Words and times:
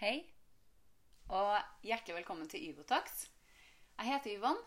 Hei, 0.00 0.22
og 1.28 1.58
hjertelig 1.84 2.14
velkommen 2.22 2.48
til 2.48 2.62
Yvotox. 2.70 3.26
Jeg 3.98 4.08
heter 4.08 4.38
Yvonne, 4.38 4.62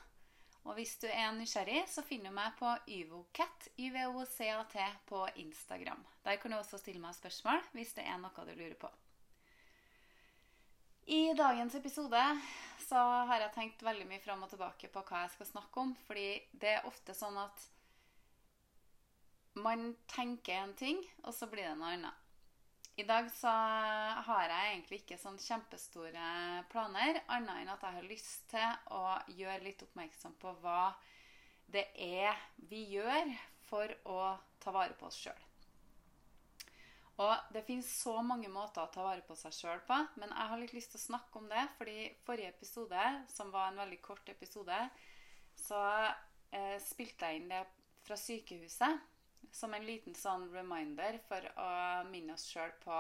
og 0.62 0.76
hvis 0.78 0.92
du 1.02 1.08
er 1.10 1.32
nysgjerrig, 1.34 1.80
så 1.90 2.04
finner 2.06 2.30
du 2.30 2.36
meg 2.38 2.54
på 2.60 2.70
Yvocat, 3.00 3.66
YVOCAT, 3.82 4.78
på 5.10 5.24
Instagram. 5.42 6.06
Der 6.22 6.38
kan 6.38 6.54
du 6.54 6.60
også 6.60 6.78
stille 6.78 7.02
meg 7.02 7.18
spørsmål 7.18 7.66
hvis 7.74 7.96
det 7.98 8.06
er 8.06 8.22
noe 8.22 8.46
du 8.46 8.54
lurer 8.54 8.78
på. 8.78 8.94
I 11.10 11.34
dagens 11.34 11.82
episode 11.82 12.22
så 12.86 13.02
har 13.02 13.42
jeg 13.42 13.56
tenkt 13.58 13.82
veldig 13.90 14.06
mye 14.14 14.22
fram 14.22 14.46
og 14.46 14.54
tilbake 14.54 14.94
på 14.94 15.02
hva 15.02 15.26
jeg 15.26 15.34
skal 15.40 15.50
snakke 15.56 15.88
om, 15.88 15.96
fordi 16.06 16.28
det 16.54 16.76
er 16.76 16.92
ofte 16.94 17.18
sånn 17.18 17.42
at 17.42 17.70
man 19.58 19.96
tenker 20.14 20.62
en 20.62 20.78
ting, 20.78 21.02
og 21.26 21.34
så 21.34 21.50
blir 21.50 21.72
det 21.72 21.80
noe 21.82 21.98
annet. 21.98 22.23
I 22.96 23.04
dag 23.04 23.32
så 23.34 23.50
har 24.28 24.52
jeg 24.52 24.70
egentlig 24.70 25.00
ikke 25.02 25.18
sånn 25.18 25.40
kjempestore 25.42 26.26
planer, 26.70 27.24
annet 27.34 27.64
enn 27.64 27.72
at 27.74 27.82
jeg 27.82 27.96
har 27.96 28.06
lyst 28.06 28.44
til 28.52 28.92
å 28.94 29.16
gjøre 29.34 29.64
litt 29.66 29.82
oppmerksom 29.82 30.36
på 30.42 30.52
hva 30.62 30.92
det 31.74 31.88
er 31.98 32.38
vi 32.70 32.84
gjør 32.92 33.32
for 33.66 33.90
å 34.06 34.20
ta 34.62 34.74
vare 34.76 34.94
på 35.00 35.08
oss 35.10 35.18
sjøl. 35.24 35.42
Og 37.24 37.34
det 37.54 37.64
finnes 37.66 37.90
så 37.98 38.14
mange 38.26 38.50
måter 38.54 38.86
å 38.86 38.92
ta 38.94 39.06
vare 39.06 39.26
på 39.26 39.38
seg 39.38 39.56
sjøl 39.58 39.82
på, 39.88 39.98
men 40.22 40.30
jeg 40.30 40.52
har 40.52 40.62
litt 40.62 40.76
lyst 40.78 40.94
til 40.94 41.02
å 41.02 41.08
snakke 41.08 41.42
om 41.42 41.50
det, 41.50 41.64
fordi 41.80 41.98
forrige 42.28 42.54
episode, 42.54 43.08
som 43.34 43.50
var 43.54 43.72
en 43.72 43.82
veldig 43.82 44.00
kort 44.06 44.30
episode, 44.30 44.78
så 45.66 45.82
eh, 46.54 46.78
spilte 46.82 47.30
jeg 47.30 47.42
inn 47.42 47.50
det 47.54 47.64
fra 48.06 48.18
sykehuset 48.22 49.02
som 49.52 49.74
en 49.74 49.86
liten 49.86 50.16
sånn 50.16 50.48
reminder 50.54 51.20
for 51.28 51.46
å 51.60 51.70
minne 52.10 52.38
oss 52.38 52.46
sjøl 52.52 52.72
på 52.84 53.00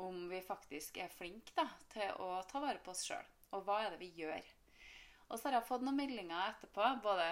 om 0.00 0.28
vi 0.30 0.40
faktisk 0.44 0.96
er 1.02 1.12
flinke 1.12 1.52
da, 1.56 1.66
til 1.92 2.14
å 2.24 2.40
ta 2.48 2.62
vare 2.62 2.80
på 2.84 2.92
oss 2.94 3.04
sjøl. 3.08 3.26
Og 3.56 3.66
hva 3.66 3.82
er 3.84 3.92
det 3.92 4.00
vi 4.00 4.10
gjør? 4.22 4.44
Og 5.30 5.38
så 5.38 5.48
har 5.48 5.58
jeg 5.58 5.68
fått 5.68 5.84
noen 5.86 5.98
meldinger 5.98 6.50
etterpå, 6.50 6.86
både 7.04 7.26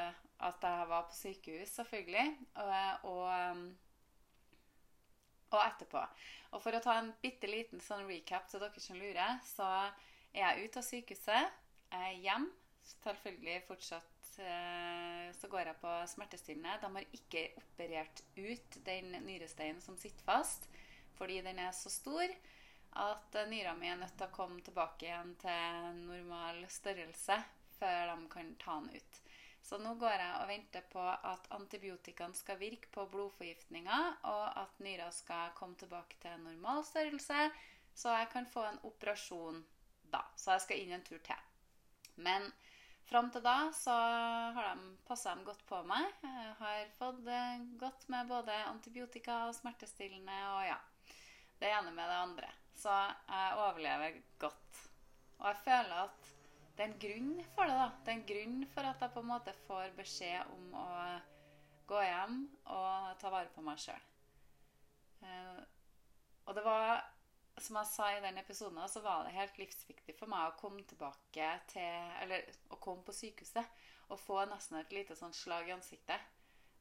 at 0.46 0.66
jeg 0.68 0.90
var 0.90 1.06
på 1.08 1.16
sykehus, 1.18 1.72
selvfølgelig, 1.74 2.26
og, 2.62 3.08
og, 3.10 3.62
og 5.50 5.62
etterpå. 5.64 6.04
Og 6.52 6.62
for 6.62 6.78
å 6.78 6.82
ta 6.84 6.98
en 7.00 7.10
bitte 7.22 7.50
liten 7.50 7.82
sånn 7.82 8.06
recap 8.10 8.46
til 8.50 8.62
dere 8.62 8.82
som 8.82 9.00
lurer, 9.00 9.40
så 9.46 9.66
er 10.30 10.44
jeg 10.44 10.68
ute 10.68 10.82
av 10.82 10.86
sykehuset, 10.86 11.58
jeg 11.88 12.12
er 12.12 12.22
hjem, 12.22 12.46
selvfølgelig 12.92 13.64
fortsatt 13.66 14.17
så 14.38 15.48
går 15.50 15.70
jeg 15.70 15.80
på 15.82 15.94
smertestillende. 16.12 16.76
De 16.82 16.90
har 16.94 17.16
ikke 17.18 17.44
operert 17.58 18.22
ut 18.36 18.78
den 18.86 19.12
nyresteinen 19.26 19.80
som 19.82 19.98
sitter 19.98 20.24
fast, 20.26 20.68
fordi 21.18 21.40
den 21.42 21.58
er 21.58 21.74
så 21.74 21.90
stor 21.90 22.32
at 22.98 23.36
nyra 23.50 23.74
mi 23.78 23.90
er 23.90 23.98
nødt 24.00 24.16
til 24.16 24.26
å 24.28 24.34
komme 24.34 24.62
tilbake 24.64 25.06
igjen 25.06 25.34
til 25.42 25.98
normal 26.06 26.62
størrelse 26.72 27.36
før 27.78 28.14
de 28.14 28.30
kan 28.32 28.54
ta 28.62 28.78
den 28.80 28.94
ut. 28.96 29.20
Så 29.62 29.76
nå 29.82 29.92
går 30.00 30.14
jeg 30.16 30.36
og 30.40 30.48
venter 30.48 30.84
på 30.88 31.02
at 31.02 31.48
antibiotikaen 31.52 32.32
skal 32.34 32.58
virke 32.60 32.88
på 32.94 33.04
blodforgiftninga, 33.12 33.98
og 34.30 34.44
at 34.62 34.78
nyra 34.80 35.10
skal 35.12 35.52
komme 35.58 35.76
tilbake 35.76 36.16
til 36.22 36.40
normal 36.40 36.84
størrelse, 36.88 37.50
så 37.94 38.14
jeg 38.16 38.30
kan 38.32 38.46
få 38.48 38.64
en 38.64 38.80
operasjon 38.88 39.60
da. 40.12 40.22
Så 40.36 40.54
jeg 40.54 40.64
skal 40.64 40.82
inn 40.82 40.94
en 40.96 41.04
tur 41.04 41.20
til. 41.26 41.44
Men 42.16 42.48
Fram 43.08 43.30
til 43.32 43.40
da 43.40 43.70
så 43.72 43.94
har 44.52 44.74
de 44.76 44.90
passa 45.08 45.32
dem 45.32 45.46
godt 45.46 45.62
på 45.68 45.78
meg. 45.88 46.10
Jeg 46.20 46.50
har 46.58 46.90
fått 46.98 47.28
eh, 47.32 47.62
godt 47.80 48.04
med 48.12 48.28
både 48.28 48.56
antibiotika 48.68 49.46
og 49.46 49.54
smertestillende 49.56 50.36
og 50.50 50.66
ja, 50.66 50.76
det 51.62 51.70
ene 51.72 51.94
med 51.96 52.04
det 52.04 52.18
andre. 52.26 52.50
Så 52.76 52.92
jeg 52.92 53.56
overlever 53.56 54.20
godt. 54.38 54.82
Og 55.38 55.48
jeg 55.48 55.62
føler 55.64 56.02
at 56.02 56.28
det 56.76 56.84
er 56.84 56.90
en 56.90 57.00
grunn 57.06 57.32
for 57.56 57.64
det. 57.64 57.78
da. 57.80 57.88
Det 58.04 58.12
er 58.12 58.18
en 58.18 58.28
grunn 58.28 58.60
for 58.74 58.90
at 58.92 59.00
jeg 59.02 59.14
på 59.16 59.24
en 59.24 59.32
måte 59.32 59.56
får 59.64 59.96
beskjed 59.96 60.52
om 60.54 60.76
å 60.78 60.86
gå 61.88 62.04
hjem 62.04 62.42
og 62.76 63.16
ta 63.22 63.32
vare 63.32 63.48
på 63.54 63.64
meg 63.64 63.80
sjøl. 63.82 64.04
Eh, 65.24 65.62
og 66.44 66.60
det 66.60 66.68
var 66.68 67.00
som 67.64 67.78
jeg 67.80 67.90
sa 67.90 68.08
i 68.12 68.22
den 68.24 68.38
episoden, 68.40 68.80
så 68.88 69.00
var 69.04 69.24
det 69.24 69.36
helt 69.36 69.58
livsviktig 69.60 70.14
for 70.18 70.30
meg 70.30 70.48
å 70.48 70.58
komme 70.60 70.84
tilbake 70.88 71.50
til 71.72 72.12
Eller 72.22 72.46
å 72.70 72.78
komme 72.82 73.04
på 73.06 73.14
sykehuset 73.16 73.84
og 74.08 74.20
få 74.22 74.40
nesten 74.48 74.78
et 74.78 74.94
lite 74.96 75.16
sånn 75.18 75.34
slag 75.36 75.68
i 75.68 75.74
ansiktet. 75.74 76.20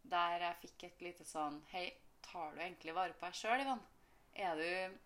Der 0.07 0.45
jeg 0.45 0.61
fikk 0.61 0.85
et 0.87 1.01
lite 1.09 1.25
sånn 1.27 1.59
Hei, 1.73 1.89
tar 2.23 2.55
du 2.55 2.61
egentlig 2.61 2.95
vare 2.95 3.15
på 3.17 3.27
deg 3.27 3.35
sjøl, 3.35 3.63
Ivan? 3.65 3.83
Er 4.37 4.55
du 4.59 4.97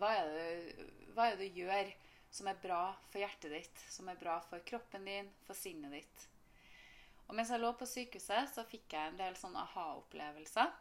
hva 0.00 0.08
er, 0.16 0.30
det, 0.32 0.84
hva 1.12 1.28
er 1.28 1.36
det 1.36 1.50
du 1.52 1.60
gjør 1.60 1.90
som 2.32 2.48
er 2.48 2.60
bra 2.62 2.82
for 3.10 3.20
hjertet 3.20 3.52
ditt? 3.52 3.82
Som 3.92 4.08
er 4.08 4.20
bra 4.20 4.38
for 4.48 4.64
kroppen 4.66 5.04
din, 5.08 5.28
for 5.46 5.58
sinnet 5.58 5.92
ditt? 5.98 6.28
Og 7.28 7.36
mens 7.36 7.52
jeg 7.52 7.60
lå 7.60 7.70
på 7.76 7.88
sykehuset, 7.88 8.50
så 8.54 8.64
fikk 8.68 8.96
jeg 8.96 9.12
en 9.12 9.20
del 9.20 9.36
sånne 9.38 9.60
aha-opplevelser. 9.62 10.72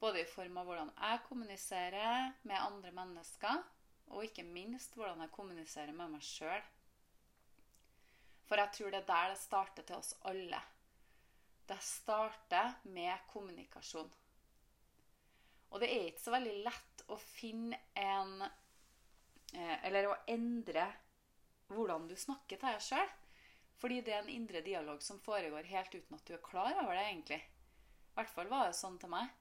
Både 0.00 0.20
i 0.20 0.28
form 0.28 0.58
av 0.60 0.68
hvordan 0.68 0.90
jeg 0.94 1.22
kommuniserer 1.28 2.32
med 2.42 2.60
andre 2.60 2.92
mennesker, 2.94 3.62
og 4.12 4.26
ikke 4.26 4.44
minst 4.46 4.96
hvordan 4.98 5.22
jeg 5.24 5.32
kommuniserer 5.34 5.96
med 5.96 6.16
meg 6.16 6.24
sjøl. 6.26 6.64
For 8.44 8.60
jeg 8.60 8.76
tror 8.76 8.92
det 8.92 9.00
er 9.00 9.08
der 9.08 9.32
det 9.32 9.40
starter 9.40 9.86
til 9.88 9.96
oss 9.96 10.12
alle. 10.28 10.60
Det 11.64 11.80
starter 11.80 12.74
med 12.92 13.24
kommunikasjon. 13.30 14.10
Og 15.72 15.80
det 15.80 15.88
er 15.90 16.10
ikke 16.10 16.22
så 16.26 16.34
veldig 16.34 16.58
lett 16.66 17.04
å 17.10 17.16
finne 17.18 17.78
en 17.98 18.44
eh, 18.44 19.78
Eller 19.88 20.06
å 20.06 20.18
endre 20.30 20.84
hvordan 21.72 22.06
du 22.06 22.14
snakker 22.20 22.60
til 22.60 22.68
deg 22.68 22.84
sjøl. 22.84 23.14
Fordi 23.80 24.02
det 24.04 24.14
er 24.14 24.22
en 24.22 24.30
indre 24.30 24.62
dialog 24.64 25.02
som 25.02 25.18
foregår 25.24 25.66
helt 25.72 25.94
uten 25.94 26.16
at 26.16 26.28
du 26.28 26.36
er 26.36 26.44
klar 26.44 26.76
over 26.84 26.94
det, 26.94 27.08
egentlig. 27.08 27.40
I 27.40 28.14
hvert 28.14 28.30
fall 28.36 28.52
var 28.52 28.68
det 28.68 28.78
sånn 28.78 29.00
til 29.02 29.10
meg. 29.12 29.32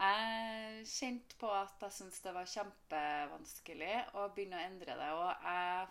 Jeg 0.00 0.84
kjente 0.88 1.36
på 1.36 1.48
at 1.52 1.82
jeg 1.84 1.92
syntes 1.92 2.22
det 2.24 2.32
var 2.32 2.48
kjempevanskelig 2.48 3.96
å 4.16 4.28
begynne 4.32 4.56
å 4.56 4.68
endre 4.70 4.94
det. 4.96 5.08
Og 5.12 5.44
jeg 5.44 5.90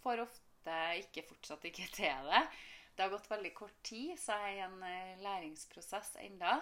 får 0.00 0.22
ofte 0.22 0.78
ikke 1.02 1.26
fortsatt 1.28 1.66
ikke 1.68 1.88
til 1.92 2.30
det. 2.30 2.40
Det 2.94 3.04
har 3.04 3.12
gått 3.12 3.28
veldig 3.28 3.50
kort 3.58 3.76
tid, 3.84 4.14
så 4.16 4.38
jeg 4.38 4.54
er 4.54 4.56
i 4.56 4.64
en 4.64 4.86
eh, 4.86 5.20
læringsprosess 5.20 6.14
enda. 6.22 6.54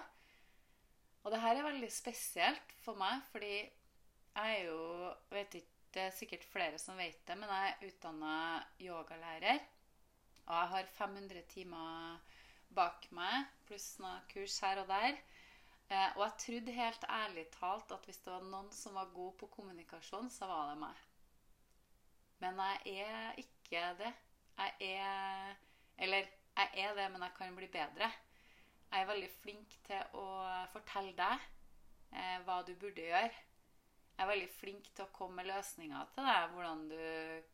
Og 1.23 1.31
det 1.31 1.39
her 1.39 1.59
er 1.59 1.67
veldig 1.69 1.91
spesielt 1.93 2.75
for 2.83 2.99
meg, 2.99 3.21
fordi 3.31 3.53
jeg 3.53 4.57
er 4.57 4.65
jo 4.65 5.13
vet 5.31 5.61
ikke, 5.61 5.69
Det 5.93 6.01
er 6.01 6.15
sikkert 6.17 6.45
flere 6.49 6.77
som 6.81 6.97
vet 6.97 7.19
det, 7.27 7.35
men 7.37 7.51
jeg 7.53 7.69
er 7.69 7.83
utdanna 7.85 8.35
yogalærer. 8.81 9.59
Og 10.47 10.55
jeg 10.55 10.69
har 10.71 10.87
500 10.95 11.43
timer 11.51 12.15
bak 12.73 13.05
meg, 13.13 13.51
pluss 13.67 13.99
noen 14.01 14.23
kurs 14.31 14.55
her 14.65 14.81
og 14.81 14.89
der. 14.89 15.19
Eh, 15.93 16.09
og 16.17 16.23
jeg 16.23 16.37
trodde 16.41 16.75
helt 16.77 17.03
ærlig 17.09 17.47
talt 17.53 17.91
at 17.93 18.05
hvis 18.07 18.21
det 18.25 18.33
var 18.33 18.45
noen 18.47 18.69
som 18.73 18.95
var 18.97 19.11
god 19.13 19.33
på 19.41 19.49
kommunikasjon, 19.53 20.29
så 20.33 20.47
var 20.49 20.71
det 20.71 20.77
meg. 20.81 21.01
Men 22.41 22.61
jeg 22.85 23.09
er 23.09 23.41
ikke 23.43 23.83
det. 23.99 24.13
Jeg 24.57 24.95
er 24.97 25.55
Eller 25.97 26.25
jeg 26.57 26.69
er 26.73 26.95
det, 26.95 27.11
men 27.11 27.21
jeg 27.21 27.33
kan 27.37 27.55
bli 27.55 27.67
bedre. 27.67 28.09
Jeg 28.91 29.01
er 29.01 29.09
veldig 29.09 29.29
flink 29.41 29.75
til 29.85 30.17
å 30.17 30.25
fortelle 30.73 31.13
deg 31.17 31.45
eh, 32.13 32.39
hva 32.45 32.61
du 32.65 32.73
burde 32.75 33.05
gjøre. 33.05 33.43
Jeg 34.13 34.25
er 34.25 34.29
veldig 34.29 34.49
flink 34.57 34.89
til 34.93 35.05
å 35.05 35.13
komme 35.13 35.41
med 35.41 35.49
løsninger 35.49 36.09
til 36.15 36.29
deg, 36.29 36.49
hvordan 36.53 36.83
du 36.89 37.03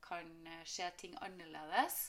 kan 0.03 0.31
eh, 0.47 0.63
se 0.67 0.87
ting 0.99 1.15
annerledes. 1.23 1.99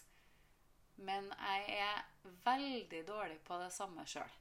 Men 1.02 1.30
jeg 1.34 1.78
er 1.82 2.06
veldig 2.46 3.02
dårlig 3.08 3.38
på 3.46 3.58
det 3.62 3.72
samme 3.74 4.06
sjøl. 4.06 4.39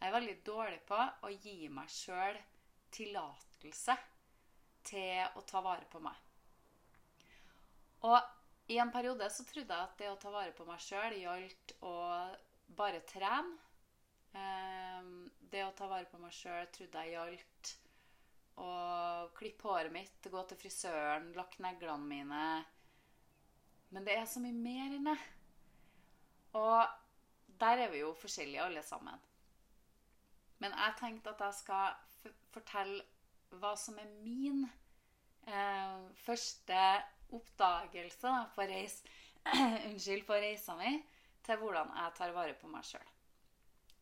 Jeg 0.00 0.08
er 0.08 0.16
veldig 0.18 0.36
dårlig 0.46 0.80
på 0.88 0.98
å 0.98 1.30
gi 1.32 1.68
meg 1.72 1.90
sjøl 1.90 2.38
tillatelse 2.94 3.96
til 4.84 5.38
å 5.38 5.42
ta 5.48 5.62
vare 5.64 5.86
på 5.90 6.00
meg. 6.04 6.16
Og 8.04 8.18
i 8.72 8.78
en 8.80 8.92
periode 8.92 9.28
så 9.32 9.44
trodde 9.48 9.76
jeg 9.76 9.88
at 9.88 9.96
det 10.00 10.10
å 10.10 10.18
ta 10.20 10.32
vare 10.32 10.52
på 10.56 10.66
meg 10.68 10.82
sjøl 10.82 11.16
gjaldt 11.20 11.76
å 11.84 11.94
bare 12.76 13.00
trene. 13.08 13.56
Ehm, 14.34 15.30
det 15.50 15.64
å 15.64 15.72
ta 15.76 15.88
vare 15.88 16.08
på 16.10 16.20
meg 16.20 16.34
sjøl 16.34 16.68
trodde 16.74 17.04
jeg 17.04 17.14
gjaldt 17.14 17.74
å 18.60 18.70
klippe 19.34 19.68
håret 19.68 19.92
mitt, 19.94 20.28
gå 20.30 20.42
til 20.48 20.58
frisøren, 20.58 21.32
lakke 21.36 21.62
neglene 21.64 22.08
mine. 22.08 22.44
Men 23.94 24.06
det 24.06 24.16
er 24.18 24.26
så 24.30 24.42
mye 24.42 24.56
mer 24.56 24.96
enn 24.96 25.10
det. 25.10 25.18
Og 26.58 27.58
der 27.60 27.84
er 27.84 27.92
vi 27.92 28.02
jo 28.02 28.14
forskjellige 28.18 28.64
alle 28.64 28.82
sammen. 28.86 29.20
Men 30.64 30.72
jeg 30.80 30.96
tenkte 30.96 31.32
at 31.34 31.42
jeg 31.44 31.56
skal 31.58 32.30
fortelle 32.54 33.02
hva 33.60 33.74
som 33.76 33.98
er 34.00 34.08
min 34.24 34.62
eh, 34.64 36.06
første 36.24 36.78
oppdagelse 37.36 38.24
da, 38.24 38.46
på, 38.54 38.64
reis, 38.70 39.02
unnskyld, 39.90 40.24
på 40.24 40.38
reisa 40.40 40.78
mi 40.78 40.94
til 41.44 41.60
hvordan 41.60 41.92
jeg 41.98 42.16
tar 42.16 42.32
vare 42.32 42.56
på 42.56 42.70
meg 42.72 42.88
sjøl. 42.88 43.12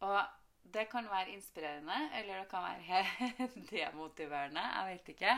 Og 0.06 0.20
det 0.70 0.86
kan 0.92 1.10
være 1.10 1.34
inspirerende, 1.34 1.98
eller 2.20 2.44
det 2.44 2.48
kan 2.54 2.62
være 2.62 3.02
demotiverende. 3.72 4.62
Jeg 4.62 4.92
vet 4.92 5.12
ikke. 5.16 5.36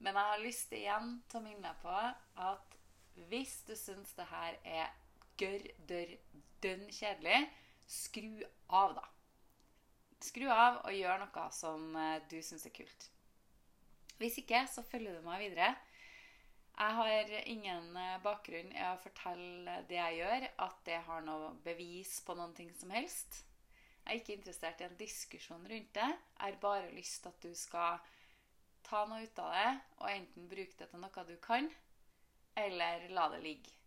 Men 0.00 0.16
jeg 0.16 0.32
har 0.32 0.44
lyst 0.46 0.72
igjen 0.72 1.14
til 1.28 1.42
å 1.42 1.44
minne 1.50 1.76
på 1.84 2.00
at 2.48 2.80
hvis 3.28 3.58
du 3.68 3.76
syns 3.76 4.16
det 4.16 4.30
her 4.32 4.56
er 4.64 4.88
gørr, 5.36 5.68
dørr, 5.84 6.16
dønn 6.64 6.88
kjedelig, 6.88 7.44
skru 7.84 8.40
av, 8.72 8.96
da. 8.96 9.08
Skru 10.20 10.50
av 10.52 10.82
og 10.84 10.92
gjør 10.92 11.22
noe 11.22 11.46
som 11.56 11.94
eh, 11.96 12.18
du 12.28 12.36
syns 12.44 12.66
er 12.68 12.74
kult. 12.76 13.06
Hvis 14.20 14.36
ikke, 14.42 14.66
så 14.68 14.84
følger 14.84 15.16
du 15.16 15.24
meg 15.24 15.46
videre. 15.46 15.72
Jeg 16.76 16.96
har 16.96 17.32
ingen 17.48 17.96
eh, 17.96 18.18
bakgrunn 18.24 18.72
i 18.72 18.84
å 18.88 18.98
fortelle 19.00 19.78
det 19.88 19.96
jeg 19.96 20.20
gjør, 20.20 20.46
at 20.66 20.82
det 20.88 21.00
har 21.08 21.24
noe 21.24 21.54
bevis 21.64 22.18
på 22.26 22.36
noen 22.36 22.52
ting 22.56 22.70
som 22.76 22.92
helst. 22.92 23.42
Jeg 24.04 24.12
er 24.12 24.20
ikke 24.20 24.36
interessert 24.36 24.80
i 24.80 24.88
en 24.88 25.00
diskusjon 25.00 25.66
rundt 25.72 25.92
det. 25.96 26.08
Jeg 26.08 26.44
har 26.44 26.62
bare 26.62 26.94
lyst 26.96 27.22
til 27.24 27.32
at 27.32 27.44
du 27.44 27.52
skal 27.56 28.00
ta 28.84 29.04
noe 29.08 29.24
ut 29.24 29.42
av 29.44 29.52
det, 29.56 29.68
og 30.00 30.08
enten 30.12 30.48
bruke 30.52 30.76
det 30.78 30.88
til 30.92 31.04
noe 31.04 31.28
du 31.28 31.36
kan, 31.44 31.68
eller 32.60 33.08
la 33.16 33.28
det 33.32 33.44
ligge. 33.44 33.79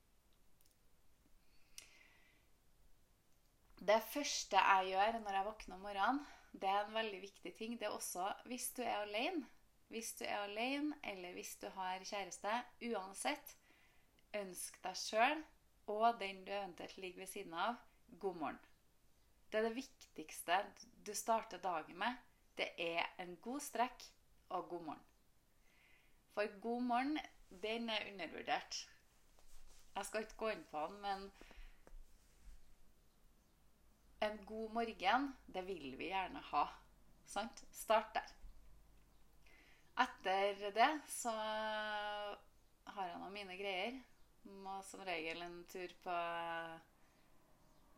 Det 3.83 3.99
første 4.13 4.59
jeg 4.59 4.93
gjør 4.93 5.17
når 5.19 5.35
jeg 5.35 5.45
våkner 5.45 5.75
om 5.75 5.81
morgenen, 5.83 6.19
det 6.53 6.69
er 6.69 6.85
en 6.85 6.93
veldig 6.95 7.19
viktig 7.21 7.51
ting. 7.57 7.73
Det 7.79 7.87
er 7.87 7.95
også 7.95 8.29
hvis 8.47 8.69
du 8.77 8.81
er 8.83 9.01
alene. 9.01 9.43
Hvis 9.91 10.13
du 10.19 10.23
er 10.25 10.45
alene, 10.45 10.95
eller 11.03 11.33
hvis 11.35 11.55
du 11.61 11.67
har 11.75 12.05
kjæreste, 12.07 12.53
uansett, 12.89 13.57
ønsk 14.39 14.79
deg 14.85 14.95
sjøl 14.97 15.43
og 15.91 16.19
den 16.21 16.45
du 16.47 16.51
eventuelt 16.55 16.97
ligger 16.97 17.25
ved 17.25 17.27
siden 17.27 17.53
av, 17.53 17.75
god 18.19 18.39
morgen. 18.39 18.59
Det 19.51 19.59
er 19.59 19.67
det 19.67 19.75
viktigste 19.75 20.61
du 21.05 21.13
starter 21.13 21.59
dagen 21.61 21.99
med. 21.99 22.15
Det 22.57 22.71
er 22.79 23.03
en 23.19 23.35
god 23.41 23.59
strekk 23.61 24.05
og 24.49 24.69
god 24.69 24.87
morgen. 24.87 25.03
For 26.33 26.59
god 26.61 26.81
morgen, 26.81 27.19
den 27.49 27.89
er 27.89 28.07
undervurdert. 28.13 28.79
Jeg 29.95 30.05
skal 30.05 30.23
ikke 30.23 30.39
gå 30.39 30.53
inn 30.55 30.63
på 30.71 30.87
den, 30.87 31.01
men 31.01 31.27
en 34.23 34.45
god 34.45 34.71
morgen, 34.71 35.27
det 35.45 35.65
vil 35.67 35.97
vi 35.99 36.09
gjerne 36.11 36.41
ha. 36.51 36.63
Sant? 37.25 37.63
Start 37.71 38.13
der. 38.15 38.31
Etter 40.03 40.71
det 40.73 40.89
så 41.11 41.33
har 41.33 43.09
jeg 43.09 43.19
nå 43.21 43.29
mine 43.33 43.57
greier. 43.59 43.99
Må 44.63 44.79
som 44.83 45.03
regel 45.07 45.43
en 45.45 45.61
tur 45.71 45.91
på 46.03 46.15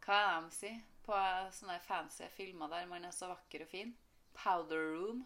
Hva 0.05 0.17
er 0.17 0.35
det 0.41 0.49
de 0.49 0.57
sier? 0.57 0.81
På 1.05 1.17
sånne 1.53 1.79
fancy 1.85 2.27
filmer 2.33 2.69
der 2.69 2.89
man 2.89 3.05
er 3.05 3.13
så 3.13 3.29
vakker 3.29 3.65
og 3.65 3.71
fin. 3.71 3.95
Powder 4.35 4.91
room. 4.91 5.23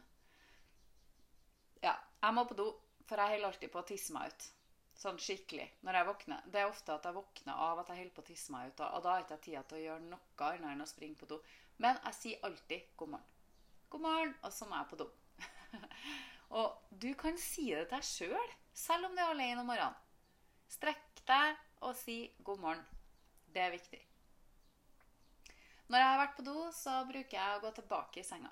Ja, 1.83 1.95
jeg 2.21 2.35
må 2.35 2.43
på 2.47 2.57
do, 2.59 2.69
for 3.07 3.19
jeg 3.19 3.35
holder 3.35 3.49
alltid 3.49 3.71
på 3.71 3.81
å 3.81 3.87
tisse 3.87 4.15
meg 4.15 4.31
ut. 4.31 4.47
Sånn 4.99 5.19
skikkelig. 5.21 5.65
Når 5.87 5.95
jeg 5.95 6.07
våkner. 6.09 6.47
Det 6.51 6.59
er 6.59 6.67
ofte 6.67 6.91
at 6.91 7.05
jeg 7.07 7.15
våkner 7.15 7.59
av 7.65 7.79
at 7.79 7.91
jeg 7.91 8.01
holder 8.01 8.15
på 8.17 8.23
å 8.23 8.27
tisse 8.27 8.51
meg 8.51 8.67
ut, 8.67 8.81
og 8.83 9.03
da 9.03 9.13
har 9.13 9.21
jeg 9.21 9.27
ikke 9.27 9.43
tid 9.45 9.69
til 9.69 9.77
å 9.77 9.83
gjøre 9.85 10.07
noe 10.09 10.47
annet 10.49 10.71
enn 10.73 10.83
å 10.83 10.87
springe 10.89 11.19
på 11.19 11.29
do. 11.29 11.37
Men 11.79 11.99
jeg 12.03 12.17
sier 12.17 12.47
alltid 12.47 12.89
'god 12.99 13.13
morgen'. 13.13 13.29
God 13.89 14.01
morgen, 14.03 14.33
og 14.43 14.51
så 14.53 14.65
må 14.67 14.75
jeg 14.81 14.89
på 14.89 14.99
do. 14.99 15.07
og 16.59 16.97
du 17.03 17.13
kan 17.21 17.39
si 17.39 17.69
det 17.71 17.85
til 17.87 17.95
deg 17.95 18.07
sjøl, 18.09 18.33
selv, 18.35 18.57
selv 18.73 19.07
om 19.07 19.15
du 19.15 19.21
er 19.23 19.31
alene 19.31 19.63
om 19.63 19.71
morgenen. 19.71 19.95
Strekk 20.67 21.23
deg 21.31 21.63
og 21.79 21.95
si 21.95 22.17
'god 22.43 22.59
morgen'. 22.65 22.83
Det 23.53 23.61
er 23.63 23.71
viktig. 23.71 24.01
Når 25.87 26.03
jeg 26.03 26.09
har 26.09 26.19
vært 26.19 26.35
på 26.37 26.45
do, 26.45 26.57
så 26.75 26.97
bruker 27.07 27.37
jeg 27.39 27.55
å 27.55 27.63
gå 27.63 27.71
tilbake 27.79 28.19
i 28.19 28.27
senga. 28.27 28.51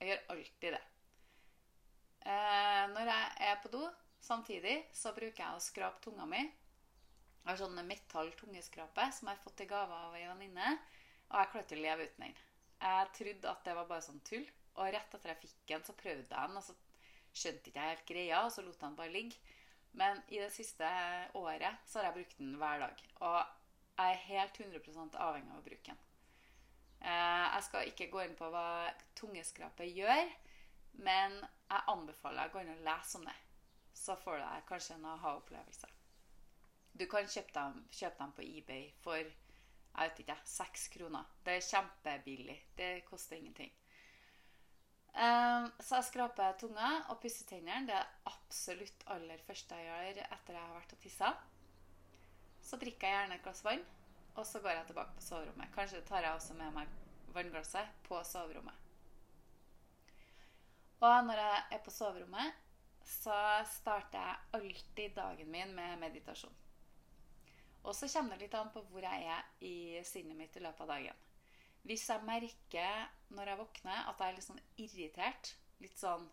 Jeg 0.00 0.10
gjør 0.10 0.26
alltid 0.34 0.74
det. 0.74 0.82
Eh, 2.26 2.82
når 2.90 3.12
jeg 3.12 3.30
er 3.52 3.62
på 3.62 3.70
do 3.72 3.84
samtidig, 4.26 4.76
så 4.94 5.14
bruker 5.16 5.42
jeg 5.42 5.56
å 5.56 5.62
skrape 5.62 6.02
tunga 6.04 6.26
mi. 6.28 6.42
Jeg 6.42 7.52
har 7.52 7.58
sånn 7.60 7.78
metall 7.86 8.32
tungeskrape 8.34 9.04
som 9.14 9.28
jeg 9.28 9.38
har 9.38 9.44
fått 9.44 9.62
i 9.62 9.68
gave 9.70 10.00
av 10.08 10.16
ei 10.18 10.26
venninne. 10.26 10.72
Og 11.30 11.38
jeg 11.38 11.50
klarte 11.52 11.76
å 11.76 11.82
leve 11.82 12.08
uten 12.08 12.24
den. 12.26 12.40
Jeg 12.82 13.12
trodde 13.18 13.52
at 13.52 13.62
det 13.66 13.76
var 13.78 13.90
bare 13.90 14.06
sånn 14.06 14.22
tull. 14.26 14.46
Og 14.76 14.90
rett 14.92 15.14
etter 15.14 15.32
jeg 15.32 15.42
fikk 15.44 15.60
den, 15.70 15.84
så 15.86 15.94
prøvde 15.96 16.26
jeg 16.26 16.50
den, 16.50 16.58
og 16.58 16.64
så 16.66 16.74
skjønte 17.36 17.70
ikke 17.70 17.84
jeg 17.84 17.94
helt 17.94 18.08
greia, 18.10 18.40
og 18.42 18.50
så 18.52 18.64
lot 18.64 18.74
jeg 18.74 18.84
den 18.84 18.98
bare 18.98 19.14
ligge. 19.14 19.54
Men 19.96 20.18
i 20.28 20.40
det 20.42 20.50
siste 20.52 20.88
året 21.38 21.86
så 21.88 22.00
har 22.00 22.10
jeg 22.10 22.18
brukt 22.18 22.42
den 22.42 22.58
hver 22.60 22.82
dag. 22.82 23.06
Og 23.24 23.38
jeg 23.96 24.18
er 24.18 24.26
helt 24.26 24.60
100 24.60 25.22
avhengig 25.24 25.54
av 25.54 25.62
å 25.62 25.64
bruke 25.64 25.94
den. 25.94 26.02
Eh, 27.00 27.46
jeg 27.54 27.64
skal 27.68 27.88
ikke 27.88 28.10
gå 28.12 28.26
inn 28.26 28.36
på 28.36 28.50
hva 28.52 28.66
tungeskrapet 29.16 29.88
gjør. 29.96 30.34
Men 31.06 31.38
jeg 31.40 31.88
anbefaler 31.92 32.48
å 32.48 32.52
gå 32.52 32.62
inn 32.64 32.74
og 32.74 32.84
lese 32.84 33.20
om 33.20 33.24
det. 33.28 33.36
Så 33.96 34.16
får 34.20 34.38
du 34.38 34.44
deg 34.44 34.68
kanskje 34.68 34.98
en 34.98 35.08
aha-opplevelse. 35.14 35.88
Du 36.96 37.06
kan 37.10 37.28
kjøpe 37.28 37.52
dem, 37.56 37.82
kjøpe 37.92 38.22
dem, 38.22 38.32
på 38.36 38.44
eBay 38.44 38.86
for 39.04 39.20
jeg 39.96 40.10
vet 40.10 40.18
ikke, 40.22 40.36
seks 40.44 40.88
kroner. 40.92 41.24
Det 41.44 41.54
er 41.56 41.64
kjempebillig. 41.64 42.56
Det 42.76 42.90
koster 43.08 43.38
ingenting. 43.38 43.72
Um, 45.16 45.70
så 45.80 45.96
jeg 45.96 46.08
skraper 46.10 46.58
tunga 46.60 46.90
og 47.08 47.20
pusser 47.22 47.48
tennene. 47.48 47.86
Det 47.88 47.94
er 47.96 48.10
absolutt 48.28 49.06
aller 49.14 49.40
første 49.46 49.78
jeg 49.80 49.88
gjør 49.88 50.20
etter 50.26 50.58
jeg 50.58 50.60
har 50.66 50.74
vært 50.76 50.92
og 50.92 51.00
tissa. 51.00 51.30
Så 52.60 52.76
drikker 52.82 53.08
jeg 53.08 53.16
gjerne 53.16 53.38
et 53.38 53.46
glass 53.46 53.64
vann, 53.64 53.84
og 54.34 54.44
så 54.44 54.60
går 54.60 54.74
jeg 54.74 54.90
tilbake 54.90 55.16
på 55.16 55.24
soverommet. 55.24 55.72
Kanskje 55.72 56.02
tar 56.04 56.26
jeg 56.26 56.36
også 56.36 56.58
med 56.58 56.76
meg 56.76 56.92
vannglasset 57.32 57.96
på 58.04 58.20
soverommet. 58.26 58.84
Og 61.00 61.16
når 61.28 61.40
jeg 61.40 61.64
er 61.76 61.82
på 61.84 61.92
soverommet, 61.94 62.65
så 63.06 63.36
starter 63.70 64.18
jeg 64.18 64.60
alltid 64.60 65.14
dagen 65.14 65.50
min 65.50 65.74
med 65.74 66.00
meditasjon. 66.02 66.54
Og 67.86 67.94
så 67.94 68.08
kommer 68.10 68.34
det 68.34 68.48
litt 68.48 68.56
an 68.58 68.72
på 68.74 68.82
hvor 68.90 69.04
jeg 69.06 69.28
er 69.30 69.44
i 69.62 70.02
sinnet 70.06 70.34
mitt 70.38 70.56
i 70.58 70.62
løpet 70.64 70.82
av 70.82 70.90
dagen. 70.90 71.20
Hvis 71.86 72.08
jeg 72.10 72.26
merker 72.26 73.04
når 73.36 73.52
jeg 73.52 73.60
våkner 73.60 74.08
at 74.10 74.18
jeg 74.18 74.32
er 74.32 74.38
litt 74.38 74.46
sånn 74.48 74.64
irritert, 74.82 75.52
litt 75.84 76.00
sånn 76.00 76.26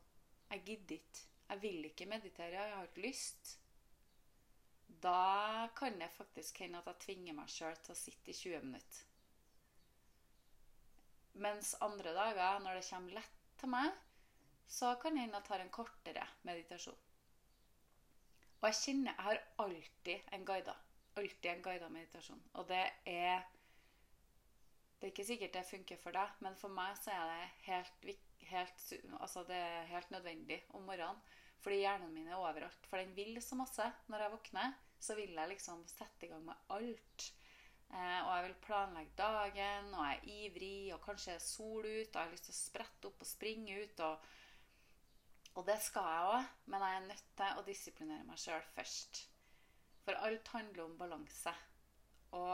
Jeg 0.54 0.62
gidder 0.68 0.96
ikke. 1.00 1.22
Jeg 1.50 1.62
vil 1.64 1.86
ikke 1.88 2.06
meditere. 2.06 2.60
Jeg 2.62 2.76
har 2.76 2.86
ikke 2.86 3.06
lyst. 3.08 3.54
Da 5.02 5.70
kan 5.74 5.98
det 5.98 6.12
faktisk 6.14 6.60
hende 6.62 6.78
at 6.78 6.90
jeg 6.92 7.02
tvinger 7.06 7.38
meg 7.38 7.50
sjøl 7.50 7.74
til 7.82 7.96
å 7.96 7.98
sitte 7.98 8.30
i 8.30 8.38
20 8.38 8.68
minutter. 8.68 9.08
Mens 11.42 11.74
andre 11.82 12.14
dager, 12.14 12.60
når 12.62 12.78
det 12.78 12.86
kommer 12.86 13.18
lett 13.18 13.40
til 13.58 13.74
meg, 13.74 13.98
så 14.68 14.96
kan 15.02 15.18
hende 15.18 15.38
jeg 15.38 15.48
tar 15.48 15.64
en 15.64 15.74
kortere 15.74 16.28
meditasjon. 16.48 17.00
Og 18.62 18.70
jeg 18.70 18.80
kjenner 18.80 19.12
Jeg 19.12 19.26
har 19.26 19.40
alltid 19.60 20.30
en 20.32 20.46
guida. 20.46 20.74
Alltid 21.20 21.50
en 21.52 21.64
guida 21.64 21.90
meditasjon. 21.90 22.44
Og 22.54 22.68
det 22.68 22.86
er 23.06 23.44
Det 25.00 25.10
er 25.10 25.12
ikke 25.12 25.26
sikkert 25.28 25.54
det 25.54 25.66
funker 25.68 25.98
for 26.00 26.16
deg, 26.16 26.30
men 26.40 26.56
for 26.56 26.72
meg 26.72 26.96
så 26.96 27.12
er 27.12 27.26
det 27.28 27.48
helt, 27.66 28.06
helt, 28.48 28.84
altså 29.20 29.44
det 29.44 29.58
er 29.58 29.90
helt 29.90 30.12
nødvendig 30.12 30.62
om 30.70 30.86
morgenen. 30.88 31.20
Fordi 31.60 31.82
hjernen 31.82 32.14
min 32.14 32.28
er 32.28 32.40
overalt. 32.40 32.88
For 32.88 32.98
den 32.98 33.12
vil 33.16 33.42
så 33.42 33.56
masse. 33.56 33.84
Når 34.08 34.24
jeg 34.24 34.32
våkner, 34.32 34.78
så 35.00 35.16
vil 35.16 35.36
jeg 35.36 35.50
liksom 35.52 35.84
sette 35.88 36.26
i 36.26 36.30
gang 36.32 36.46
med 36.46 36.56
alt. 36.70 37.28
Eh, 37.94 38.20
og 38.26 38.32
jeg 38.36 38.46
vil 38.48 38.56
planlegge 38.64 39.18
dagen, 39.18 39.92
og 39.94 40.06
jeg 40.08 40.18
er 40.18 40.32
ivrig, 40.38 40.94
og 40.96 41.04
kanskje 41.04 41.36
er 41.36 41.44
sol 41.44 41.84
ut, 41.86 42.08
og 42.08 42.16
jeg 42.16 42.24
har 42.24 42.32
lyst 42.32 42.48
til 42.50 42.56
å 42.56 42.62
sprette 42.62 43.10
opp 43.10 43.22
og 43.22 43.30
springe 43.30 43.84
ut. 43.84 44.00
og 44.08 44.32
og 45.54 45.66
det 45.68 45.78
skal 45.86 46.08
jeg 46.10 46.34
òg, 46.34 46.50
men 46.72 46.84
jeg 46.86 46.98
er 46.98 47.08
nødt 47.08 47.30
til 47.38 47.60
å 47.60 47.66
disiplinere 47.68 48.26
meg 48.28 48.42
sjøl 48.42 48.64
først. 48.74 49.22
For 50.04 50.20
alt 50.28 50.50
handler 50.56 50.84
om 50.88 50.98
balanse. 51.00 51.54
Og 52.34 52.54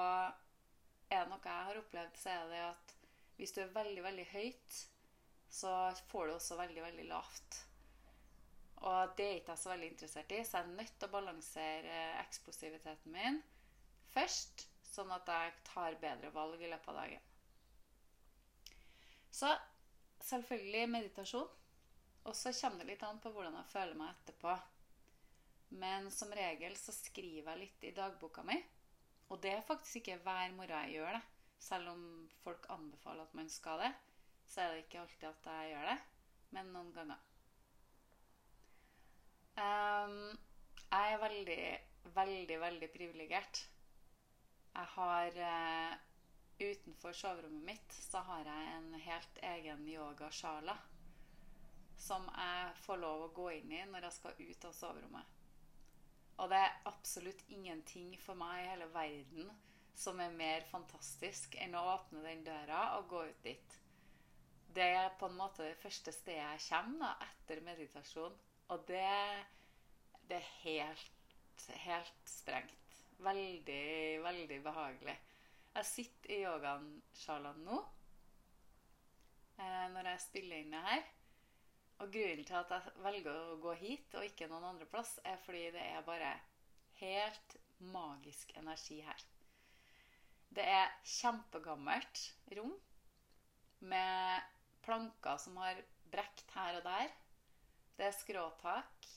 er 1.10 1.24
det 1.24 1.30
noe 1.32 1.40
jeg 1.46 1.68
har 1.70 1.80
opplevd, 1.80 2.20
så 2.20 2.34
er 2.34 2.50
det 2.52 2.64
at 2.68 2.96
hvis 3.40 3.56
du 3.56 3.62
er 3.64 3.72
veldig, 3.74 4.04
veldig 4.04 4.26
høyt, 4.34 4.80
så 5.50 5.72
får 6.12 6.28
du 6.28 6.34
også 6.36 6.58
veldig, 6.60 6.82
veldig 6.84 7.06
lavt. 7.10 7.62
Og 8.80 9.16
det 9.18 9.26
er 9.26 9.40
ikke 9.40 9.56
jeg 9.56 9.62
så 9.64 9.72
veldig 9.74 9.88
interessert 9.94 10.36
i, 10.36 10.44
så 10.44 10.60
jeg 10.60 10.68
er 10.68 10.76
nødt 10.82 10.94
til 11.00 11.08
å 11.08 11.14
balansere 11.16 11.96
eksplosiviteten 12.22 13.16
min 13.16 13.40
først, 14.14 14.68
sånn 14.90 15.12
at 15.14 15.28
jeg 15.30 15.56
tar 15.68 15.98
bedre 16.02 16.32
valg 16.36 16.62
i 16.62 16.70
løpet 16.72 16.92
av 16.94 17.00
dagen. 17.02 17.26
Så 19.32 19.52
selvfølgelig 20.26 20.86
meditasjon. 20.90 21.59
Og 22.28 22.36
så 22.36 22.52
kommer 22.62 22.84
det 22.84 22.94
litt 22.94 23.06
an 23.08 23.22
på 23.24 23.32
hvordan 23.34 23.56
jeg 23.60 23.72
føler 23.72 23.98
meg 24.00 24.12
etterpå. 24.14 24.56
Men 25.82 26.10
som 26.12 26.34
regel 26.34 26.76
så 26.78 26.94
skriver 26.96 27.52
jeg 27.54 27.62
litt 27.62 27.88
i 27.90 27.96
dagboka 27.96 28.44
mi. 28.46 28.58
Og 29.30 29.42
det 29.44 29.54
er 29.54 29.66
faktisk 29.66 30.02
ikke 30.02 30.22
hver 30.26 30.56
morgen 30.58 30.90
jeg 30.90 30.98
gjør 30.98 31.18
det. 31.18 31.24
Selv 31.60 31.92
om 31.92 32.04
folk 32.44 32.66
anbefaler 32.74 33.28
at 33.28 33.36
man 33.38 33.50
skal 33.52 33.84
det, 33.84 33.92
så 34.50 34.64
er 34.64 34.72
det 34.74 34.86
ikke 34.86 35.02
alltid 35.04 35.28
at 35.30 35.50
jeg 35.52 35.74
gjør 35.74 35.90
det. 35.92 35.98
Men 36.56 36.72
noen 36.74 36.94
ganger. 36.96 37.26
Um, 39.60 40.22
jeg 40.90 41.14
er 41.14 41.22
veldig, 41.22 41.64
veldig, 42.16 42.60
veldig 42.62 42.92
privilegert. 42.96 43.66
Jeg 44.74 44.94
har 44.96 45.42
uh, 45.44 45.98
Utenfor 46.60 47.14
soverommet 47.16 47.64
mitt 47.64 47.94
så 47.96 48.20
har 48.28 48.44
jeg 48.44 48.72
en 48.74 48.96
helt 49.00 49.38
egen 49.48 49.86
yoga-sjala 49.88 50.74
som 52.00 52.26
jeg 52.32 52.78
får 52.86 53.02
lov 53.02 53.26
å 53.26 53.34
gå 53.36 53.50
inn 53.58 53.74
i 53.76 53.84
når 53.90 54.08
jeg 54.08 54.18
skal 54.18 54.40
ut 54.40 54.66
av 54.70 54.76
soverommet. 54.76 55.36
Og 56.40 56.48
det 56.52 56.60
er 56.64 56.78
absolutt 56.88 57.42
ingenting 57.52 58.14
for 58.24 58.40
meg 58.40 58.62
i 58.62 58.70
hele 58.72 58.88
verden 58.94 59.50
som 60.00 60.22
er 60.24 60.32
mer 60.32 60.64
fantastisk 60.70 61.58
enn 61.60 61.76
å 61.76 61.84
åpne 61.98 62.24
den 62.24 62.46
døra 62.48 62.84
og 62.98 63.10
gå 63.12 63.26
ut 63.28 63.42
dit. 63.44 63.78
Det 64.72 64.86
er 64.96 65.16
på 65.20 65.28
en 65.28 65.36
måte 65.36 65.66
det 65.66 65.80
første 65.82 66.14
stedet 66.16 66.40
jeg 66.40 66.66
kommer 66.70 67.04
da, 67.04 67.28
etter 67.28 67.64
meditasjon. 67.66 68.38
Og 68.70 68.86
det, 68.88 69.04
det 70.30 70.38
er 70.38 70.52
helt, 70.64 71.34
helt 71.84 72.30
sprengt. 72.30 73.00
Veldig, 73.20 74.24
veldig 74.24 74.60
behagelig. 74.64 75.18
Jeg 75.76 75.90
sitter 75.90 76.32
i 76.32 76.42
yogasjalaen 76.46 77.66
nå 77.66 77.80
eh, 79.60 79.88
når 79.92 80.14
jeg 80.14 80.24
spiller 80.30 80.62
inn 80.62 80.78
det 80.78 80.86
her. 80.86 81.04
Og 82.00 82.12
grunnen 82.14 82.46
til 82.48 82.56
at 82.56 82.72
jeg 82.72 83.04
velger 83.04 83.36
å 83.36 83.58
gå 83.60 83.74
hit 83.82 84.14
og 84.16 84.28
ikke 84.28 84.48
noen 84.48 84.70
andre 84.72 84.88
plass, 84.88 85.18
er 85.28 85.40
fordi 85.44 85.66
det 85.76 85.84
er 85.84 86.06
bare 86.08 86.32
helt 87.02 87.58
magisk 87.80 88.54
energi 88.60 89.02
her. 89.04 89.26
Det 90.50 90.66
er 90.66 90.94
kjempegammelt 91.06 92.24
rom 92.58 92.74
med 93.92 94.48
planker 94.86 95.38
som 95.44 95.60
har 95.62 95.80
brekt 96.12 96.50
her 96.56 96.80
og 96.80 96.88
der. 96.88 97.12
Det 98.00 98.08
er 98.08 98.16
skråtak. 98.16 99.10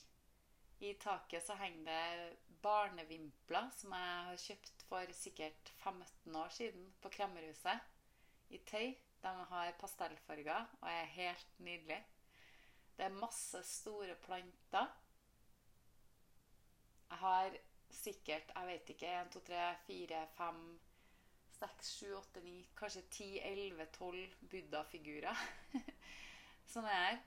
I 0.83 0.93
taket 0.99 1.45
så 1.45 1.55
henger 1.55 1.87
det 1.87 2.59
barnevimpler 2.63 3.69
som 3.77 3.95
jeg 3.95 4.27
har 4.27 4.41
kjøpt 4.45 4.83
for 4.89 5.15
sikkert 5.15 5.71
15 5.83 6.35
år 6.35 6.51
siden 6.51 6.89
på 7.01 7.11
Kremmerhuset 7.15 8.51
i 8.51 8.59
Tøy. 8.67 8.91
De 9.23 9.31
har 9.49 9.71
pastellfarger 9.79 10.67
og 10.81 10.89
er 10.91 11.13
helt 11.15 11.59
nydelige. 11.63 12.03
Det 12.97 13.05
er 13.05 13.17
masse 13.17 13.63
store 13.65 14.15
planter. 14.25 14.89
Jeg 17.09 17.21
har 17.21 17.57
sikkert 17.93 18.51
jeg 18.55 18.67
vet 18.67 18.89
ikke, 18.89 19.11
1, 19.21 19.31
2, 19.35 19.43
3, 19.49 19.65
4, 19.87 20.21
5, 20.37 20.63
6, 21.59 21.91
7, 21.99 22.15
8, 22.17 22.41
9, 22.47 22.55
kanskje 22.79 23.03
10, 23.09 23.27
11, 23.51 23.85
12 23.97 24.35
buddha-figurer 24.51 25.43
Sånn 26.73 26.87
er 26.89 26.97
her. 26.97 27.19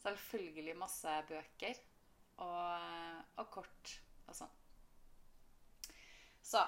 Selvfølgelig 0.00 0.76
masse 0.80 1.14
bøker 1.28 1.80
og, 2.40 3.24
og 3.42 3.50
kort 3.52 3.96
og 4.30 4.36
sånn. 4.38 4.54
Så 6.40 6.62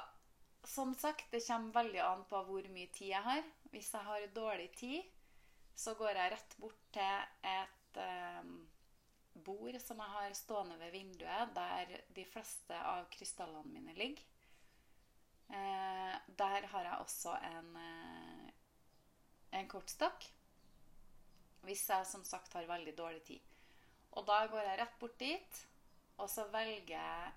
som 0.69 0.93
sagt, 0.95 1.31
det 1.33 1.41
kommer 1.47 1.73
veldig 1.81 2.03
an 2.05 2.25
på 2.31 2.43
hvor 2.47 2.69
mye 2.75 2.91
tid 2.95 3.15
jeg 3.15 3.25
har. 3.25 3.47
Hvis 3.73 3.89
jeg 3.95 4.07
har 4.07 4.27
dårlig 4.37 4.69
tid, 4.77 5.09
så 5.75 5.95
går 5.99 6.13
jeg 6.21 6.35
rett 6.35 6.59
bort 6.61 6.83
til 6.95 7.49
et 7.55 7.82
eh, 8.01 8.53
bord 9.33 9.79
som 9.81 10.01
jeg 10.03 10.15
har 10.17 10.37
stående 10.37 10.79
ved 10.81 10.93
vinduet, 10.95 11.55
der 11.57 11.97
de 12.15 12.25
fleste 12.29 12.77
av 12.77 13.09
krystallene 13.13 13.73
mine 13.73 13.97
ligger. 13.97 14.25
Eh, 15.53 16.15
der 16.39 16.67
har 16.73 16.89
jeg 16.89 16.99
også 17.01 17.37
en, 17.51 17.77
eh, 17.77 18.51
en 19.59 19.69
kortstokk. 19.69 20.29
Hvis 21.63 21.89
jeg 21.89 22.07
som 22.07 22.25
sagt 22.25 22.53
har 22.53 22.67
veldig 22.67 22.97
dårlig 22.99 23.23
tid. 23.23 23.41
Og 24.13 24.27
da 24.27 24.47
går 24.47 24.61
jeg 24.61 24.79
rett 24.79 24.99
bort 25.01 25.19
dit, 25.19 25.67
og 26.19 26.31
så 26.31 26.45
velger 26.51 26.99
jeg 26.99 27.33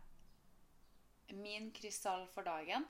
min 1.38 1.72
krystall 1.72 2.28
for 2.34 2.44
dagen. 2.44 2.88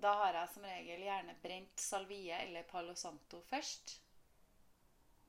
Da 0.00 0.12
har 0.22 0.34
jeg 0.34 0.48
som 0.54 0.64
regel 0.64 1.02
gjerne 1.04 1.36
brent 1.42 1.80
salvie 1.80 2.36
eller 2.46 2.68
palo 2.68 2.94
santo 2.94 3.40
først. 3.50 3.98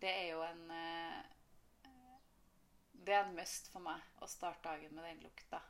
Det 0.02 0.10
er 0.10 0.32
jo 0.32 0.42
en 0.42 0.64
eh, 0.74 1.20
Det 2.92 3.14
er 3.14 3.26
en 3.26 3.36
must 3.38 3.70
for 3.74 3.86
meg 3.86 4.22
å 4.22 4.30
starte 4.30 4.66
dagen 4.66 4.96
med 4.98 5.06
den 5.06 5.22
lukta. 5.26 5.62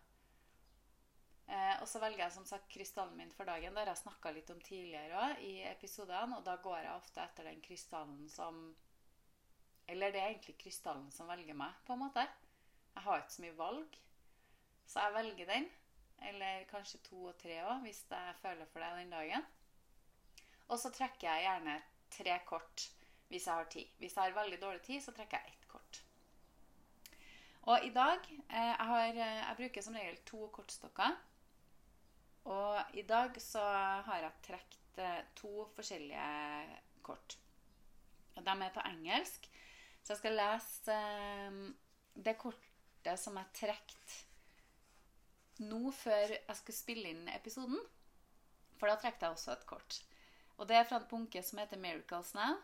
Eh, 1.52 1.74
og 1.82 1.88
så 1.90 2.00
velger 2.00 2.24
jeg 2.26 2.36
som 2.36 2.46
sagt 2.48 2.70
krystallen 2.72 3.18
min 3.20 3.34
for 3.36 3.48
dagen. 3.50 3.74
Det 3.76 3.84
har 3.84 3.92
jeg 3.92 4.04
snakka 4.04 4.32
litt 4.36 4.52
om 4.54 4.62
tidligere 4.64 5.18
også, 5.20 5.42
i 5.48 5.66
episodene. 5.68 6.38
Og 6.38 6.46
da 6.48 6.56
går 6.64 6.78
jeg 6.80 6.94
ofte 6.94 7.26
etter 7.26 7.50
den 7.50 7.60
krystallen 7.66 8.30
som 8.32 8.64
Eller 9.92 10.14
det 10.14 10.22
er 10.22 10.30
egentlig 10.30 10.56
krystallen 10.62 11.10
som 11.12 11.28
velger 11.28 11.58
meg, 11.58 11.76
på 11.84 11.98
en 11.98 12.04
måte. 12.06 12.24
Jeg 12.94 13.04
har 13.04 13.20
ikke 13.20 13.34
så 13.34 13.44
mye 13.44 13.58
valg. 13.58 13.98
Så 14.88 15.04
jeg 15.04 15.16
velger 15.18 15.50
den. 15.50 15.68
Eller 16.30 16.64
kanskje 16.70 17.02
to 17.04 17.26
og 17.32 17.36
tre 17.42 17.58
òg, 17.66 17.82
hvis 17.84 18.06
jeg 18.08 18.40
føler 18.40 18.70
for 18.72 18.80
det 18.80 18.92
den 19.02 19.12
dagen. 19.12 19.46
Og 20.70 20.80
så 20.80 20.92
trekker 20.94 21.28
jeg 21.28 21.48
gjerne 21.48 21.76
tre 22.14 22.38
kort 22.48 22.88
hvis 23.32 23.48
jeg 23.48 23.56
har 23.56 23.68
tid. 23.72 23.92
Hvis 23.98 24.16
jeg 24.16 24.24
har 24.24 24.36
veldig 24.36 24.60
dårlig 24.62 24.82
tid, 24.84 25.02
så 25.04 25.14
trekker 25.16 25.40
jeg 25.40 25.54
ett 25.54 25.68
kort. 25.72 26.02
Og 27.72 27.86
i 27.86 27.92
dag 27.96 28.26
eh, 28.28 28.72
jeg, 28.72 28.88
har, 28.90 29.10
eh, 29.10 29.38
jeg 29.42 29.58
bruker 29.60 29.86
som 29.86 29.96
regel 29.96 30.18
to 30.28 30.48
kortstokker. 30.56 31.20
Og 32.52 32.98
i 32.98 33.04
dag 33.08 33.38
så 33.42 33.62
har 34.08 34.26
jeg 34.26 34.42
trukket 34.48 35.00
eh, 35.06 35.22
to 35.38 35.68
forskjellige 35.78 36.26
kort. 37.06 37.38
Og 38.36 38.44
de 38.46 38.56
er 38.66 38.76
på 38.76 38.84
engelsk. 38.90 39.48
Så 40.02 40.16
jeg 40.16 40.22
skal 40.24 40.40
lese 40.40 40.98
det 42.26 42.36
kortet 42.42 43.20
som 43.22 43.38
jeg 43.38 43.54
trekte 43.54 44.28
nå 45.62 45.92
før 45.94 46.32
jeg 46.34 46.58
skulle 46.58 46.78
spille 46.78 47.12
inn 47.14 47.28
episoden. 47.36 47.78
For 48.80 48.90
da 48.90 48.98
trekte 48.98 49.28
jeg 49.28 49.38
også 49.38 49.54
et 49.54 49.68
kort. 49.70 50.02
Og 50.58 50.68
det 50.70 50.80
er 50.80 50.88
fra 50.90 50.98
en 50.98 51.10
bunke 51.10 51.44
som 51.46 51.62
heter 51.62 51.80
Miracles 51.80 52.34
Now. 52.34 52.58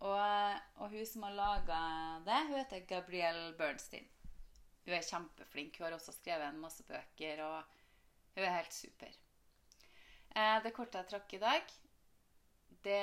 Og, 0.00 0.60
og, 0.80 0.86
hun 0.88 1.06
som 1.06 1.26
har 1.26 1.36
laga 1.36 1.78
det, 2.24 2.38
hun 2.48 2.56
heter 2.56 2.86
Gabrielle 2.88 3.52
Bernstein. 3.58 4.06
Hun 4.86 4.94
er 4.96 5.04
kjempeflink. 5.04 5.76
Hun 5.76 5.86
har 5.86 5.96
også 5.96 6.14
skrevet 6.16 6.46
en 6.48 6.62
masse 6.62 6.84
bøker, 6.88 7.42
og 7.44 7.58
hun 8.34 8.46
er 8.46 8.56
helt 8.56 8.74
super. 8.74 9.12
Eh, 10.30 10.56
det 10.64 10.72
kortet 10.72 11.02
jeg 11.02 11.10
trakk 11.10 11.34
i 11.36 11.42
dag, 11.42 11.72
det 12.84 13.00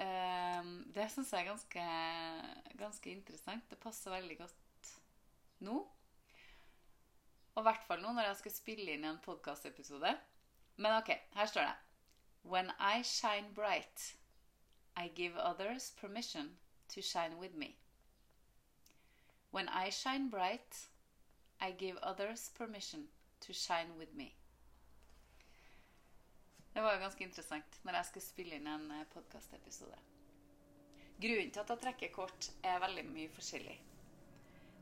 eh, 0.00 0.68
Det 0.94 1.08
syns 1.10 1.32
jeg 1.32 1.42
er 1.42 1.50
ganske, 1.50 1.86
ganske 2.78 3.10
interessant. 3.10 3.68
Det 3.68 3.80
passer 3.82 4.14
veldig 4.14 4.38
godt 4.38 4.92
nå. 5.66 5.76
Og 7.52 7.60
i 7.60 7.66
hvert 7.68 7.84
fall 7.84 8.00
nå 8.00 8.14
når 8.16 8.30
jeg 8.30 8.40
skal 8.40 8.54
spille 8.54 8.96
inn 8.96 9.04
en 9.04 9.20
podkastepisode. 9.20 10.16
Men 10.80 10.96
OK, 10.96 11.12
her 11.36 11.46
står 11.50 11.68
det. 11.68 11.76
When 12.48 12.72
I 12.80 13.02
shine 13.04 13.52
bright 13.54 14.14
I 14.96 15.08
give 15.08 15.36
others 15.36 15.92
permission 16.00 16.50
to 16.88 17.02
shine 17.02 17.38
with 17.38 17.54
me. 17.54 17.76
When 19.50 19.68
I 19.68 19.90
shine 19.90 20.28
bright, 20.28 20.88
I 21.60 21.72
give 21.72 21.96
others 22.02 22.50
permission 22.58 23.08
to 23.40 23.52
shine 23.52 23.98
with 23.98 24.14
me. 24.14 24.34
Det 26.74 26.82
var 26.82 26.94
jo 26.94 27.00
ganske 27.00 27.24
interessant 27.24 27.78
når 27.84 27.92
jeg 27.98 28.08
skulle 28.08 28.24
spille 28.24 28.56
inn 28.56 28.66
en 28.66 28.90
eh, 28.90 29.06
podkastepisode. 29.12 29.98
Grunnen 31.20 31.50
til 31.52 31.60
at 31.60 31.70
jeg 31.70 31.82
trekker 31.82 32.14
kort, 32.14 32.48
er 32.64 32.80
veldig 32.80 33.04
mye 33.10 33.28
forskjellig. 33.34 33.74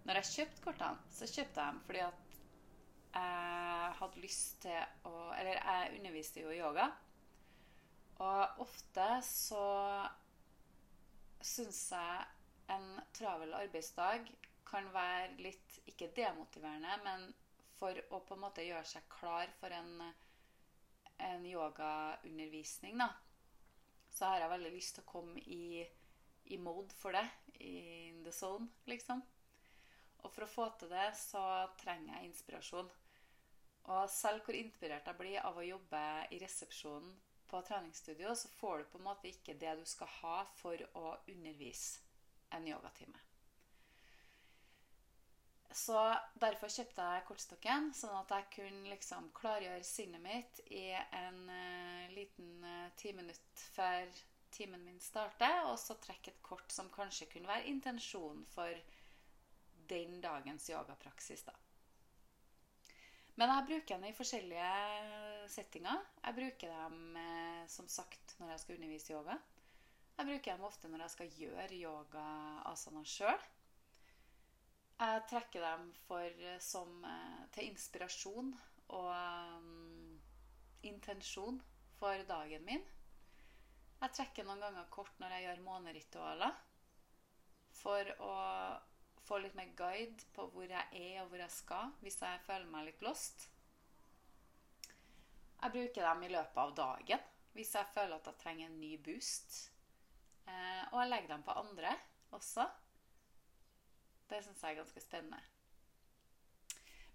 Når 0.04 0.20
jeg 0.20 0.28
kjøpte 0.34 0.62
kortene, 0.64 1.10
så 1.10 1.26
kjøpte 1.26 1.60
jeg 1.60 1.72
dem 1.72 1.80
fordi 1.86 2.04
at 2.06 2.36
jeg 3.14 3.96
hadde 3.98 4.22
lyst 4.22 4.60
til 4.62 5.08
å 5.10 5.14
Eller 5.34 5.58
jeg 5.58 5.98
underviste 5.98 6.44
jo 6.44 6.52
i 6.54 6.60
yoga. 6.60 6.86
Og 8.20 8.60
ofte 8.60 9.06
så 9.24 9.64
syns 11.40 11.86
jeg 11.94 12.26
en 12.74 12.90
travel 13.16 13.54
arbeidsdag 13.56 14.26
kan 14.68 14.90
være 14.94 15.38
litt 15.40 15.78
ikke 15.90 16.10
demotiverende, 16.16 16.98
men 17.04 17.30
for 17.78 17.96
å 18.12 18.20
på 18.26 18.36
en 18.36 18.42
måte 18.44 18.66
gjøre 18.66 18.84
seg 18.86 19.06
klar 19.10 19.50
for 19.58 19.72
en, 19.72 20.04
en 21.30 21.46
yogaundervisning, 21.48 23.00
da, 23.00 23.08
så 24.12 24.28
har 24.28 24.44
jeg 24.44 24.52
veldig 24.52 24.72
lyst 24.74 24.98
til 24.98 25.06
å 25.06 25.10
komme 25.10 25.40
i, 25.40 25.80
i 26.52 26.60
mode 26.60 26.94
for 27.00 27.16
det. 27.16 27.24
In 27.64 28.20
the 28.24 28.32
zone, 28.36 28.68
liksom. 28.90 29.22
Og 30.20 30.28
for 30.28 30.44
å 30.44 30.50
få 30.50 30.68
til 30.76 30.92
det, 30.92 31.08
så 31.16 31.42
trenger 31.80 32.18
jeg 32.18 32.28
inspirasjon. 32.28 32.92
Og 33.90 34.02
selv 34.12 34.44
hvor 34.44 34.56
inspirert 34.58 35.08
jeg 35.08 35.18
blir 35.18 35.40
av 35.40 35.56
å 35.56 35.64
jobbe 35.64 36.04
i 36.36 36.40
resepsjonen 36.42 37.14
på 37.50 37.62
treningsstudio, 37.66 38.34
så 38.34 38.48
får 38.48 38.78
du 38.78 38.84
på 38.92 39.00
en 39.00 39.08
måte 39.08 39.28
ikke 39.30 39.58
det 39.60 39.74
du 39.80 39.84
skal 39.88 40.10
ha 40.20 40.36
for 40.60 40.86
å 40.98 41.16
undervise 41.28 42.00
en 42.56 42.66
yogatime. 42.68 43.18
Så 45.70 45.94
derfor 46.34 46.72
kjøpte 46.72 47.04
jeg 47.12 47.26
kortstokken, 47.28 47.92
sånn 47.94 48.16
at 48.18 48.32
jeg 48.34 48.48
kunne 48.56 48.90
liksom 48.90 49.28
klargjøre 49.38 49.86
sinnet 49.86 50.22
mitt 50.24 50.58
i 50.66 50.88
en 50.96 51.44
uh, 51.46 52.10
liten 52.10 52.64
uh, 52.66 52.88
ti 52.98 53.12
minutt 53.14 53.62
før 53.76 54.10
timen 54.50 54.82
min 54.82 54.98
starter, 55.00 55.62
og 55.70 55.78
så 55.78 55.94
trekke 56.02 56.32
et 56.32 56.42
kort 56.42 56.74
som 56.74 56.90
kanskje 56.90 57.28
kunne 57.30 57.50
være 57.50 57.70
intensjonen 57.70 58.42
for 58.50 58.74
den 59.90 60.18
dagens 60.22 60.66
yogapraksis. 60.70 61.46
da. 61.46 61.54
Men 63.40 63.54
jeg 63.54 63.68
bruker 63.70 63.96
dem 63.96 64.02
i 64.04 64.12
forskjellige 64.12 64.72
settinger. 65.48 66.02
Jeg 66.26 66.36
bruker 66.36 66.74
dem 66.74 67.16
eh, 67.16 67.62
som 67.72 67.86
sagt 67.88 68.34
når 68.36 68.50
jeg 68.52 68.60
skal 68.60 68.76
undervise 68.76 69.14
yoga. 69.14 69.36
Jeg 70.18 70.28
bruker 70.28 70.58
dem 70.58 70.66
ofte 70.68 70.90
når 70.92 71.06
jeg 71.06 71.12
skal 71.14 71.30
gjøre 71.38 71.78
yoga-asana 71.78 73.04
sjøl. 73.08 73.46
Jeg 75.00 75.22
trekker 75.30 75.64
dem 75.64 75.86
for, 76.04 76.44
som, 76.60 76.92
eh, 77.08 77.40
til 77.56 77.70
inspirasjon 77.70 78.52
og 78.92 79.08
um, 79.08 80.20
intensjon 80.84 81.62
for 81.96 82.28
dagen 82.28 82.68
min. 82.68 82.84
Jeg 84.02 84.16
trekker 84.18 84.44
noen 84.44 84.60
ganger 84.66 84.92
kort 84.92 85.16
når 85.22 85.38
jeg 85.38 85.46
gjør 85.46 85.64
måneritualer. 85.64 86.60
For 87.80 88.12
å 88.20 88.34
få 89.26 89.38
litt 89.38 89.56
mer 89.58 89.72
guide 89.78 90.26
på 90.34 90.46
hvor 90.54 90.68
jeg 90.68 91.02
er 91.02 91.22
og 91.22 91.30
hvor 91.30 91.42
jeg 91.42 91.54
skal, 91.54 91.92
hvis 92.04 92.20
jeg 92.22 92.44
føler 92.46 92.70
meg 92.70 92.88
litt 92.88 93.04
lost. 93.04 93.48
Jeg 95.60 95.74
bruker 95.74 96.06
dem 96.06 96.24
i 96.24 96.32
løpet 96.32 96.62
av 96.64 96.74
dagen 96.78 97.28
hvis 97.56 97.74
jeg 97.74 97.92
føler 97.94 98.16
at 98.16 98.28
jeg 98.30 98.38
trenger 98.40 98.68
en 98.68 98.78
ny 98.80 98.94
boost. 99.02 99.56
Eh, 100.46 100.82
og 100.92 101.00
jeg 101.02 101.10
legger 101.10 101.32
dem 101.34 101.42
på 101.46 101.56
andre 101.58 101.96
også. 102.36 102.66
Det 104.30 104.38
syns 104.44 104.62
jeg 104.62 104.76
er 104.76 104.80
ganske 104.80 105.02
spennende. 105.02 105.40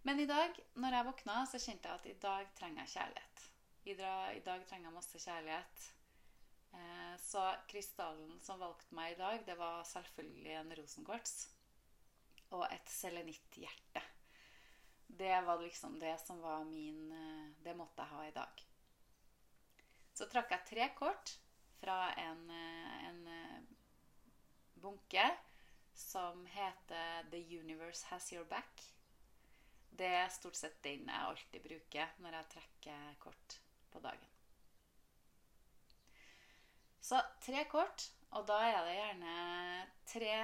Men 0.06 0.20
i 0.22 0.28
dag, 0.30 0.60
når 0.76 0.98
jeg 0.98 1.08
våkna, 1.08 1.38
så 1.50 1.62
kjente 1.62 1.90
jeg 1.90 2.02
at 2.02 2.10
i 2.12 2.18
dag 2.22 2.50
trenger 2.60 2.84
jeg 2.84 2.94
kjærlighet. 2.98 3.46
I 3.86 3.96
dag, 4.46 4.66
trenger 4.68 4.90
jeg 4.90 4.98
masse 4.98 5.22
kjærlighet. 5.24 5.88
Eh, 6.76 7.16
så 7.24 7.48
krystallen 7.72 8.36
som 8.44 8.60
valgte 8.62 8.98
meg 8.98 9.16
i 9.16 9.20
dag, 9.24 9.42
det 9.48 9.56
var 9.58 9.88
selvfølgelig 9.88 10.58
en 10.60 10.76
rosenkvarts 10.82 11.55
og 12.54 12.66
et 12.70 12.90
selenitthjerte. 12.90 14.04
Det 15.08 15.42
var 15.42 15.62
liksom 15.62 16.00
det 16.00 16.18
som 16.22 16.42
var 16.42 16.66
min 16.66 17.12
eh, 17.12 17.52
Det 17.64 17.76
måtte 17.78 18.02
jeg 18.02 18.12
ha 18.12 18.26
i 18.28 18.36
dag. 18.36 18.64
Så 20.14 20.28
trakk 20.32 20.52
jeg 20.52 20.68
tre 20.70 20.90
kort 20.98 21.36
fra 21.80 22.12
en, 22.20 22.50
eh, 22.50 23.08
en 23.10 23.28
eh, 23.28 23.62
bunke 24.76 25.26
som 25.96 26.46
heter 26.46 27.30
'The 27.32 27.60
Universe 27.60 28.06
Has 28.06 28.34
Your 28.34 28.46
Back'. 28.46 28.92
Det 29.90 30.08
er 30.08 30.30
stort 30.30 30.56
sett 30.56 30.84
den 30.84 31.08
jeg 31.08 31.28
alltid 31.28 31.64
bruker 31.64 32.16
når 32.20 32.36
jeg 32.40 32.50
trekker 32.50 33.16
kort 33.20 33.60
på 33.92 34.00
dagen. 34.00 34.32
Så 37.00 37.22
tre 37.42 37.64
kort, 37.70 38.10
og 38.32 38.48
da 38.48 38.58
er 38.66 38.80
det 38.84 38.96
gjerne 38.98 39.34
tre 40.10 40.38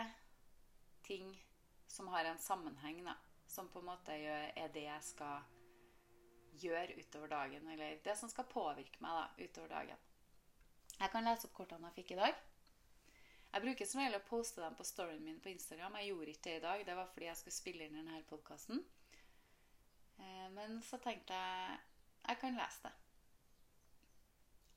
ting 1.03 1.31
som 1.91 2.07
har 2.13 2.25
en 2.25 2.39
sammenheng, 2.39 3.03
da. 3.05 3.17
Som 3.48 3.67
på 3.69 3.81
en 3.81 3.89
måte 3.91 4.15
er 4.15 4.71
det 4.74 4.86
jeg 4.86 5.03
skal 5.03 5.41
gjøre 6.62 6.95
utover 7.00 7.27
dagen. 7.31 7.67
Eller 7.74 8.00
det 8.03 8.15
som 8.17 8.31
skal 8.31 8.48
påvirke 8.51 9.03
meg 9.03 9.17
da, 9.17 9.25
utover 9.43 9.74
dagen. 9.75 10.07
Jeg 11.01 11.12
kan 11.12 11.25
lese 11.25 11.48
opp 11.48 11.57
kortene 11.57 11.89
jeg 11.89 12.01
fikk 12.01 12.15
i 12.15 12.21
dag. 12.21 12.39
Jeg 13.51 13.63
bruker 13.65 13.88
som 13.89 14.00
regel 14.00 14.15
å 14.15 14.24
poste 14.24 14.63
dem 14.63 14.75
på 14.79 14.88
storyen 14.88 15.24
min 15.25 15.41
på 15.43 15.51
Instagram. 15.51 15.98
Jeg 16.00 16.12
gjorde 16.12 16.31
ikke 16.31 16.45
det 16.48 16.55
i 16.55 16.65
dag. 16.65 16.83
Det 16.88 16.95
var 16.95 17.10
fordi 17.12 17.27
jeg 17.27 17.39
skulle 17.39 17.57
spille 17.57 17.88
inn 17.88 17.98
denne 18.00 18.21
podkasten. 18.29 18.83
Eh, 20.21 20.48
men 20.55 20.79
så 20.88 21.00
tenkte 21.03 21.36
jeg 21.36 21.79
jeg 22.21 22.39
kan 22.39 22.55
lese 22.55 22.86
det. 22.86 22.93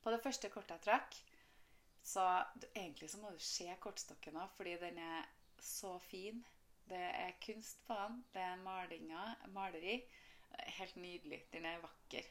På 0.02 0.12
det 0.12 0.20
første 0.24 0.50
kortet 0.52 0.74
jeg 0.78 0.86
trakk, 0.88 1.20
så 2.04 2.24
Egentlig 2.74 3.08
så 3.10 3.20
må 3.20 3.30
du 3.32 3.38
se 3.40 3.68
kortstokken 3.80 4.36
òg, 4.36 4.50
fordi 4.56 4.74
den 4.80 4.98
er 5.00 5.28
så 5.62 5.94
fin. 6.02 6.42
Det 6.88 7.00
er 7.00 7.36
kunst 7.46 7.86
på 7.86 7.94
den. 7.94 8.24
Det 8.34 8.42
er 8.42 8.56
malinger, 8.56 9.46
maleri. 9.48 10.02
Helt 10.78 10.96
nydelig. 10.96 11.44
Den 11.52 11.64
er 11.64 11.78
vakker. 11.82 12.28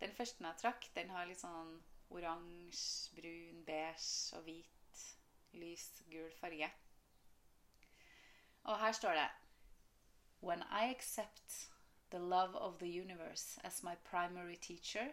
Den 0.00 0.12
første 0.16 0.44
jeg 0.44 0.56
trakk, 0.62 0.86
den 0.94 1.10
har 1.10 1.26
litt 1.28 1.42
sånn 1.42 1.74
oransje, 2.10 3.14
brun, 3.16 3.64
beige 3.66 4.36
og 4.36 4.46
hvit, 4.46 5.02
lys 5.52 5.88
gul 6.10 6.30
farge. 6.40 6.70
Og 8.64 8.78
her 8.80 8.92
står 8.92 9.18
det 9.18 9.28
When 10.40 10.62
I 10.62 10.90
accept 10.90 11.70
the 12.10 12.18
love 12.18 12.56
of 12.56 12.78
the 12.78 12.88
universe 12.88 13.60
as 13.64 13.82
my 13.82 13.94
primary 14.10 14.56
teacher, 14.56 15.12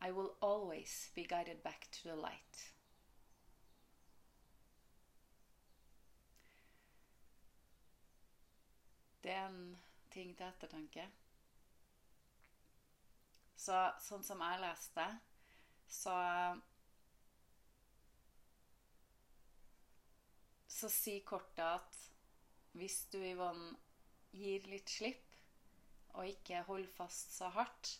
I 0.00 0.10
will 0.12 0.36
always 0.40 1.10
be 1.14 1.24
guided 1.24 1.62
back 1.62 1.88
to 1.92 2.08
the 2.08 2.16
light. 2.16 2.72
Det 9.22 9.32
er 9.34 9.46
en 9.46 9.76
ting 10.12 10.34
til 10.36 10.46
ettertanke. 10.46 11.04
Så 13.58 13.76
sånn 14.04 14.24
som 14.26 14.42
jeg 14.46 14.62
leste, 14.62 15.06
så 15.90 16.16
Så 20.78 20.86
sier 20.94 21.24
kortet 21.26 21.64
at 21.64 21.96
hvis 22.78 23.00
du, 23.10 23.16
Yvonne, 23.18 23.72
gir 24.30 24.68
litt 24.70 24.92
slipp 24.92 25.34
og 26.14 26.28
ikke 26.28 26.60
holder 26.68 26.92
fast 26.94 27.34
så 27.34 27.48
hardt, 27.56 27.96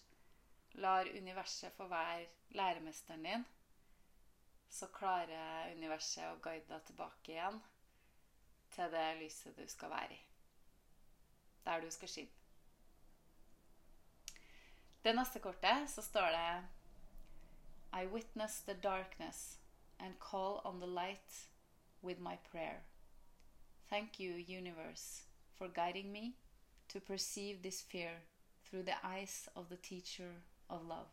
lar 0.79 1.11
universet 1.11 1.75
få 1.75 1.89
være 1.91 2.29
læremesteren 2.55 3.27
din, 3.27 3.45
så 4.71 4.87
klarer 4.95 5.75
universet 5.75 6.29
å 6.29 6.39
guide 6.45 6.71
deg 6.71 6.87
tilbake 6.87 7.35
igjen 7.35 7.61
til 8.77 8.95
det 8.95 9.07
lyset 9.25 9.59
du 9.59 9.67
skal 9.67 9.97
være 9.97 10.15
i 10.15 10.28
der 11.65 11.81
du 11.81 11.91
skal 11.91 12.09
skinne. 12.09 12.31
Det 15.05 15.15
neste 15.15 15.41
kortet 15.41 15.91
så 15.91 16.03
står 16.03 16.29
det 16.35 16.69
I 18.03 18.07
witness 18.07 18.61
the 18.61 18.75
darkness 18.75 19.59
and 19.99 20.15
call 20.21 20.61
on 20.65 20.81
the 20.81 20.87
light 20.87 21.49
with 22.03 22.21
my 22.21 22.37
prayer. 22.51 22.81
Thank 23.89 24.21
you, 24.21 24.35
universe, 24.59 25.23
for 25.55 25.69
guiding 25.69 26.13
me 26.13 26.37
to 26.89 27.01
perceive 27.01 27.63
this 27.63 27.83
fear 27.83 28.21
through 28.65 28.85
the 28.85 28.97
eyes 29.03 29.49
of 29.55 29.69
the 29.69 29.77
teacher 29.77 30.33
of 30.69 30.83
love. 30.83 31.09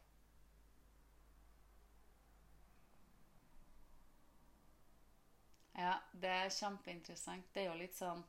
Ja, 5.78 5.94
det 6.14 6.30
er 6.30 6.50
kjempeinteressant. 6.50 7.54
Det 7.54 7.64
er 7.64 7.72
jo 7.72 7.80
litt 7.80 7.96
sånn 7.96 8.24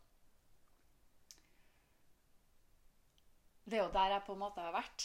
det 3.67 3.79
er 3.79 3.83
jo 3.83 3.95
der 3.95 4.13
jeg 4.15 4.23
på 4.27 4.35
en 4.37 4.43
måte 4.45 4.63
har 4.63 4.75
vært. 4.75 5.05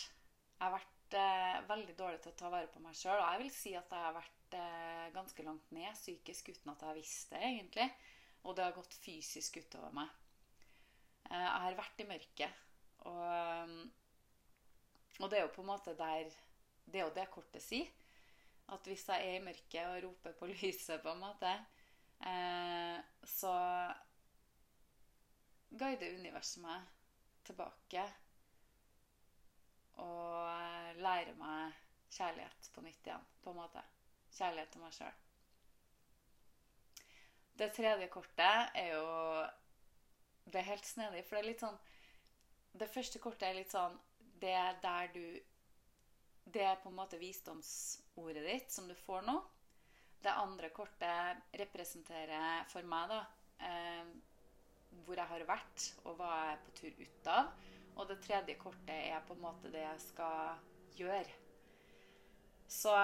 Jeg 0.54 0.62
har 0.62 0.74
vært 0.76 1.16
eh, 1.18 1.62
veldig 1.70 1.96
dårlig 1.98 2.20
til 2.22 2.34
å 2.34 2.38
ta 2.38 2.50
vare 2.54 2.70
på 2.70 2.82
meg 2.84 2.98
sjøl. 2.98 3.18
Og 3.18 3.26
jeg 3.26 3.42
vil 3.42 3.54
si 3.56 3.72
at 3.78 3.96
jeg 3.96 4.06
har 4.06 4.14
vært 4.14 4.58
eh, 4.58 5.08
ganske 5.16 5.46
langt 5.48 5.72
ned 5.74 5.98
psykisk 5.98 6.52
uten 6.54 6.74
at 6.74 6.84
jeg 6.84 6.92
har 6.92 7.00
visst 7.00 7.34
det, 7.34 7.42
egentlig. 7.48 7.88
Og 8.46 8.58
det 8.58 8.68
har 8.68 8.78
gått 8.78 9.00
fysisk 9.02 9.58
utover 9.64 9.98
meg. 9.98 10.14
Eh, 11.32 11.42
jeg 11.42 11.66
har 11.66 11.80
vært 11.82 12.06
i 12.06 12.08
mørket. 12.12 12.62
Og, 13.10 13.76
og, 15.18 15.26
det 15.26 15.40
er 15.40 15.46
jo 15.48 15.54
på 15.56 15.64
en 15.64 15.72
måte 15.72 15.96
der 15.98 16.28
Det 16.86 17.00
er 17.00 17.08
jo 17.08 17.16
det 17.18 17.28
kortet 17.34 17.66
sier. 17.66 17.90
At 18.72 18.86
hvis 18.86 19.08
jeg 19.10 19.26
er 19.26 19.40
i 19.40 19.44
mørket 19.44 19.90
og 19.90 20.04
roper 20.06 20.38
på 20.38 20.52
lyset, 20.54 21.02
på 21.02 21.16
en 21.16 21.26
måte, 21.26 21.58
eh, 22.30 22.98
så 23.26 23.58
guider 25.72 26.20
universet 26.22 26.62
meg 26.62 26.86
tilbake 27.48 28.06
og 30.02 30.38
eh, 30.52 31.02
lære 31.02 31.36
meg 31.40 31.78
kjærlighet 32.12 32.72
på 32.76 32.84
nytt 32.86 33.08
igjen, 33.08 33.28
på 33.44 33.54
en 33.54 33.60
måte. 33.62 33.84
Kjærlighet 34.36 34.74
til 34.74 34.84
meg 34.84 34.96
sjøl. 34.96 35.20
Det 37.62 37.70
tredje 37.76 38.08
kortet 38.10 38.78
er 38.80 38.94
jo 38.96 39.08
Det 40.46 40.62
er 40.62 40.70
helt 40.72 40.88
snedig, 40.88 41.26
for 41.28 41.36
det 41.36 41.42
er 41.42 41.50
litt 41.50 41.62
sånn 41.62 41.76
Det 42.82 42.88
første 42.90 43.20
kortet 43.22 43.50
er 43.50 43.58
litt 43.60 43.74
sånn 43.76 43.98
Det 44.42 44.54
er 44.56 44.80
der 44.82 45.12
du 45.14 45.26
Det 46.56 46.64
er 46.66 46.80
på 46.82 46.90
en 46.90 46.98
måte 46.98 47.20
visdomsordet 47.22 48.48
ditt 48.48 48.72
som 48.74 48.88
du 48.90 48.96
får 48.98 49.28
nå. 49.28 49.36
Det 50.24 50.32
andre 50.32 50.72
kortet 50.74 51.54
representerer 51.62 52.66
for 52.72 52.88
meg 52.88 53.12
da 53.12 53.20
eh, 53.68 54.10
hvor 55.06 55.16
jeg 55.16 55.30
har 55.30 55.46
vært, 55.48 55.86
og 56.04 56.18
hva 56.20 56.32
jeg 56.36 56.52
er 56.52 56.60
på 56.66 56.74
tur 56.78 56.98
ut 57.06 57.30
av. 57.32 57.54
Og 58.02 58.08
det 58.10 58.18
tredje 58.26 58.56
kortet 58.58 58.90
er 58.90 59.22
på 59.28 59.36
en 59.38 59.44
måte 59.44 59.70
det 59.70 59.84
jeg 59.84 60.02
skal 60.02 60.56
gjøre. 60.98 61.36
Så 62.68 62.96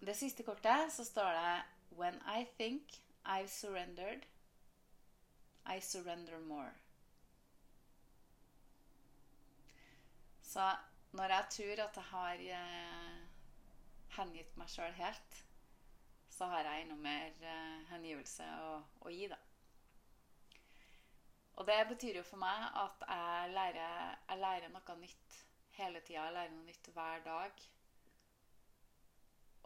det 0.00 0.16
siste 0.18 0.42
kortet 0.42 0.90
så 0.90 1.04
står 1.06 1.30
det 1.38 1.52
When 1.98 2.18
I 2.26 2.46
think 2.58 2.82
I've 3.24 3.48
surrendered, 3.48 4.26
I 5.66 5.80
surrender 5.80 6.38
more. 6.38 6.72
Så 10.42 10.76
når 11.12 11.24
jeg 11.24 11.46
tror 11.50 11.84
at 11.84 11.96
jeg 11.96 12.04
har 12.10 12.34
eh, 12.34 13.20
hengitt 14.16 14.56
meg 14.56 14.68
sjøl 14.68 14.92
helt, 14.98 15.44
så 16.30 16.50
har 16.50 16.66
jeg 16.66 16.82
enda 16.82 16.96
mer 16.96 17.46
eh, 17.52 17.86
hengivelse 17.92 18.46
å, 18.64 18.80
å 19.06 19.14
gi, 19.14 19.28
da. 19.30 19.38
Og 21.60 21.66
det 21.68 21.76
betyr 21.90 22.16
jo 22.16 22.24
for 22.24 22.40
meg 22.40 22.62
at 22.80 23.02
jeg 23.04 23.52
lærer, 23.52 24.14
jeg 24.30 24.40
lærer 24.40 24.72
noe 24.72 24.94
nytt 24.96 25.34
hele 25.76 26.00
tida. 26.00 26.22
Jeg 26.24 26.36
lærer 26.38 26.54
noe 26.54 26.64
nytt 26.64 26.88
hver 26.94 27.24
dag. 27.26 27.64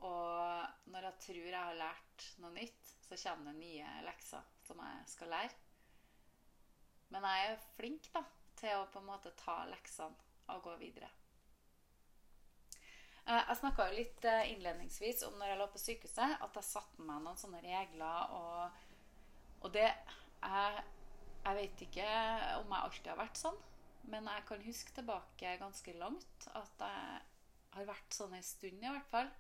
Og 0.09 0.91
når 0.91 1.07
jeg 1.07 1.21
tror 1.27 1.39
jeg 1.39 1.61
har 1.61 1.79
lært 1.79 2.25
noe 2.43 2.51
nytt, 2.57 2.91
så 3.07 3.19
kommer 3.23 3.53
det 3.53 3.61
nye 3.61 3.93
lekser 4.09 4.49
som 4.67 4.81
jeg 4.83 5.05
skal 5.13 5.31
lære. 5.37 5.61
Men 7.15 7.29
jeg 7.31 7.53
er 7.53 7.69
flink 7.77 8.09
da, 8.17 8.25
til 8.59 8.81
å 8.81 8.89
på 8.91 8.99
en 8.99 9.13
måte 9.13 9.31
ta 9.39 9.61
leksene 9.71 10.51
og 10.51 10.65
gå 10.67 10.75
videre. 10.81 11.13
Eh, 13.25 13.39
jeg 13.39 13.61
snakka 13.61 13.87
litt 13.95 14.27
eh, 14.29 14.51
innledningsvis 14.53 15.23
om 15.29 15.39
når 15.39 15.53
jeg 15.53 15.61
lå 15.63 15.69
på 15.73 15.85
sykehuset, 15.85 16.35
at 16.43 16.59
jeg 16.59 16.69
satte 16.73 17.07
meg 17.07 17.23
noen 17.23 17.39
sånne 17.39 17.63
regler. 17.63 18.35
Og, 18.35 18.83
og 19.63 19.73
det 19.79 19.87
jeg, 19.87 20.85
jeg 21.45 21.57
vet 21.59 21.83
ikke 21.87 22.09
om 22.61 22.73
jeg 22.73 22.81
alltid 22.81 23.11
har 23.13 23.21
vært 23.21 23.41
sånn, 23.41 23.59
men 24.13 24.29
jeg 24.29 24.47
kan 24.49 24.65
huske 24.65 24.95
tilbake 24.97 25.57
ganske 25.61 25.97
langt 26.01 26.49
at 26.53 26.85
jeg 26.85 27.21
har 27.77 27.89
vært 27.89 28.17
sånn 28.17 28.37
en 28.37 28.47
stund 28.47 28.85
i 28.85 28.91
hvert 28.93 29.11
fall. 29.13 29.31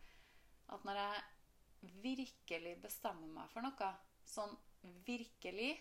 At 0.74 0.84
når 0.88 1.00
jeg 1.00 1.96
virkelig 2.04 2.76
bestemmer 2.82 3.32
meg 3.32 3.50
for 3.52 3.64
noe, 3.64 3.90
sånn 4.28 4.54
virkelig, 5.06 5.72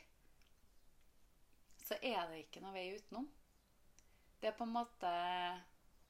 så 1.83 1.99
er 1.99 2.27
det 2.31 2.43
ikke 2.45 2.63
noe 2.63 2.75
vei 2.75 2.89
utenom. 2.95 3.27
Det 4.39 4.51
er 4.51 4.57
på 4.57 4.67
en 4.67 4.75
måte 4.75 5.13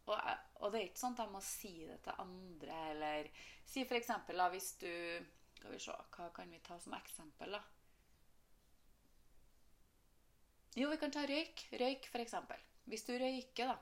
og, 0.04 0.18
og, 0.60 0.72
det 0.74 0.80
er 0.80 0.88
ikke 0.90 1.00
sånn 1.00 1.14
at 1.16 1.24
jeg 1.24 1.32
må 1.32 1.42
si 1.46 1.74
det 1.88 2.00
til 2.04 2.18
andre, 2.20 2.80
eller 2.92 3.30
si 3.70 3.86
f.eks. 3.88 4.12
hvis 4.52 4.74
du 4.82 4.92
Skal 5.56 5.72
vi 5.72 5.80
se, 5.80 5.96
hva 6.18 6.28
kan 6.36 6.50
vi 6.52 6.60
ta 6.60 6.76
som 6.84 6.96
eksempel, 6.98 7.56
da? 7.56 7.62
Jo, 10.74 10.90
vi 10.90 10.98
kan 10.98 11.12
ta 11.14 11.22
røyk. 11.30 11.68
Røyk, 11.78 12.08
f.eks. 12.10 12.34
Hvis 12.90 13.06
du 13.06 13.14
røyker, 13.14 13.70
da. 13.70 13.76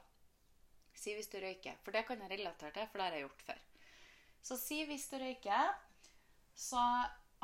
Si 1.02 1.14
hvis 1.16 1.30
du 1.32 1.38
røyker, 1.40 1.78
for 1.86 1.96
det 1.96 2.04
kan 2.08 2.20
jeg 2.20 2.34
relatere 2.34 2.74
til, 2.76 2.90
for 2.92 3.00
det 3.00 3.06
har 3.06 3.16
jeg 3.16 3.24
gjort 3.24 3.46
før. 3.48 3.62
Så 4.44 4.58
si 4.60 4.82
hvis 4.90 5.08
du 5.08 5.16
røyker, 5.22 5.72
så 6.58 6.82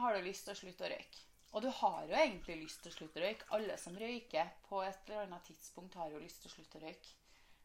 har 0.02 0.18
du 0.18 0.26
lyst 0.26 0.46
til 0.46 0.54
å 0.54 0.60
slutte 0.60 0.86
å 0.86 0.92
røyke. 0.92 1.24
Og 1.56 1.64
du 1.64 1.70
har 1.80 2.02
jo 2.10 2.18
egentlig 2.20 2.58
lyst 2.66 2.84
til 2.84 2.92
å 2.92 2.98
slutte 2.98 3.22
å 3.22 3.24
røyke. 3.24 3.48
Alle 3.56 3.78
som 3.80 3.96
røyker 3.98 4.52
på 4.68 4.82
et 4.84 5.08
eller 5.08 5.24
annet 5.24 5.48
tidspunkt, 5.48 5.96
har 5.96 6.12
jo 6.12 6.20
lyst 6.22 6.44
til 6.44 6.52
å 6.52 6.56
slutte 6.58 6.82
å 6.82 6.84
røyke. 6.84 7.16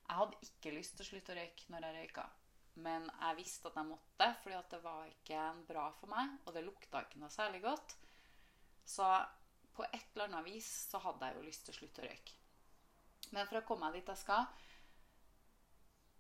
Jeg 0.07 0.21
hadde 0.21 0.41
ikke 0.47 0.77
lyst 0.77 0.97
til 0.97 1.05
å 1.05 1.11
slutte 1.11 1.35
å 1.35 1.39
røyke 1.41 1.75
når 1.75 1.89
jeg 1.89 1.99
røyka. 1.99 2.29
Men 2.87 3.11
jeg 3.11 3.41
visste 3.43 3.69
at 3.69 3.83
jeg 3.83 3.91
måtte, 3.91 4.31
fordi 4.45 4.63
det 4.71 4.83
var 4.87 5.11
ikke 5.11 5.45
bra 5.69 5.91
for 5.99 6.15
meg. 6.15 6.39
Og 6.47 6.55
det 6.55 6.65
lukta 6.65 7.03
ikke 7.03 7.21
noe 7.21 7.35
særlig 7.35 7.65
godt. 7.67 7.97
Så 8.87 9.09
på 9.77 9.85
et 9.89 10.15
eller 10.15 10.29
annet 10.29 10.47
vis 10.47 10.69
så 10.91 11.01
hadde 11.03 11.29
jeg 11.29 11.39
jo 11.39 11.47
lyst 11.47 11.67
til 11.67 11.75
å 11.75 11.79
slutte 11.79 12.03
å 12.03 12.07
røyke. 12.07 12.39
Men 13.33 13.49
for 13.49 13.61
å 13.61 13.65
komme 13.67 13.89
meg 13.89 14.01
dit 14.01 14.11
jeg 14.13 14.21
skal 14.21 14.49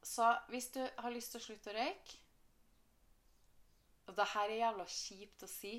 Så 0.06 0.26
hvis 0.52 0.70
du 0.72 0.80
har 0.80 1.12
lyst 1.12 1.34
til 1.34 1.42
å 1.42 1.44
slutte 1.44 1.72
å 1.72 1.76
røyke 1.76 2.20
Og 4.08 4.14
det 4.16 4.28
her 4.32 4.46
er 4.48 4.62
jævla 4.62 4.86
kjipt 4.88 5.44
å 5.44 5.48
si, 5.50 5.74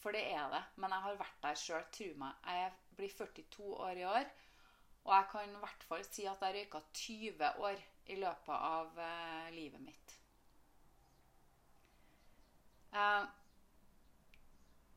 for 0.00 0.16
det 0.16 0.22
er 0.34 0.48
det. 0.52 0.60
Men 0.80 0.92
jeg 0.92 1.04
har 1.04 1.18
vært 1.20 1.42
der 1.42 1.58
sjøl, 1.60 1.84
tro 1.92 2.08
meg. 2.20 2.46
Jeg 2.48 2.72
blir 2.98 3.12
42 3.12 3.68
år 3.86 4.00
i 4.00 4.06
år. 4.08 4.30
Og 5.04 5.12
jeg 5.12 5.28
kan 5.30 5.52
i 5.52 5.60
hvert 5.62 5.84
fall 5.88 6.04
si 6.08 6.26
at 6.28 6.42
jeg 6.44 6.56
røyka 6.56 6.80
20 7.00 7.60
år 7.68 7.82
i 8.12 8.16
løpet 8.20 8.54
av 8.56 8.98
uh, 8.98 9.50
livet 9.52 9.84
mitt. 9.84 10.16
Uh, 12.94 13.28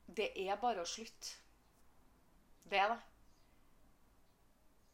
det 0.07 0.31
er 0.47 0.59
bare 0.61 0.83
å 0.83 0.89
slutte. 0.89 1.46
Det 2.69 2.83
da. 2.91 2.97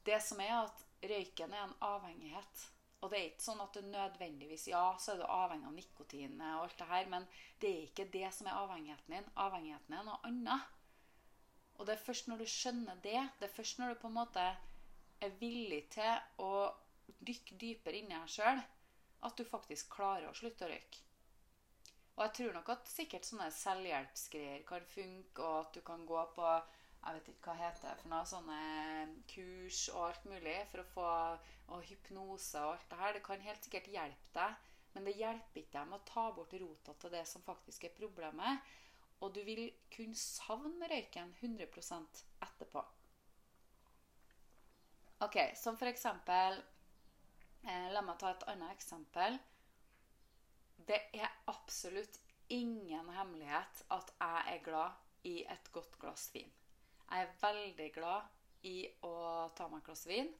det. 0.04 0.20
Som 0.22 0.42
er 0.44 0.54
at 0.60 0.86
røyken 1.02 1.54
er 1.54 1.64
en 1.64 1.76
avhengighet. 1.82 2.68
Og 3.04 3.12
det 3.12 3.20
er 3.20 3.26
ikke 3.32 3.44
sånn 3.44 3.64
at 3.64 3.76
du 3.76 3.88
nødvendigvis 3.88 4.70
Ja, 4.72 4.84
så 5.00 5.14
er 5.14 5.20
du 5.20 5.26
avhengig 5.28 5.68
av 5.68 5.74
nikotin 5.76 6.38
og 6.40 6.62
alt 6.62 6.78
det 6.80 6.88
her, 6.88 7.10
men 7.12 7.26
det 7.60 7.72
er 7.72 7.82
ikke 7.88 8.06
det 8.14 8.30
som 8.32 8.48
er 8.48 8.60
avhengigheten 8.62 9.18
din. 9.18 9.32
Avhengigheten 9.44 9.98
er 9.98 10.06
noe 10.08 10.22
annet. 10.30 10.70
Og 11.76 11.88
det 11.88 11.98
er 11.98 12.06
først 12.06 12.30
når 12.30 12.44
du 12.44 12.48
skjønner 12.48 13.02
det, 13.04 13.20
det 13.40 13.50
er 13.50 13.56
først 13.58 13.80
når 13.80 13.92
du 13.92 14.02
på 14.04 14.12
en 14.12 14.20
måte 14.22 14.46
er 15.24 15.36
villig 15.40 15.82
til 15.92 16.44
å 16.44 16.54
dykke 17.28 17.58
dypere 17.60 18.00
inni 18.00 18.16
deg 18.16 18.32
sjøl, 18.32 18.62
at 19.24 19.40
du 19.40 19.44
faktisk 19.48 19.92
klarer 19.96 20.30
å 20.30 20.38
slutte 20.38 20.68
å 20.68 20.72
røyke. 20.72 21.02
Og 22.14 22.24
jeg 22.28 22.34
tror 22.38 22.56
nok 22.60 22.70
at 22.76 22.92
sikkert 22.92 23.26
sånne 23.26 23.50
selvhjelpsgreier 23.56 24.64
kan 24.70 24.86
funke, 24.86 25.42
og 25.42 25.60
at 25.64 25.76
du 25.76 25.82
kan 25.86 26.06
gå 26.06 26.24
på 26.36 26.50
jeg 27.04 27.16
vet 27.18 27.30
ikke 27.34 27.50
hva 27.50 27.56
heter 27.60 27.84
det 27.90 27.98
for 28.00 28.12
noe, 28.14 28.28
sånne 28.28 28.60
kurs 29.34 29.80
og 29.92 30.06
alt 30.08 30.28
mulig 30.32 30.56
for 30.72 30.84
å 30.84 30.92
få 30.94 31.08
og 31.74 31.84
hypnose 31.90 32.62
og 32.62 32.76
alt 32.76 32.88
det 32.92 33.00
her. 33.02 33.18
Det 33.18 33.24
kan 33.26 33.44
helt 33.44 33.68
sikkert 33.68 33.92
hjelpe 33.92 34.32
deg, 34.38 34.72
men 34.94 35.08
det 35.08 35.18
hjelper 35.20 35.62
ikke 35.62 35.76
deg 35.76 35.92
med 35.92 36.00
å 36.00 36.08
ta 36.08 36.26
bort 36.38 36.56
rota 36.62 36.96
til 37.02 37.14
det 37.14 37.26
som 37.28 37.44
faktisk 37.46 37.88
er 37.88 37.96
problemet. 37.98 38.74
Og 39.24 39.36
du 39.36 39.42
vil 39.48 39.66
kunne 39.94 40.20
savne 40.20 40.90
røyken 40.92 41.36
100 41.42 41.68
etterpå. 42.48 42.84
Ok, 45.24 45.38
som 45.56 45.78
for 45.80 45.88
eksempel 45.88 46.58
eh, 47.64 47.88
La 47.94 48.02
meg 48.04 48.20
ta 48.20 48.34
et 48.34 48.48
annet 48.52 48.76
eksempel. 48.76 49.38
Det 50.84 51.00
er 51.16 51.32
absolutt 51.48 52.20
ingen 52.52 53.08
hemmelighet 53.16 53.86
at 53.96 54.12
jeg 54.20 54.56
er 54.56 54.66
glad 54.66 55.00
i 55.24 55.38
et 55.48 55.72
godt 55.72 55.96
glass 56.00 56.28
vin. 56.34 56.52
Jeg 57.14 57.28
er 57.28 57.34
veldig 57.44 57.90
glad 57.94 58.66
i 58.66 58.78
å 59.06 59.16
ta 59.54 59.68
meg 59.70 59.84
et 59.84 59.86
glass 59.86 60.08
vin. 60.10 60.32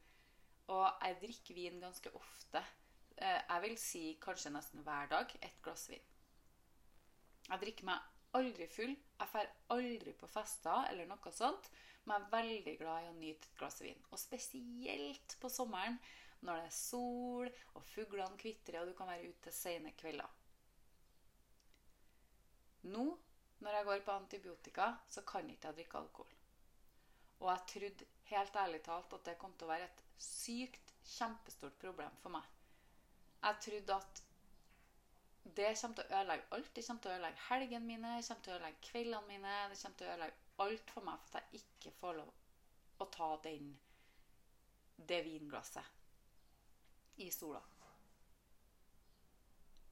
Og 0.74 0.86
jeg 1.06 1.20
drikker 1.22 1.58
vin 1.60 1.76
ganske 1.84 2.10
ofte. 2.18 2.64
Eh, 3.14 3.42
jeg 3.42 3.62
vil 3.66 3.76
si 3.78 4.02
kanskje 4.24 4.50
nesten 4.56 4.82
hver 4.88 5.12
dag 5.12 5.36
et 5.38 5.60
glass 5.62 5.86
vin. 5.92 6.08
Jeg 7.46 7.62
drikker 7.62 7.86
meg 7.92 8.08
aldri 8.40 8.66
full. 8.74 8.96
Jeg 8.96 9.30
drar 9.36 9.52
aldri 9.76 10.16
på 10.18 10.30
fester 10.34 10.90
eller 10.90 11.12
noe 11.12 11.34
sånt. 11.36 11.70
Men 12.08 12.16
jeg 12.16 12.26
er 12.26 12.34
veldig 12.34 12.76
glad 12.80 13.06
i 13.06 13.12
å 13.12 13.18
nyte 13.20 13.52
et 13.52 13.60
glass 13.60 13.78
vin. 13.84 14.02
Og 14.10 14.22
spesielt 14.24 15.38
på 15.44 15.52
sommeren 15.54 16.00
når 16.44 16.64
det 16.64 16.72
er 16.72 16.80
sol 16.80 17.52
og 17.76 17.86
fuglene 17.94 18.40
kvitrer 18.40 18.82
og 18.82 18.90
du 18.90 18.98
kan 18.98 19.14
være 19.14 19.30
ute 19.30 19.54
sene 19.54 19.94
kvelder. 20.00 20.42
Nå 22.90 23.06
når 23.64 23.78
jeg 23.78 23.86
går 23.88 24.02
på 24.04 24.12
antibiotika, 24.12 24.94
så 25.08 25.22
kan 25.22 25.48
ikke 25.50 25.70
jeg 25.70 25.78
drikke 25.78 26.02
alkohol. 26.02 26.34
Og 27.44 27.50
jeg 27.52 27.64
trodde 27.74 28.06
helt 28.32 28.56
ærlig 28.56 28.82
talt 28.86 29.14
at 29.18 29.26
det 29.28 29.38
kom 29.42 29.54
til 29.60 29.68
å 29.68 29.74
være 29.74 29.90
et 29.90 30.04
sykt, 30.24 30.94
kjempestort 31.04 31.76
problem 31.82 32.14
for 32.24 32.32
meg. 32.32 32.46
Jeg 33.44 33.60
trodde 33.66 33.98
at 34.00 34.22
det 35.44 35.74
kommer 35.82 35.98
til 35.98 36.06
å 36.06 36.22
ødelegge 36.22 36.48
alt. 36.56 36.70
Det 36.76 36.86
kommer 36.88 37.04
til 37.04 37.12
å 37.12 37.16
ødelegge 37.18 37.46
helgene 37.50 37.90
mine, 37.90 38.14
det 38.16 38.28
kommer 38.30 38.46
til 38.46 38.54
å 38.54 38.56
ødelegge 38.56 38.88
kveldene 38.88 39.28
mine. 39.28 39.58
Det 39.74 39.80
kommer 39.82 40.00
til 40.00 40.08
å 40.08 40.14
ødelegge 40.14 40.40
alt 40.64 40.96
for 40.96 41.10
meg 41.10 41.28
for 41.28 41.42
at 41.42 41.52
jeg 41.52 41.64
ikke 41.66 41.94
får 42.00 42.18
lov 42.22 42.32
å 43.04 43.10
ta 43.12 43.30
den, 43.44 43.70
det 44.96 45.20
vinglasset 45.26 47.20
i 47.20 47.28
sola. 47.34 47.60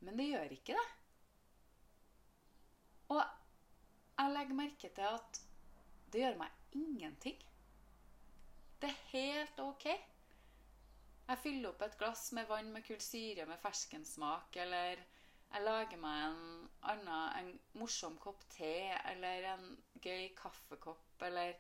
Men 0.02 0.18
det 0.18 0.32
gjør 0.32 0.56
ikke 0.56 0.78
det. 0.78 0.90
Og 3.12 3.20
jeg 3.20 4.34
legger 4.38 4.58
merke 4.58 4.90
til 4.96 5.08
at 5.20 5.42
det 6.12 6.24
gjør 6.24 6.38
meg 6.40 6.78
ingenting. 6.78 7.38
Det 8.82 8.90
er 8.90 9.04
helt 9.12 9.60
OK. 9.64 9.86
Jeg 11.32 11.40
fyller 11.40 11.70
opp 11.70 11.84
et 11.86 11.98
glass 12.00 12.32
med 12.36 12.50
vann 12.50 12.72
med 12.74 12.84
kullsyre 12.84 13.46
med 13.48 13.62
ferskensmak, 13.62 14.58
eller 14.60 15.00
jeg 15.52 15.64
lager 15.66 16.00
meg 16.00 16.26
en 16.26 16.42
annen, 16.92 17.24
en 17.40 17.80
morsom 17.80 18.18
kopp 18.24 18.44
te 18.52 18.74
eller 19.12 19.48
en 19.54 19.66
gøy 20.04 20.32
kaffekopp 20.38 21.28
eller 21.28 21.58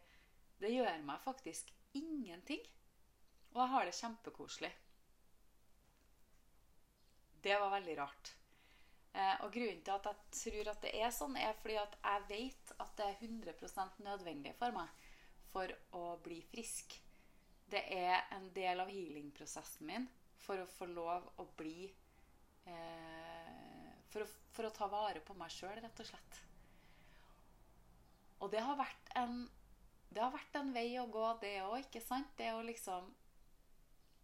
Det 0.61 0.69
gjør 0.69 0.99
meg 1.01 1.17
faktisk 1.23 1.71
ingenting. 1.97 2.61
Og 3.51 3.63
jeg 3.63 3.71
har 3.71 3.85
det 3.87 3.95
kjempekoselig. 3.97 4.69
Det 7.43 7.55
var 7.57 7.73
veldig 7.73 7.95
rart. 7.97 8.35
Eh, 9.11 9.37
og 9.43 9.51
grunnen 9.51 9.81
til 9.83 9.93
at 9.93 10.07
jeg 10.07 10.19
tror 10.39 10.71
at 10.71 10.83
det 10.85 10.91
er 10.95 11.13
sånn, 11.15 11.35
er 11.35 11.55
fordi 11.59 11.77
at 11.81 11.95
jeg 11.99 12.27
vet 12.29 12.73
at 12.79 12.93
det 12.99 13.07
er 13.07 13.23
100% 13.27 14.03
nødvendig 14.05 14.53
for 14.59 14.75
meg 14.75 15.07
for 15.51 15.73
å 15.99 16.03
bli 16.23 16.39
frisk. 16.47 16.95
Det 17.71 17.81
er 17.91 18.23
en 18.35 18.47
del 18.55 18.79
av 18.83 18.91
healing-prosessen 18.91 19.87
min 19.87 20.07
for 20.41 20.61
å 20.61 20.69
få 20.77 20.87
lov 20.91 21.27
å 21.43 21.47
bli 21.59 21.89
eh, 22.67 23.91
for 24.11 24.23
å, 24.23 24.29
for 24.55 24.67
å 24.67 24.75
ta 24.75 24.87
vare 24.91 25.23
på 25.23 25.35
meg 25.39 25.51
sjøl, 25.53 25.75
rett 25.79 26.03
og 26.03 26.07
slett. 26.07 26.39
Og 28.41 28.49
det 28.51 28.63
har 28.63 28.79
vært 28.79 29.11
en 29.19 29.43
har 30.17 30.31
vært 30.33 30.57
en 30.59 30.71
vei 30.75 30.89
å 30.99 31.07
gå, 31.07 31.27
det 31.39 31.53
òg, 31.63 31.85
ikke 31.85 32.01
sant? 32.03 32.31
Det 32.35 32.49
jo 32.49 32.63
liksom 32.67 33.05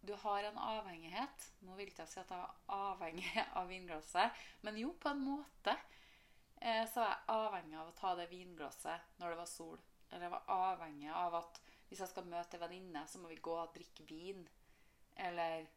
Du 0.01 0.13
har 0.23 0.43
en 0.43 0.57
avhengighet. 0.57 1.47
Nå 1.67 1.75
vil 1.77 1.89
ikke 1.91 2.05
jeg 2.05 2.13
si 2.13 2.19
at 2.21 2.33
jeg 2.33 2.39
er 2.39 2.75
avhengig 2.77 3.31
av 3.59 3.71
vinglasset, 3.71 4.43
men 4.67 4.79
jo, 4.81 4.93
på 4.99 5.11
en 5.11 5.23
måte 5.25 5.73
eh, 5.73 6.83
så 6.89 7.03
er 7.03 7.09
jeg 7.11 7.37
avhengig 7.37 7.79
av 7.79 7.89
å 7.89 7.97
ta 7.97 8.13
det 8.19 8.29
vinglasset 8.31 9.17
når 9.21 9.33
det 9.33 9.41
var 9.41 9.51
sol. 9.51 9.81
Eller 10.11 10.27
jeg 10.27 10.35
var 10.37 10.53
avhengig 10.71 11.11
av 11.11 11.41
at 11.41 11.59
hvis 11.87 12.03
jeg 12.03 12.11
skal 12.11 12.29
møte 12.29 12.57
en 12.57 12.63
venninne, 12.65 13.03
så 13.07 13.19
må 13.19 13.31
vi 13.31 13.41
gå 13.43 13.53
og 13.55 13.75
drikke 13.75 14.07
vin. 14.07 14.47
Eller 15.15 15.67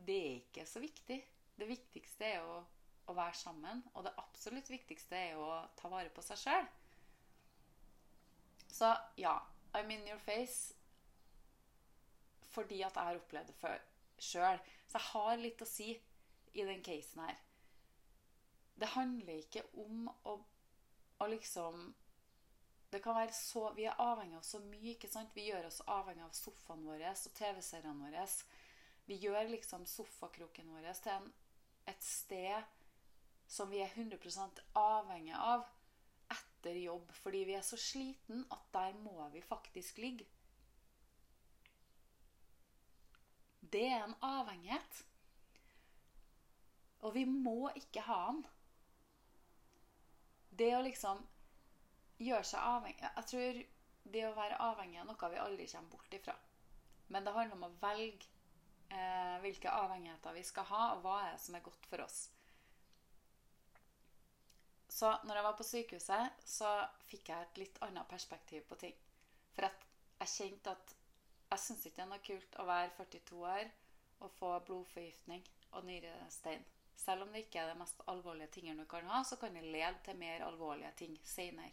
Det 0.00 0.16
er 0.16 0.36
ikke 0.40 0.66
så 0.66 0.80
viktig. 0.80 1.18
Det 1.60 1.66
viktigste 1.68 2.24
er 2.24 2.44
å 2.46 2.60
å 3.10 3.16
være 3.16 3.36
sammen. 3.36 3.82
Og 3.94 4.06
det 4.06 4.16
absolutt 4.20 4.70
viktigste 4.70 5.18
er 5.18 5.32
jo 5.34 5.46
å 5.48 5.62
ta 5.78 5.90
vare 5.92 6.12
på 6.14 6.24
seg 6.24 6.40
sjøl. 6.44 6.68
Så 8.70 8.90
ja, 9.18 9.34
I'm 9.74 9.90
in 9.90 10.06
your 10.08 10.20
face 10.22 10.76
fordi 12.50 12.82
at 12.82 12.96
jeg 12.96 13.08
har 13.10 13.20
opplevd 13.20 13.52
det 13.52 13.74
sjøl. 14.20 14.60
Så 14.88 14.98
jeg 14.98 15.08
har 15.12 15.40
litt 15.40 15.62
å 15.62 15.68
si 15.68 15.90
i 16.52 16.66
den 16.66 16.82
casen 16.82 17.24
her. 17.24 17.38
Det 18.80 18.88
handler 18.94 19.42
ikke 19.42 19.64
om 19.78 20.08
å, 20.28 20.38
å 21.20 21.28
liksom 21.30 21.90
det 22.90 22.98
kan 23.04 23.14
være 23.14 23.32
så, 23.32 23.68
Vi 23.76 23.84
er 23.86 24.00
avhengig 24.02 24.36
av 24.36 24.42
så 24.42 24.58
mye. 24.64 24.96
ikke 24.96 25.08
sant? 25.08 25.30
Vi 25.34 25.46
gjør 25.46 25.68
oss 25.68 25.82
avhengig 25.86 26.24
av 26.24 26.32
sofaen 26.34 26.82
vår 26.86 27.04
og 27.06 27.34
TV-seriene 27.38 28.02
våre. 28.02 28.24
Vi 29.06 29.18
gjør 29.22 29.50
liksom 29.52 29.86
sofakroken 29.86 30.72
vår 30.74 30.88
til 30.98 31.12
en, 31.12 31.28
et 31.86 32.02
sted 32.02 32.66
som 33.46 33.70
vi 33.70 33.78
er 33.82 33.94
100% 33.94 34.58
avhengig 34.78 35.36
av 35.38 35.68
etter 36.34 36.82
jobb. 36.82 37.14
Fordi 37.22 37.44
vi 37.46 37.54
er 37.58 37.64
så 37.66 37.78
sliten 37.78 38.42
at 38.50 38.66
der 38.74 38.98
må 38.98 39.28
vi 39.30 39.42
faktisk 39.42 40.02
ligge. 40.02 40.26
Det 43.70 43.84
er 43.86 44.04
en 44.04 44.16
avhengighet. 44.26 45.02
Og 47.06 47.14
vi 47.14 47.24
må 47.24 47.70
ikke 47.78 48.04
ha 48.04 48.22
den. 48.30 48.42
Det 50.60 50.72
å 50.76 50.82
liksom 50.84 51.22
gjøre 52.20 52.44
seg 52.44 52.60
avhengig 52.60 53.06
Jeg 53.06 53.28
tror 53.30 53.60
det 54.12 54.24
å 54.26 54.34
være 54.36 54.58
avhengig 54.64 54.98
er 55.00 55.06
noe 55.08 55.30
vi 55.32 55.40
aldri 55.40 55.68
kommer 55.70 55.94
bort 55.94 56.16
ifra. 56.18 56.34
Men 57.08 57.24
det 57.24 57.34
handler 57.34 57.56
om 57.56 57.64
å 57.68 57.78
velge 57.82 58.28
eh, 58.90 59.38
hvilke 59.44 59.72
avhengigheter 59.72 60.36
vi 60.36 60.44
skal 60.46 60.68
ha, 60.70 60.82
og 60.94 61.02
hva 61.04 61.16
er 61.24 61.32
det 61.34 61.42
som 61.44 61.56
er 61.56 61.64
godt 61.64 61.88
for 61.90 62.04
oss. 62.04 62.20
Så 64.90 65.10
når 65.24 65.38
jeg 65.38 65.46
var 65.46 65.56
på 65.58 65.64
sykehuset, 65.66 66.40
så 66.44 66.70
fikk 67.08 67.30
jeg 67.30 67.46
et 67.46 67.60
litt 67.62 67.78
annet 67.86 68.08
perspektiv 68.10 68.66
på 68.68 68.78
ting. 68.82 68.96
For 69.54 69.66
jeg 69.66 70.32
kjente 70.34 70.74
at 70.74 70.94
jeg 71.50 71.62
syns 71.62 71.86
ikke 71.86 71.96
det 71.98 72.04
er 72.04 72.10
noe 72.12 72.26
kult 72.26 72.58
å 72.62 72.66
være 72.68 72.92
42 72.98 73.40
år 73.50 73.70
og 74.20 74.34
få 74.38 74.50
blodforgiftning 74.66 75.42
og 75.74 75.86
nyrestein. 75.88 76.62
Selv 77.00 77.24
om 77.24 77.32
det 77.32 77.46
ikke 77.46 77.62
er 77.62 77.70
det 77.70 77.78
mest 77.80 78.02
alvorlige 78.12 78.52
tingene 78.56 78.84
du 78.84 78.88
kan 78.90 79.06
ha, 79.08 79.22
så 79.24 79.38
kan 79.40 79.54
det 79.56 79.64
lede 79.64 79.96
til 80.04 80.18
mer 80.20 80.44
alvorlige 80.44 80.92
ting 81.00 81.16
seinere. 81.24 81.72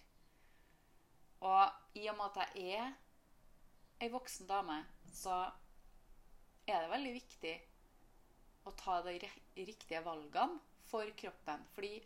Og 1.46 2.00
i 2.00 2.08
og 2.10 2.18
med 2.18 2.40
at 2.42 2.56
jeg 2.58 2.78
er 2.80 2.94
ei 4.02 4.10
voksen 4.14 4.48
dame, 4.50 4.80
så 5.14 5.36
er 6.68 6.82
det 6.82 6.92
veldig 6.92 7.14
viktig 7.14 7.54
å 8.68 8.74
ta 8.80 9.02
de 9.06 9.18
riktige 9.58 10.02
valgene 10.06 10.60
for 10.88 11.12
kroppen. 11.20 11.68
Fordi 11.76 12.00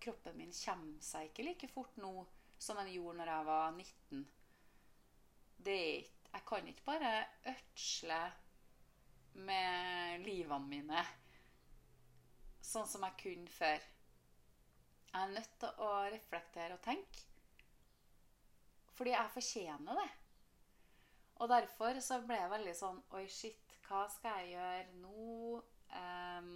kroppen 0.00 0.38
min 0.38 0.54
kommer 0.54 1.02
seg 1.04 1.30
ikke 1.30 1.48
like 1.48 1.72
fort 1.72 1.98
nå 2.00 2.12
som 2.60 2.78
den 2.80 2.92
gjorde 2.92 3.18
når 3.20 3.32
jeg 3.32 3.48
var 3.48 3.74
19. 3.74 4.24
Det 5.64 5.76
er, 5.76 6.08
jeg 6.32 6.46
kan 6.46 6.68
ikke 6.70 6.86
bare 6.86 7.14
ødsle 7.52 8.20
med 9.34 10.24
livene 10.26 10.70
mine 10.70 11.04
sånn 12.70 12.88
som 12.88 13.04
jeg 13.06 13.18
kunne 13.22 13.52
før. 13.52 13.86
Jeg 15.10 15.20
er 15.20 15.34
nødt 15.34 15.54
til 15.62 15.82
å 15.82 15.90
reflektere 16.12 16.76
og 16.76 16.82
tenke. 16.84 17.24
Fordi 18.94 19.14
jeg 19.14 19.34
fortjener 19.34 20.02
det. 20.02 20.10
Og 21.40 21.48
derfor 21.48 21.98
så 22.04 22.20
ble 22.26 22.36
jeg 22.36 22.52
veldig 22.52 22.74
sånn 22.76 22.98
Oi, 23.16 23.24
shit, 23.32 23.78
hva 23.86 24.04
skal 24.12 24.42
jeg 24.42 24.52
gjøre 24.58 24.98
nå? 25.00 25.62
Um, 25.96 26.50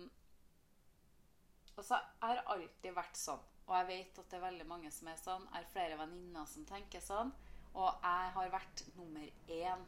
og 1.75 1.83
så 1.83 1.99
har 2.21 2.37
jeg 2.37 2.47
alltid 2.55 2.95
vært 2.95 3.19
sånn. 3.19 3.43
Og 3.65 3.73
jeg 3.79 3.89
vet 3.89 4.21
at 4.21 4.29
det 4.29 4.39
er 4.39 4.45
veldig 4.45 4.67
mange 4.69 4.93
som 4.93 5.09
er 5.11 5.19
sånn. 5.19 5.49
Jeg 5.49 5.57
har 5.57 5.73
flere 5.73 5.99
venninner 5.99 6.47
som 6.51 6.67
tenker 6.69 7.03
sånn. 7.03 7.33
Og 7.75 7.91
jeg 8.03 8.33
har 8.37 8.53
vært 8.55 8.85
nummer 8.95 9.27
én 9.51 9.87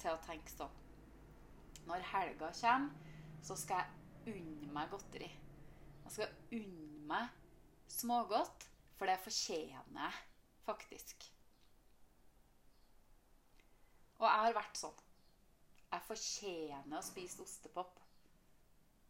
til 0.00 0.12
å 0.12 0.20
tenke 0.24 0.52
sånn. 0.52 0.82
Når 1.86 2.06
helga 2.12 2.50
kommer, 2.60 3.12
så 3.44 3.56
skal 3.60 3.84
jeg 3.84 4.36
unne 4.36 4.72
meg 4.74 4.90
godteri. 4.90 5.28
Jeg 6.06 6.14
skal 6.14 6.58
unne 6.58 7.04
meg 7.10 7.92
smågodt, 7.92 8.66
for 8.96 9.10
det 9.10 9.18
fortjener 9.22 10.00
jeg 10.00 10.22
faktisk. 10.64 11.28
Og 14.16 14.26
jeg 14.26 14.44
har 14.46 14.56
vært 14.56 14.80
sånn. 14.80 15.04
Jeg 15.92 16.04
fortjener 16.08 16.98
å 16.98 17.04
spise 17.04 17.44
ostepop. 17.44 18.00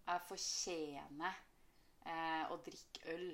Jeg 0.06 0.26
fortjener 0.28 1.38
eh, 2.06 2.44
å 2.50 2.58
drikke 2.66 3.14
øl. 3.14 3.30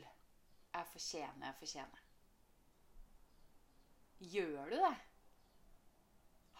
Jeg 0.73 0.91
fortjener, 0.93 1.47
jeg 1.49 1.61
fortjener. 1.65 2.02
Gjør 4.23 4.71
du 4.71 4.77
det? 4.79 4.95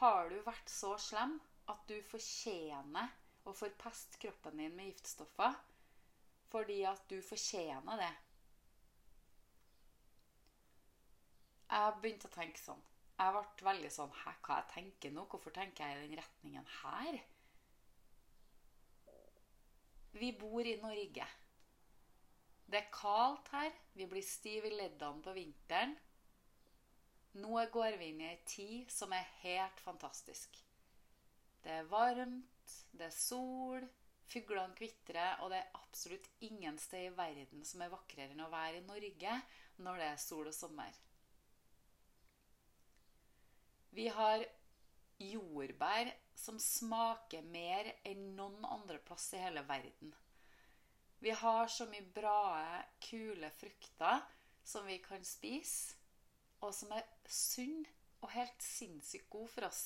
Har 0.03 0.31
du 0.33 0.39
vært 0.43 0.71
så 0.73 0.97
slem 0.99 1.37
at 1.71 1.85
du 1.87 1.95
fortjener 2.11 3.13
å 3.47 3.55
forpeste 3.55 4.19
kroppen 4.23 4.59
din 4.59 4.75
med 4.75 4.91
giftstoffer 4.91 5.55
fordi 6.53 6.83
at 6.89 7.05
du 7.09 7.21
fortjener 7.25 8.03
det? 8.03 8.13
Jeg 11.73 12.01
begynte 12.03 12.29
å 12.29 12.35
tenke 12.35 12.61
sånn 12.61 12.83
jeg 13.23 13.35
ble 13.37 13.67
veldig 13.69 13.91
sånn 13.95 14.15
Hæ, 14.23 14.33
hva 14.43 14.59
jeg 14.59 14.71
tenker 14.73 15.13
nå? 15.15 15.27
Hvorfor 15.31 15.55
tenker 15.55 15.87
jeg 15.87 15.99
i 15.99 16.07
den 16.07 16.19
retningen 16.19 16.67
her? 16.81 17.19
Vi 20.19 20.33
bor 20.37 20.67
i 20.67 20.75
Norge. 20.81 21.27
Det 22.67 22.81
er 22.81 22.91
kaldt 22.93 23.53
her. 23.55 23.71
Vi 23.95 24.09
blir 24.11 24.25
stive 24.27 24.69
i 24.69 24.75
leddene 24.75 25.23
på 25.25 25.35
vinteren. 25.37 25.95
Nå 27.33 27.65
går 27.73 27.97
vi 27.97 28.11
inn 28.13 28.21
i 28.21 28.29
ei 28.29 28.39
tid 28.45 28.91
som 28.93 29.13
er 29.17 29.31
helt 29.41 29.81
fantastisk. 29.81 30.59
Det 31.63 31.73
er 31.79 31.89
varmt, 31.89 32.75
det 32.93 33.07
er 33.09 33.15
sol, 33.17 33.87
fuglene 34.29 34.77
kvitrer, 34.77 35.41
og 35.41 35.53
det 35.53 35.61
er 35.63 35.79
absolutt 35.79 36.29
ingen 36.45 36.79
sted 36.81 37.09
i 37.09 37.15
verden 37.17 37.65
som 37.69 37.85
er 37.85 37.93
vakrere 37.93 38.35
enn 38.35 38.45
å 38.45 38.51
være 38.53 38.81
i 38.81 38.87
Norge 38.87 39.39
når 39.85 40.03
det 40.03 40.09
er 40.11 40.21
sol 40.21 40.51
og 40.51 40.57
sommer. 40.57 40.99
Vi 43.93 44.09
har 44.09 44.45
jordbær 45.23 46.11
som 46.37 46.59
smaker 46.61 47.45
mer 47.45 47.91
enn 48.09 48.33
noen 48.37 48.65
andre 48.67 48.99
plass 49.05 49.31
i 49.37 49.41
hele 49.43 49.65
verden. 49.69 50.13
Vi 51.23 51.31
har 51.31 51.69
så 51.71 51.87
mye 51.87 52.05
bra, 52.15 52.83
kule 53.05 53.51
frukter 53.55 54.25
som 54.65 54.89
vi 54.89 54.97
kan 55.05 55.23
spise, 55.27 56.02
og 56.63 56.75
som 56.75 56.93
er 56.95 57.07
sunn 57.27 57.83
og 58.23 58.31
helt 58.35 58.63
sinnssykt 58.63 59.29
god 59.31 59.49
for 59.51 59.69
oss. 59.69 59.83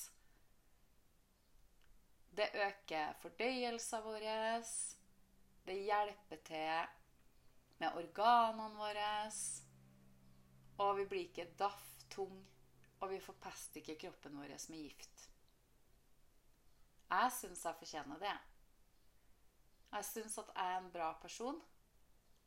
Det 2.37 2.51
øker 2.53 3.15
fordøyelsen 3.23 4.05
vår. 4.05 4.27
Det 5.67 5.77
hjelper 5.83 6.43
til 6.45 6.93
med 7.81 7.97
organene 7.97 8.77
våre. 8.77 9.15
Og 10.85 10.99
vi 10.99 11.07
blir 11.09 11.25
ikke 11.31 11.49
daff, 11.59 11.87
tung 12.13 12.37
og 13.01 13.11
vi 13.11 13.21
forpester 13.21 13.81
ikke 13.81 13.99
kroppen 14.07 14.37
vår 14.37 14.53
med 14.69 14.83
gift. 14.83 15.31
Jeg 17.11 17.33
syns 17.33 17.65
jeg 17.65 17.79
fortjener 17.79 18.21
det. 18.21 18.37
Jeg 19.93 20.05
syns 20.05 20.39
at 20.39 20.53
jeg 20.55 20.73
er 20.73 20.79
en 20.79 20.93
bra 20.93 21.13
person, 21.23 21.61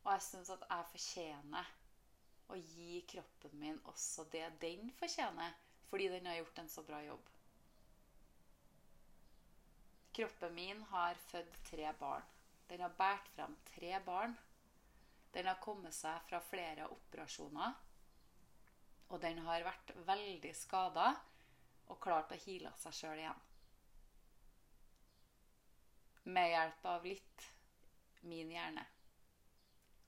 og 0.04 0.12
jeg 0.12 0.22
syns 0.22 0.50
at 0.50 0.64
jeg 0.70 0.90
fortjener 0.92 1.70
å 2.50 2.56
gi 2.58 3.00
kroppen 3.08 3.58
min 3.58 3.78
også 3.92 4.26
det 4.32 4.46
den 4.62 4.90
fortjener, 4.98 5.54
fordi 5.90 6.08
den 6.12 6.26
har 6.26 6.40
gjort 6.40 6.58
en 6.62 6.68
så 6.68 6.82
bra 6.86 7.00
jobb. 7.04 7.28
Kroppen 10.12 10.54
min 10.54 10.82
har 10.90 11.14
født 11.14 11.62
tre 11.70 11.92
barn. 11.98 12.22
Den 12.68 12.80
har 12.84 12.94
båret 12.98 13.28
frem 13.34 13.56
tre 13.74 14.00
barn. 14.06 14.34
Den 15.32 15.46
har 15.46 15.60
kommet 15.62 15.94
seg 15.94 16.22
fra 16.26 16.40
flere 16.42 16.88
operasjoner. 16.90 17.76
Og 19.10 19.20
den 19.22 19.38
har 19.46 19.66
vært 19.66 19.92
veldig 20.06 20.52
skada 20.54 21.12
og 21.90 21.98
klart 22.02 22.34
å 22.34 22.38
hile 22.44 22.70
seg 22.78 22.94
sjøl 22.94 23.22
igjen. 23.22 23.40
Med 26.30 26.50
hjelp 26.52 26.84
av 26.86 27.06
litt 27.06 27.46
min 28.30 28.50
hjerne. 28.54 28.84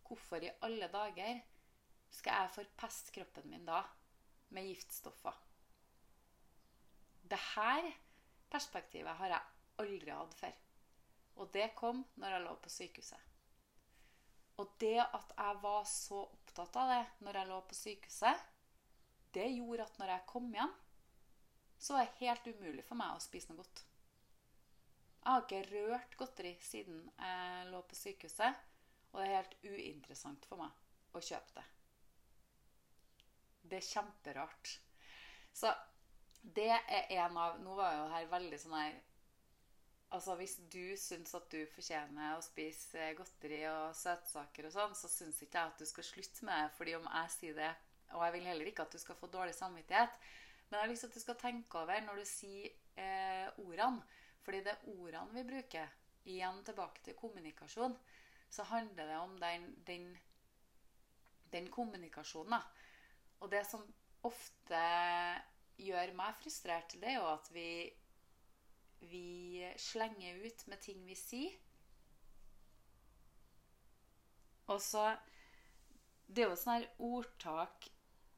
Hvorfor 0.07 0.45
i 0.45 0.53
alle 0.67 0.91
dager 0.93 1.41
skal 2.13 2.43
jeg 2.43 2.55
forpeste 2.59 3.15
kroppen 3.17 3.49
min 3.51 3.67
da 3.67 3.81
med 4.53 4.69
giftstoffer? 4.69 5.37
Dette 7.33 7.93
perspektivet 8.53 9.17
har 9.17 9.33
jeg 9.33 9.53
aldri 9.83 10.13
hatt 10.13 10.35
før. 10.37 10.57
Og 11.41 11.53
det 11.55 11.71
kom 11.79 12.03
når 12.21 12.35
jeg 12.35 12.45
lå 12.45 12.57
på 12.61 12.73
sykehuset. 12.73 13.29
Og 14.61 14.75
det 14.83 14.99
at 15.01 15.33
jeg 15.33 15.61
var 15.63 15.87
så 15.89 16.19
opptatt 16.27 16.77
av 16.77 16.91
det 16.93 17.05
når 17.25 17.39
jeg 17.41 17.51
lå 17.51 17.61
på 17.69 17.79
sykehuset, 17.79 18.43
det 19.33 19.49
gjorde 19.55 19.87
at 19.89 19.97
når 19.99 20.13
jeg 20.13 20.29
kom 20.29 20.51
hjem, 20.53 20.75
så 21.81 21.97
var 21.97 22.05
det 22.05 22.21
helt 22.21 22.51
umulig 22.53 22.85
for 22.85 23.01
meg 23.01 23.17
å 23.17 23.23
spise 23.25 23.49
noe 23.49 23.63
godt. 23.63 23.81
Jeg 25.23 25.31
har 25.31 25.45
ikke 25.47 25.63
rørt 25.71 26.17
godteri 26.19 26.53
siden 26.61 27.01
jeg 27.17 27.67
lå 27.73 27.81
på 27.89 27.97
sykehuset. 27.97 28.69
Og 29.13 29.21
det 29.21 29.29
er 29.29 29.37
helt 29.37 29.57
uinteressant 29.65 30.47
for 30.49 30.61
meg 30.61 31.17
å 31.17 31.21
kjøpe 31.21 31.59
det. 31.59 31.65
Det 33.73 33.79
er 33.81 33.89
kjemperart. 33.89 34.75
Så 35.57 35.73
det 36.43 36.69
er 36.69 37.09
en 37.23 37.39
av 37.41 37.57
Nå 37.63 37.73
var 37.79 37.95
jo 37.97 38.11
her 38.13 38.29
veldig 38.29 38.59
sånn 38.61 38.77
her 38.77 38.99
Altså 40.13 40.35
Hvis 40.37 40.59
du 40.73 40.93
syns 41.01 41.33
at 41.39 41.47
du 41.55 41.63
fortjener 41.73 42.35
å 42.37 42.45
spise 42.45 43.07
godteri 43.17 43.63
og 43.71 43.95
søtsaker, 43.97 44.67
og 44.69 44.75
sånn, 44.75 44.93
så 44.93 45.09
syns 45.09 45.39
ikke 45.41 45.57
jeg 45.57 45.73
at 45.73 45.81
du 45.81 45.89
skal 45.89 46.05
slutte 46.05 46.45
med 46.45 46.59
det. 46.59 46.75
fordi 46.77 46.97
om 46.99 47.07
jeg 47.09 47.31
sier 47.33 47.57
det, 47.57 47.71
og 48.11 48.21
jeg 48.27 48.35
vil 48.35 48.49
heller 48.51 48.69
ikke 48.69 48.85
at 48.85 48.93
du 48.93 49.01
skal 49.01 49.17
få 49.17 49.31
dårlig 49.33 49.55
samvittighet, 49.57 50.19
men 50.69 50.77
jeg 50.77 50.85
har 50.85 50.93
lyst 50.93 51.09
at 51.09 51.17
du 51.17 51.23
skal 51.23 51.39
tenke 51.41 51.81
over 51.81 52.05
når 52.05 52.21
du 52.21 52.27
sier 52.29 52.69
eh, 53.01 53.49
ordene. 53.65 54.05
Fordi 54.45 54.61
det 54.67 54.75
er 54.75 54.85
ordene 54.99 55.39
vi 55.39 55.47
bruker. 55.49 55.97
Igjen 56.29 56.61
tilbake 56.69 57.07
til 57.09 57.17
kommunikasjon. 57.17 57.97
Så 58.53 58.69
handler 58.69 59.09
det 59.09 59.19
om 59.23 59.35
den, 59.41 59.67
den, 59.89 60.07
den 61.57 61.73
kommunikasjonen. 61.73 62.61
Og 63.43 63.51
det 63.51 63.65
som 63.67 63.83
ofte 64.23 64.85
gjør 65.83 66.15
meg 66.15 66.39
frustrert, 66.39 66.95
det 67.03 67.11
er 67.11 67.19
jo 67.19 67.27
at 67.33 67.51
vi 67.55 67.69
vi 69.11 69.75
slenger 69.77 70.35
ut 70.47 70.67
med 70.67 70.81
ting 70.81 71.07
vi 71.07 71.15
sier. 71.19 71.55
Og 74.71 74.81
så 74.83 75.17
Det 76.33 76.45
er 76.45 76.49
jo 76.49 76.57
sånn 76.57 76.79
her 76.79 76.85
ordtak 77.03 77.89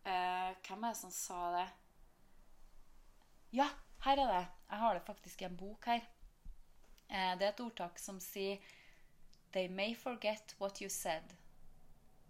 eh, 0.08 0.56
Hvem 0.66 0.86
er 0.86 0.94
det 0.94 0.98
som 0.98 1.12
sa 1.14 1.40
det? 1.54 1.66
Ja, 3.54 3.68
her 4.02 4.18
er 4.18 4.32
det. 4.32 4.46
Jeg 4.70 4.80
har 4.80 4.96
det 4.96 5.04
faktisk 5.06 5.42
i 5.42 5.46
en 5.46 5.56
bok 5.56 5.86
her. 5.86 6.02
Eh, 7.06 7.36
det 7.38 7.46
er 7.46 7.52
et 7.52 7.62
ordtak 7.62 8.00
som 8.02 8.18
sier 8.24 8.58
They 9.54 9.68
may 9.68 9.94
forget 9.94 10.56
what 10.58 10.80
you 10.82 10.88
said, 10.90 11.36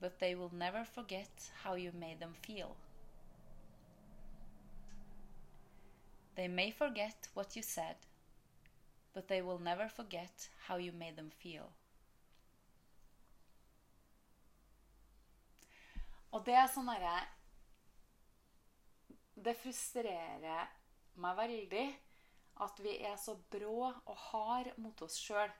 but 0.00 0.18
they 0.18 0.34
will 0.34 0.52
never 0.52 0.84
forget 0.84 1.50
how 1.62 1.74
you 1.74 1.92
made 1.92 2.20
them 2.20 2.34
feel. 2.42 2.76
They 6.34 6.48
may 6.48 6.70
forget 6.70 7.28
what 7.34 7.54
you 7.56 7.62
said, 7.62 7.96
but 9.12 9.28
they 9.28 9.40
will 9.40 9.60
never 9.60 9.88
forget 9.88 10.48
how 10.66 10.76
you 10.76 10.92
made 10.92 11.16
them 11.16 11.30
feel. 11.30 11.70
Og 16.34 16.42
det 16.46 16.56
er 16.58 16.66
sånn 16.66 16.90
derre 16.90 17.18
Det 19.34 19.54
frustrerer 19.60 20.72
meg 21.22 21.36
veldig 21.38 21.84
at 22.64 22.80
vi 22.82 22.94
er 23.06 23.16
så 23.18 23.34
brå 23.50 23.90
og 23.90 24.16
hard 24.30 24.72
mot 24.78 25.02
oss 25.06 25.18
sjøl. 25.18 25.50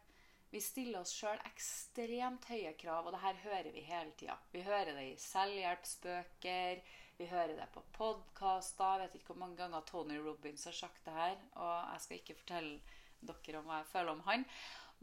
Vi 0.55 0.61
stiller 0.63 1.01
oss 1.03 1.11
sjøl 1.11 1.41
ekstremt 1.49 2.45
høye 2.47 2.71
krav, 2.79 3.09
og 3.09 3.17
det 3.17 3.25
her 3.25 3.39
hører 3.43 3.73
vi 3.75 3.81
hele 3.89 4.13
tida. 4.15 4.37
Vi 4.53 4.61
hører 4.63 4.93
det 4.95 5.07
i 5.09 5.17
selvhjelpsbøker, 5.19 6.83
vi 7.19 7.27
hører 7.27 7.57
det 7.59 7.67
på 7.75 7.83
podkaster. 7.97 9.03
Vet 9.03 9.17
ikke 9.19 9.33
hvor 9.33 9.41
mange 9.41 9.59
ganger 9.59 9.83
Tony 9.89 10.21
Robins 10.23 10.69
har 10.71 10.77
sagt 10.79 11.03
det 11.09 11.17
her. 11.17 11.35
Og 11.59 11.75
jeg 11.93 12.05
skal 12.05 12.21
ikke 12.21 12.39
fortelle 12.39 12.79
dere 13.27 13.59
om 13.59 13.67
hva 13.67 13.81
jeg 13.81 13.91
føler 13.97 14.13
om 14.15 14.23
han. 14.29 14.47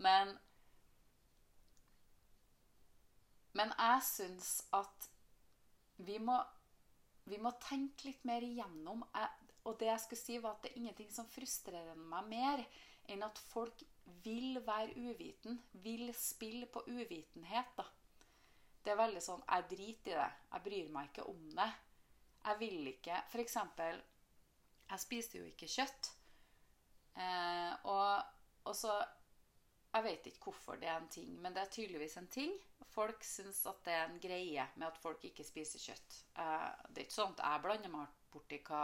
Men, 0.07 0.33
men 3.59 3.75
jeg 3.75 4.07
syns 4.07 4.55
at 4.79 5.11
vi 5.99 6.15
må, 6.31 6.39
vi 7.27 7.43
må 7.43 7.51
tenke 7.59 8.07
litt 8.07 8.23
mer 8.23 8.47
igjennom 8.47 9.03
jeg, 9.11 9.47
Og 9.67 9.75
det 9.83 9.91
jeg 9.91 10.07
skulle 10.07 10.23
si, 10.23 10.39
var 10.39 10.55
at 10.55 10.63
det 10.63 10.71
er 10.71 10.79
ingenting 10.85 11.11
som 11.11 11.27
frustrerer 11.29 11.99
meg 11.99 12.31
mer 12.31 12.63
enn 13.11 13.27
at 13.27 13.47
folk 13.51 13.83
vil 14.23 14.61
være 14.65 14.95
uviten. 14.97 15.61
Vil 15.73 16.13
spille 16.17 16.65
på 16.65 16.83
uvitenhet, 16.87 17.73
da. 17.77 17.85
Det 18.81 18.93
er 18.93 18.97
veldig 18.97 19.21
sånn 19.21 19.43
Jeg 19.45 19.67
driter 19.69 20.11
i 20.11 20.17
det. 20.17 20.29
Jeg 20.53 20.63
bryr 20.65 20.91
meg 20.93 21.09
ikke 21.11 21.27
om 21.29 21.41
det. 21.57 21.69
Jeg 22.41 22.59
vil 22.59 22.87
ikke 22.95 23.19
For 23.29 23.43
eksempel 23.43 24.01
Jeg 24.89 25.03
spiser 25.03 25.39
jo 25.39 25.49
ikke 25.51 25.69
kjøtt. 25.69 26.11
Eh, 27.21 27.73
og, 27.91 28.23
og, 28.63 28.75
så 28.75 28.95
Jeg 29.93 30.03
vet 30.07 30.27
ikke 30.31 30.49
hvorfor 30.49 30.79
det 30.79 30.89
er 30.89 30.97
en 30.97 31.09
ting, 31.11 31.31
men 31.41 31.53
det 31.53 31.61
er 31.61 31.71
tydeligvis 31.75 32.17
en 32.17 32.27
ting. 32.31 32.53
Folk 32.91 33.23
syns 33.23 33.65
at 33.69 33.85
det 33.85 33.93
er 33.93 34.05
en 34.07 34.19
greie 34.23 34.65
med 34.75 34.87
at 34.87 34.97
folk 34.99 35.23
ikke 35.27 35.45
spiser 35.47 35.83
kjøtt. 35.83 36.17
Eh, 36.39 36.69
det 36.89 36.97
er 36.97 37.07
ikke 37.07 37.19
sånn 37.19 37.35
at 37.37 37.43
jeg 37.45 37.63
blander 37.65 37.93
meg 37.93 38.19
borti 38.31 38.61
hva 38.67 38.83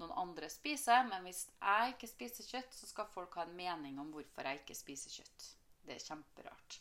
noen 0.00 0.14
andre 0.16 0.48
spiser, 0.52 1.06
men 1.08 1.24
hvis 1.26 1.46
jeg 1.60 1.94
ikke 1.94 2.10
spiser 2.10 2.50
kjøtt, 2.50 2.74
så 2.74 2.88
skal 2.90 3.08
folk 3.12 3.38
ha 3.38 3.46
en 3.46 3.56
mening 3.56 4.00
om 4.02 4.10
hvorfor 4.14 4.48
jeg 4.48 4.62
ikke 4.62 4.76
spiser 4.78 5.14
kjøtt. 5.18 5.48
Det 5.86 5.96
er 5.96 6.04
kjemperart. 6.04 6.80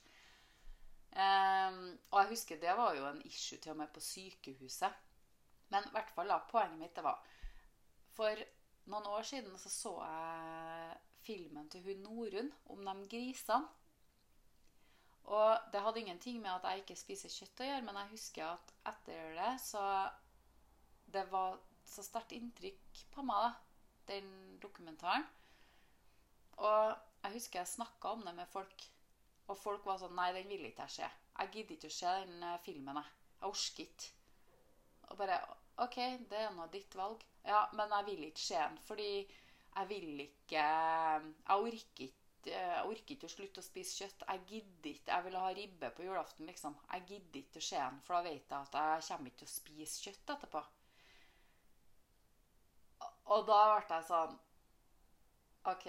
Um, 1.15 1.79
og 2.11 2.19
jeg 2.19 2.31
husker 2.33 2.59
det 2.59 2.73
var 2.75 2.95
jo 2.97 3.05
en 3.07 3.21
issue 3.23 3.59
til 3.63 3.71
og 3.71 3.79
med 3.79 3.93
på 3.95 4.03
sykehuset. 4.03 4.97
Men 5.71 5.87
i 5.87 5.93
hvert 5.95 6.11
fall 6.15 6.29
da, 6.29 6.41
poenget 6.49 6.81
mitt 6.81 6.95
det 6.95 7.05
var 7.05 7.21
For 8.15 8.41
noen 8.91 9.07
år 9.09 9.23
siden 9.27 9.55
så, 9.59 9.71
så 9.71 9.93
jeg 10.03 10.97
filmen 11.25 11.69
til 11.71 11.83
hun 11.87 12.03
Norunn 12.03 12.51
om 12.69 12.83
de 12.85 13.07
grisene. 13.09 13.65
Og 15.25 15.71
det 15.73 15.81
hadde 15.81 15.99
ingenting 15.99 16.41
med 16.41 16.51
at 16.51 16.67
jeg 16.69 16.83
ikke 16.83 16.99
spiser 16.99 17.33
kjøtt 17.33 17.63
å 17.63 17.69
gjøre, 17.69 17.85
men 17.87 17.97
jeg 17.97 18.11
husker 18.11 18.45
at 18.51 18.73
etter 18.91 19.31
det 19.39 19.53
så 19.63 19.85
Det 21.05 21.23
var 21.31 21.57
så 21.95 22.05
sterkt 22.05 22.35
inntrykk 22.35 23.01
på 23.13 23.25
meg, 23.25 23.47
da, 23.47 23.85
den 24.11 24.29
dokumentaren. 24.63 25.25
Og 26.61 26.95
jeg 27.25 27.35
husker 27.35 27.61
jeg 27.61 27.73
snakka 27.73 28.15
om 28.15 28.25
det 28.27 28.35
med 28.37 28.51
folk, 28.51 28.87
og 29.47 29.57
folk 29.59 29.85
var 29.87 29.99
sånn 30.01 30.15
Nei, 30.17 30.31
den 30.35 30.49
vil 30.49 30.67
ikke 30.69 30.87
jeg 30.87 30.97
se. 30.99 31.11
Jeg 31.35 31.51
gidder 31.53 31.77
ikke 31.77 31.91
å 31.91 31.95
se 31.99 32.17
den 32.23 32.43
eh, 32.47 32.59
filmen, 32.65 32.99
jeg. 33.01 33.23
Jeg 33.39 33.49
orker 33.51 33.87
ikke. 33.87 34.11
Og 35.05 35.17
bare 35.19 35.39
OK, 35.83 35.97
det 36.29 36.39
er 36.39 36.53
nå 36.55 36.67
ditt 36.73 36.95
valg. 36.97 37.23
Ja, 37.45 37.65
men 37.77 37.91
jeg 37.97 38.07
vil 38.09 38.27
ikke 38.29 38.45
se 38.45 38.61
den, 38.61 38.77
fordi 38.87 39.09
jeg 39.19 39.89
vil 39.89 40.21
ikke 40.23 40.61
Jeg 40.61 41.57
orker 41.59 42.05
ikke 42.07 42.13
jeg 42.45 42.81
orker 42.85 43.15
ikke 43.15 43.25
å 43.25 43.33
slutte 43.33 43.61
å 43.61 43.65
spise 43.65 44.03
kjøtt. 44.03 44.23
Jeg 44.29 44.41
gidder 44.51 44.89
ikke. 44.91 45.11
Jeg 45.11 45.25
vil 45.25 45.37
ha 45.41 45.47
ribbe 45.57 45.89
på 45.97 46.03
julaften, 46.05 46.45
liksom. 46.45 46.75
Jeg 46.91 47.05
gidder 47.09 47.39
ikke 47.41 47.61
å 47.61 47.65
se 47.67 47.79
den, 47.79 48.01
for 48.05 48.17
da 48.17 48.27
vet 48.27 48.53
jeg 48.53 48.59
at 48.59 48.77
jeg 48.77 49.05
kommer 49.07 49.31
ikke 49.31 49.39
til 49.41 49.49
å 49.49 49.53
spise 49.55 50.03
kjøtt 50.05 50.33
etterpå. 50.35 50.61
Og 53.33 53.47
da 53.47 53.61
ble 53.71 53.97
jeg 53.97 54.07
sånn 54.09 54.35
OK. 55.71 55.87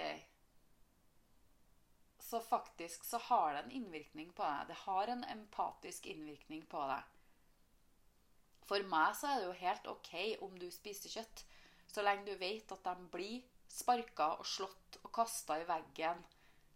Så 2.26 2.40
faktisk 2.42 3.04
så 3.04 3.20
har 3.28 3.52
det 3.54 3.64
en 3.64 3.74
innvirkning 3.80 4.32
på 4.34 4.42
deg. 4.42 4.70
Det 4.70 4.78
har 4.86 5.12
en 5.12 5.26
empatisk 5.30 6.08
innvirkning 6.10 6.64
på 6.70 6.80
deg. 6.90 7.12
For 8.66 8.82
meg 8.90 9.12
så 9.14 9.30
er 9.30 9.36
det 9.38 9.46
jo 9.46 9.58
helt 9.60 9.90
OK 9.92 10.14
om 10.42 10.56
du 10.58 10.66
spiser 10.74 11.12
kjøtt, 11.12 11.44
så 11.86 12.02
lenge 12.02 12.26
du 12.26 12.40
vet 12.40 12.72
at 12.74 12.88
de 12.88 13.10
blir 13.12 13.44
sparka 13.70 14.32
og 14.40 14.48
slått 14.48 14.98
og 15.04 15.12
kasta 15.14 15.60
i 15.60 15.68
veggen. 15.68 16.24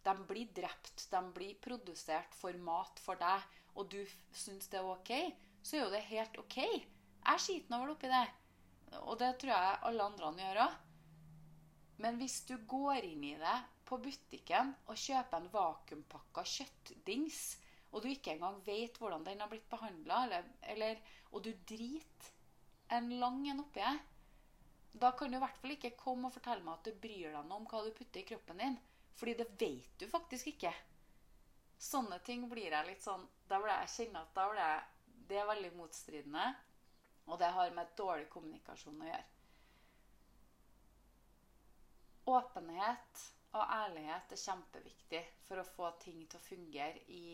De 0.07 0.15
blir 0.29 0.53
drept, 0.55 1.09
de 1.11 1.23
blir 1.35 1.59
produsert 1.65 2.37
for 2.39 2.55
mat 2.63 3.03
for 3.03 3.19
deg, 3.21 3.43
og 3.75 3.91
du 3.91 3.99
syns 4.31 4.71
det 4.71 4.79
er 4.79 4.93
OK, 4.93 5.11
så 5.63 5.77
er 5.77 5.83
jo 5.83 5.91
det 5.97 6.05
helt 6.13 6.39
OK. 6.41 6.59
Jeg 6.61 7.43
skiter 7.43 7.75
nå 7.75 7.83
vel 7.83 7.97
oppi 7.97 8.13
det. 8.13 8.27
Og 8.99 9.19
det 9.21 9.35
tror 9.39 9.53
jeg 9.55 9.81
alle 9.89 10.07
andre 10.11 10.33
gjør 10.43 10.63
òg. 10.67 10.79
Men 12.01 12.17
hvis 12.17 12.41
du 12.49 12.57
går 12.69 13.05
inn 13.05 13.25
i 13.29 13.35
det 13.39 13.57
på 13.89 13.99
butikken 14.01 14.73
og 14.89 14.99
kjøper 14.99 15.37
en 15.37 15.51
vakuumpakka 15.53 16.45
kjøttdings, 16.49 17.41
og 17.91 18.03
du 18.03 18.09
ikke 18.11 18.37
engang 18.37 18.61
vet 18.67 18.97
hvordan 18.99 19.27
den 19.27 19.43
har 19.43 19.51
blitt 19.51 19.69
behandla, 19.71 20.23
eller, 20.25 20.47
eller 20.75 21.03
og 21.31 21.45
du 21.45 21.51
driter 21.69 22.31
en 22.97 23.11
lang 23.21 23.43
en 23.51 23.63
oppi 23.63 23.83
her, 23.85 23.99
da 24.93 25.13
kan 25.15 25.31
du 25.31 25.37
i 25.39 25.43
hvert 25.43 25.59
fall 25.61 25.75
ikke 25.77 25.97
komme 25.99 26.29
og 26.29 26.35
fortelle 26.35 26.65
meg 26.67 26.79
at 26.79 26.89
du 26.89 27.03
bryr 27.03 27.35
deg 27.35 27.45
noe 27.47 27.61
om 27.61 27.69
hva 27.71 27.83
du 27.85 27.93
putter 27.95 28.23
i 28.23 28.27
kroppen 28.27 28.63
din. 28.63 28.79
Fordi 29.21 29.37
det 29.39 29.47
vet 29.61 30.01
du 30.01 30.09
faktisk 30.11 30.51
ikke. 30.51 30.73
Sånne 31.81 32.19
ting 32.25 32.47
blir 32.51 32.73
jeg 32.75 32.89
litt 32.89 33.05
sånn 33.05 33.23
Da 33.49 33.57
blir 33.61 33.73
jeg 33.73 33.93
kjenne 33.95 34.25
at 34.27 34.35
da 34.37 34.49
blir 34.51 34.61
jeg, 34.61 34.83
det 35.31 35.39
er 35.41 35.49
veldig 35.49 35.71
motstridende. 35.79 36.49
Og 37.31 37.39
det 37.39 37.51
har 37.55 37.75
med 37.75 37.93
dårlig 37.99 38.29
kommunikasjon 38.33 39.03
å 39.03 39.11
gjøre. 39.11 39.27
Åpenhet 42.31 43.23
og 43.59 43.63
ærlighet 43.65 44.35
er 44.35 44.41
kjempeviktig 44.45 45.21
for 45.47 45.61
å 45.61 45.67
få 45.67 45.91
ting 46.03 46.23
til 46.31 46.39
å 46.39 46.45
fungere 46.45 47.03
i, 47.11 47.25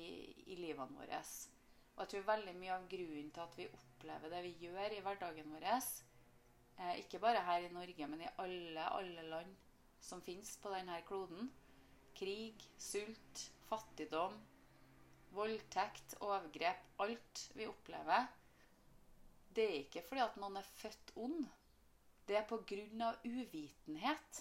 i 0.52 0.56
livene 0.60 0.96
våre. 0.96 1.20
Og 1.96 2.02
jeg 2.04 2.12
tror 2.12 2.28
veldig 2.30 2.54
mye 2.60 2.74
av 2.76 2.88
grunnen 2.92 3.30
til 3.32 3.44
at 3.44 3.58
vi 3.58 3.68
opplever 3.68 4.32
det 4.32 4.42
vi 4.46 4.54
gjør 4.66 4.96
i 4.96 5.02
hverdagen 5.04 5.52
vår, 5.52 5.66
eh, 5.66 6.94
ikke 7.02 7.20
bare 7.20 7.44
her 7.44 7.66
i 7.66 7.72
Norge, 7.72 8.08
men 8.08 8.24
i 8.24 8.32
alle, 8.44 8.88
alle 8.88 9.28
land 9.30 9.54
som 10.00 10.22
fins 10.22 10.56
på 10.62 10.72
denne 10.72 11.00
kloden 11.08 11.48
Krig, 12.16 12.62
sult, 12.80 13.42
fattigdom, 13.68 14.38
voldtekt, 15.36 16.14
overgrep 16.24 17.02
Alt 17.04 17.42
vi 17.58 17.66
opplever. 17.68 18.30
Det 19.56 19.64
er 19.64 19.78
ikke 19.80 20.04
fordi 20.04 20.20
at 20.20 20.36
noen 20.40 20.60
er 20.60 20.68
født 20.76 21.14
ond. 21.16 21.46
Det 22.28 22.36
er 22.36 22.44
av 22.44 23.24
uvitenhet. 23.24 24.40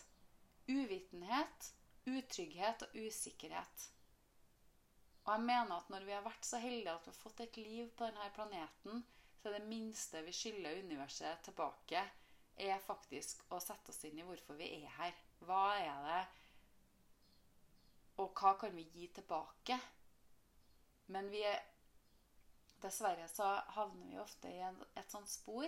Uvitenhet, 0.68 1.68
utrygghet 2.10 2.84
og 2.88 2.96
usikkerhet. 3.06 3.86
Og 5.26 5.32
jeg 5.34 5.42
mener 5.42 5.76
at 5.76 5.90
når 5.90 6.06
vi 6.06 6.14
har 6.14 6.26
vært 6.26 6.46
så 6.46 6.60
heldige 6.62 6.94
at 6.94 7.06
vi 7.08 7.14
har 7.14 7.22
fått 7.22 7.40
et 7.46 7.58
liv 7.58 7.88
på 7.98 8.06
denne 8.10 8.28
planeten, 8.36 9.06
så 9.40 9.50
er 9.50 9.60
det 9.60 9.70
minste 9.70 10.22
vi 10.26 10.34
skylder 10.34 10.82
universet 10.86 11.42
tilbake, 11.48 12.02
er 12.56 12.84
faktisk 12.84 13.42
å 13.52 13.60
sette 13.60 13.92
oss 13.92 14.04
inn 14.08 14.20
i 14.20 14.26
hvorfor 14.26 14.58
vi 14.60 14.68
er 14.82 14.92
her. 15.00 15.16
Hva 15.46 15.64
er 15.78 16.04
det 16.10 16.24
Og 18.24 18.32
hva 18.40 18.54
kan 18.60 18.76
vi 18.76 18.86
gi 18.94 19.10
tilbake? 19.18 19.76
Men 21.12 21.28
vi 21.30 21.42
er 21.44 21.60
Dessverre 22.86 23.28
så 23.32 23.48
havner 23.76 24.12
vi 24.12 24.22
ofte 24.22 24.52
i 24.52 24.62
en, 24.62 24.78
et 24.94 25.12
sånt 25.12 25.30
spor 25.32 25.66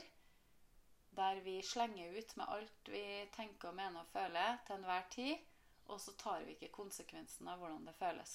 der 1.17 1.39
vi 1.41 1.63
slenger 1.65 2.13
ut 2.13 2.35
med 2.37 2.49
alt 2.53 2.89
vi 2.93 3.05
tenker 3.33 3.73
mener 3.73 4.03
og 4.03 4.11
føler 4.11 4.59
til 4.67 4.75
enhver 4.75 5.07
tid, 5.09 5.47
og 5.89 6.01
så 6.01 6.13
tar 6.19 6.43
vi 6.45 6.53
ikke 6.53 6.75
konsekvensen 6.75 7.47
av 7.49 7.57
hvordan 7.57 7.87
det 7.89 7.95
føles. 7.97 8.33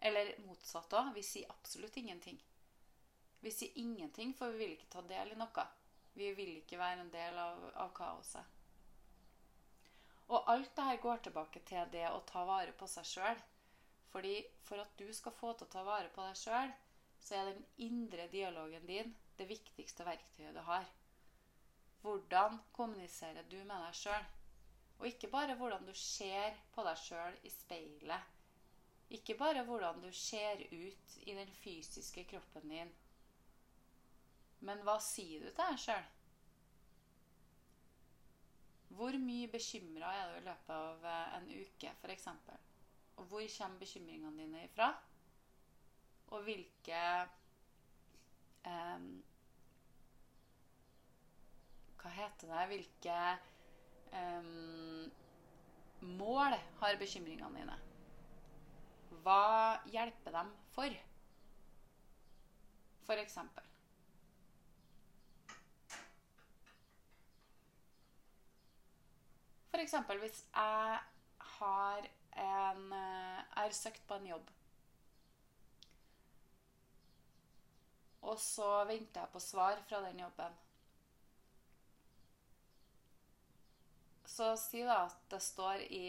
Eller 0.00 0.30
motsatt 0.44 0.94
òg. 0.94 1.10
Vi 1.16 1.24
sier 1.26 1.50
absolutt 1.50 1.96
ingenting. 1.98 2.38
Vi 3.40 3.50
sier 3.50 3.74
ingenting, 3.82 4.34
for 4.38 4.52
vi 4.52 4.62
vil 4.62 4.76
ikke 4.76 4.92
ta 4.94 5.02
del 5.10 5.32
i 5.34 5.38
noe. 5.40 5.66
Vi 6.14 6.30
vil 6.36 6.52
ikke 6.60 6.78
være 6.78 7.02
en 7.02 7.12
del 7.12 7.38
av, 7.38 7.64
av 7.82 7.90
kaoset. 7.96 8.56
Og 10.30 10.46
alt 10.52 10.70
dette 10.76 11.00
går 11.02 11.24
tilbake 11.24 11.64
til 11.66 11.90
det 11.90 12.06
å 12.12 12.22
ta 12.30 12.44
vare 12.46 12.76
på 12.78 12.86
seg 12.86 13.08
sjøl. 13.10 13.42
Fordi 14.12 14.36
for 14.66 14.82
at 14.82 14.94
du 14.98 15.08
skal 15.14 15.34
få 15.34 15.52
til 15.54 15.66
å 15.66 15.72
ta 15.74 15.82
vare 15.86 16.10
på 16.14 16.22
deg 16.26 16.38
sjøl, 16.38 16.72
så 17.20 17.36
er 17.36 17.50
den 17.50 17.64
indre 17.86 18.28
dialogen 18.32 18.86
din 18.88 19.14
det 19.38 19.48
viktigste 19.48 20.04
verktøyet 20.04 20.56
du 20.56 20.60
har. 20.66 20.88
Hvordan 22.00 22.58
kommuniserer 22.72 23.44
du 23.48 23.58
med 23.64 23.76
deg 23.86 23.96
sjøl? 23.96 24.28
Og 25.00 25.06
ikke 25.08 25.30
bare 25.32 25.56
hvordan 25.56 25.86
du 25.88 25.94
ser 25.96 26.56
på 26.74 26.84
deg 26.84 27.00
sjøl 27.00 27.36
i 27.44 27.52
speilet. 27.52 28.36
Ikke 29.10 29.34
bare 29.34 29.64
hvordan 29.64 30.00
du 30.02 30.10
ser 30.12 30.60
ut 30.70 31.16
i 31.26 31.34
den 31.34 31.52
fysiske 31.62 32.24
kroppen 32.30 32.68
din. 32.72 32.92
Men 34.60 34.82
hva 34.84 34.98
sier 35.00 35.40
du 35.40 35.48
til 35.48 35.60
deg 35.62 35.80
sjøl? 35.84 36.08
Hvor 38.98 39.16
mye 39.22 39.48
bekymra 39.48 40.10
er 40.18 40.32
du 40.32 40.40
i 40.40 40.46
løpet 40.48 40.72
av 40.74 41.04
eh, 41.06 41.36
en 41.38 41.48
uke, 41.62 41.92
f.eks.? 42.02 42.26
Og 43.16 43.28
hvor 43.30 43.44
kommer 43.56 43.78
bekymringene 43.78 44.36
dine 44.36 44.64
ifra? 44.66 44.90
Og 46.30 46.42
hvilke 46.46 47.00
um, 48.66 49.08
Hva 52.00 52.12
heter 52.16 52.52
det? 52.52 52.66
Hvilke 52.70 53.16
um, 54.14 55.10
mål 56.20 56.54
har 56.80 57.00
bekymringene 57.00 57.58
dine? 57.58 57.78
Hva 59.24 59.80
hjelper 59.90 60.36
dem 60.38 60.54
for? 60.72 60.94
For 63.04 63.20
eksempel. 63.20 63.66
For 69.70 69.82
eksempel 69.82 70.22
hvis 70.22 70.44
jeg 70.54 70.98
har 71.58 72.08
en 72.40 72.92
Jeg 72.92 73.44
har 73.56 73.70
søkt 73.76 74.06
på 74.06 74.14
en 74.14 74.26
jobb. 74.26 74.50
Og 78.28 78.36
så 78.40 78.68
venter 78.88 79.22
jeg 79.22 79.32
på 79.32 79.40
svar 79.42 79.80
fra 79.88 80.02
den 80.04 80.20
jobben. 80.20 80.58
Så 84.30 84.52
si 84.60 84.82
da 84.86 85.02
at 85.08 85.16
det 85.32 85.40
står 85.42 85.82
i 85.90 86.04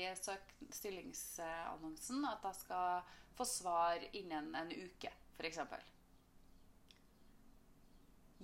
stillingsannonsen 0.72 2.28
at 2.30 2.44
jeg 2.46 2.60
skal 2.60 3.16
få 3.38 3.48
svar 3.50 4.04
innen 4.18 4.52
en 4.56 4.70
uke, 4.72 5.10
f.eks. 5.38 5.60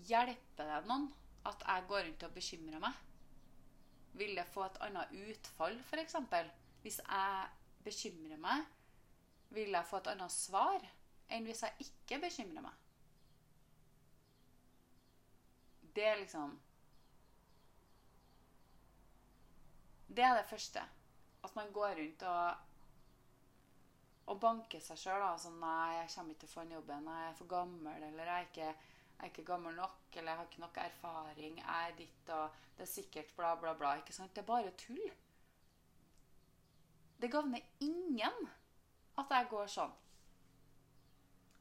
Hjelper 0.07 0.71
det 0.71 0.81
noen 0.89 1.07
at 1.47 1.61
jeg 1.61 1.85
går 1.91 2.07
rundt 2.07 2.25
og 2.27 2.33
bekymrer 2.35 2.83
meg? 2.83 3.03
Vil 4.17 4.33
det 4.39 4.47
få 4.49 4.65
et 4.65 4.81
annet 4.87 5.13
utfall, 5.27 5.77
f.eks.? 5.85 6.17
Hvis 6.81 6.99
jeg 7.03 7.47
bekymrer 7.85 8.41
meg, 8.41 8.65
vil 9.53 9.71
jeg 9.75 9.87
få 9.87 10.01
et 10.01 10.11
annet 10.15 10.33
svar 10.33 10.81
enn 11.29 11.45
hvis 11.45 11.63
jeg 11.67 11.87
ikke 11.87 12.23
bekymrer 12.25 12.65
meg? 12.65 12.86
Det 15.97 16.05
er 16.05 16.19
liksom 16.21 16.55
Det 20.07 20.23
er 20.23 20.37
det 20.37 20.49
første. 20.49 20.81
At 21.43 21.55
man 21.55 21.71
går 21.73 21.97
rundt 21.99 22.23
og 22.23 22.63
og 24.27 24.39
banker 24.43 24.81
seg 24.83 24.97
sjøl. 24.99 25.21
Altså, 25.23 25.49
'Nei, 25.49 25.93
jeg 25.95 26.09
kommer 26.15 26.33
ikke 26.33 26.39
til 26.39 26.49
å 26.49 26.53
få 26.53 26.61
en 26.61 26.71
jobb. 26.71 26.89
Nei, 27.03 27.19
jeg 27.21 27.29
er 27.29 27.37
for 27.37 27.47
gammel.' 27.47 28.03
Eller 28.03 28.25
'Jeg 28.25 28.41
er 28.41 28.47
ikke 28.47 28.75
jeg 29.17 29.25
er 29.25 29.31
ikke 29.31 29.43
gammel 29.45 29.75
nok, 29.75 30.01
eller 30.13 30.31
jeg 30.31 30.37
har 30.37 30.45
ikke 30.45 30.59
nok 30.61 30.77
erfaring, 30.77 31.57
jeg 31.57 31.89
er 31.89 31.95
ditt 31.97 32.29
og 32.29 32.49
Det 32.77 32.83
er 32.83 32.91
sikkert 32.91 33.35
bla, 33.35 33.55
bla, 33.55 33.73
bla. 33.73 33.95
ikke 33.95 34.13
sant? 34.13 34.35
Det 34.35 34.41
er 34.41 34.45
bare 34.45 34.71
tull. 34.77 35.11
Det 37.21 37.31
gagner 37.31 37.61
ingen 37.79 38.49
at 39.17 39.25
jeg 39.29 39.47
går 39.49 39.67
sånn. 39.67 39.95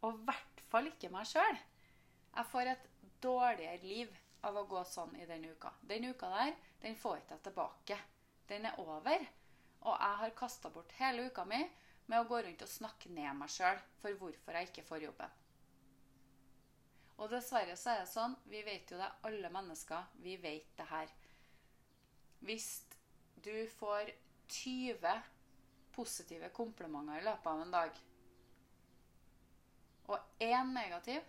Og 0.02 0.12
i 0.12 0.24
hvert 0.28 0.60
fall 0.68 0.86
ikke 0.86 1.08
meg 1.08 1.24
sjøl. 1.26 1.56
Jeg 2.36 2.46
får 2.50 2.72
et 2.74 2.84
dårligere 3.22 3.80
liv 3.80 4.12
av 4.44 4.56
å 4.56 4.66
gå 4.68 4.82
sånn 4.84 5.16
i 5.16 5.26
den 5.26 5.44
uka. 5.48 5.72
Den 5.80 6.04
uka 6.10 6.28
der, 6.32 6.54
den 6.82 6.96
får 6.98 7.22
ikke 7.22 7.36
jeg 7.36 7.44
tilbake. 7.48 7.98
Den 8.48 8.68
er 8.68 8.78
over. 8.82 9.26
Og 9.86 9.94
jeg 9.94 10.20
har 10.22 10.36
kasta 10.38 10.70
bort 10.70 10.92
hele 10.98 11.28
uka 11.30 11.44
mi 11.48 11.62
med 12.06 12.20
å 12.20 12.28
gå 12.28 12.40
rundt 12.42 12.62
og 12.62 12.70
snakke 12.70 13.10
ned 13.10 13.34
meg 13.38 13.50
sjøl 13.50 13.78
for 14.02 14.18
hvorfor 14.20 14.58
jeg 14.58 14.70
ikke 14.70 14.86
får 14.86 15.06
jobben. 15.08 15.36
Og 17.16 17.30
dessverre 17.32 17.76
så 17.80 17.94
er 17.94 18.02
det 18.02 18.10
sånn, 18.10 18.36
vi 18.50 18.60
vet 18.66 18.90
jo 18.92 18.98
det, 19.00 19.08
alle 19.26 19.50
mennesker, 19.52 20.10
vi 20.20 20.36
vet 20.40 20.68
det 20.76 20.86
her. 20.90 21.12
Hvis 22.44 22.68
du 23.42 23.54
får 23.78 24.12
20 24.52 25.14
positive 25.96 26.50
komplimenter 26.54 27.22
i 27.22 27.24
løpet 27.24 27.48
av 27.50 27.62
en 27.62 27.72
dag, 27.72 28.02
og 30.06 30.44
én 30.44 30.74
negativ, 30.76 31.24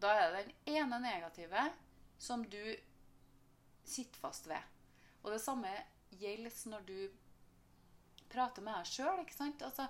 da 0.00 0.12
er 0.16 0.34
det 0.34 0.44
den 0.44 0.76
ene 0.76 1.00
negative 1.02 1.64
som 2.20 2.44
du 2.44 2.62
sitter 3.84 4.20
fast 4.20 4.48
ved. 4.48 4.62
Og 5.22 5.32
det 5.34 5.40
samme 5.42 5.72
gjelder 6.20 6.54
når 6.72 6.86
du 6.88 6.98
prater 8.30 8.64
med 8.64 8.76
deg 8.78 8.88
sjøl. 8.88 9.24
Altså, 9.66 9.88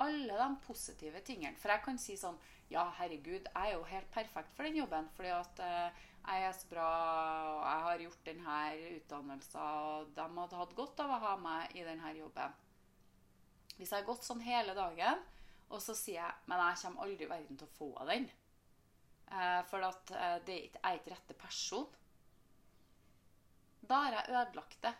alle 0.00 0.38
de 0.38 0.48
positive 0.64 1.20
tingene. 1.26 1.58
For 1.60 1.72
jeg 1.72 1.84
kan 1.84 2.00
si 2.00 2.16
sånn 2.20 2.40
Ja, 2.70 2.84
herregud, 3.00 3.48
jeg 3.50 3.66
er 3.66 3.74
jo 3.74 3.82
helt 3.88 4.10
perfekt 4.14 4.52
for 4.54 4.62
den 4.62 4.78
jobben. 4.78 5.08
Fordi 5.16 5.32
at 5.34 5.62
uh, 5.64 6.04
jeg 6.20 6.44
er 6.46 6.52
så 6.54 6.68
bra, 6.70 6.90
og 7.50 7.64
jeg 7.64 7.84
har 7.86 8.04
gjort 8.04 8.28
denne 8.28 8.58
utdannelsen, 9.00 9.60
og 9.60 10.12
de 10.14 10.26
hadde 10.36 10.60
hatt 10.60 10.76
godt 10.78 11.02
av 11.02 11.14
å 11.16 11.20
ha 11.24 11.32
meg 11.40 11.74
i 11.74 11.82
denne 11.82 12.12
jobben. 12.14 12.54
Hvis 13.74 13.90
jeg 13.90 13.96
har 13.96 14.06
gått 14.06 14.28
sånn 14.28 14.44
hele 14.44 14.76
dagen, 14.76 15.24
og 15.70 15.82
så 15.82 15.94
sier 15.94 16.18
jeg 16.18 16.50
Men 16.50 16.62
jeg 16.64 16.78
kommer 16.82 17.04
aldri 17.06 17.26
i 17.26 17.30
verden 17.30 17.58
til 17.58 17.66
å 17.66 17.74
få 17.78 17.90
den. 18.10 18.30
Uh, 19.30 19.62
for 19.70 19.84
at 19.86 20.10
eh, 20.10 20.36
det 20.42 20.54
er 20.82 20.96
ikke 20.98 21.12
rette 21.12 21.34
person. 21.38 21.86
Da 23.80 24.00
har 24.04 24.16
jeg 24.16 24.34
ødelagt 24.40 24.82
det. 24.82 24.94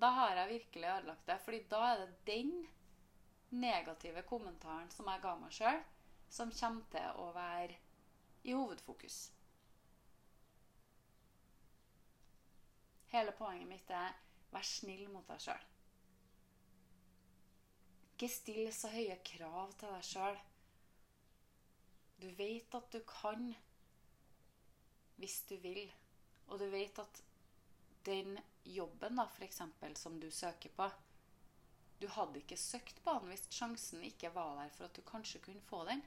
Da 0.00 0.10
har 0.12 0.36
jeg 0.36 0.48
virkelig 0.48 0.88
ødelagt 0.90 1.26
det. 1.26 1.40
fordi 1.40 1.62
da 1.70 1.76
er 1.76 1.96
det 2.02 2.26
den 2.26 2.66
negative 3.50 4.22
kommentaren 4.22 4.90
som 4.90 5.08
jeg 5.08 5.22
ga 5.22 5.34
meg 5.40 5.52
sjøl, 5.52 5.80
som 6.28 6.52
kommer 6.60 6.84
til 6.90 7.20
å 7.22 7.30
være 7.32 7.76
i 8.44 8.52
hovedfokus. 8.52 9.18
Hele 13.14 13.32
poenget 13.38 13.68
mitt 13.70 13.90
er 13.94 14.16
vær 14.52 14.66
snill 14.66 15.06
mot 15.12 15.28
deg 15.28 15.40
sjøl. 15.46 15.68
Ikke 18.14 18.28
still 18.30 18.72
så 18.74 18.90
høye 18.92 19.16
krav 19.26 19.72
til 19.78 19.94
deg 19.94 20.04
sjøl. 20.06 20.40
Du 22.24 22.30
vet 22.38 22.74
at 22.74 22.92
du 22.92 23.02
kan 23.04 23.50
hvis 25.20 25.42
du 25.48 25.56
vil. 25.60 25.92
Og 26.48 26.58
du 26.58 26.66
vet 26.72 26.98
at 26.98 27.22
den 28.06 28.38
jobben 28.64 29.18
da, 29.20 29.26
for 29.28 29.44
eksempel, 29.44 29.96
som 29.96 30.16
du 30.20 30.30
søker 30.30 30.72
på, 30.76 30.88
du 32.00 32.08
hadde 32.08 32.40
ikke 32.40 32.56
søkt 32.60 33.00
på 33.04 33.14
den 33.20 33.32
hvis 33.32 33.46
sjansen 33.52 34.02
ikke 34.04 34.32
var 34.34 34.56
der 34.58 34.72
for 34.76 34.88
at 34.88 34.96
du 34.96 35.02
kanskje 35.08 35.40
kunne 35.44 35.64
få 35.68 35.84
den. 35.88 36.02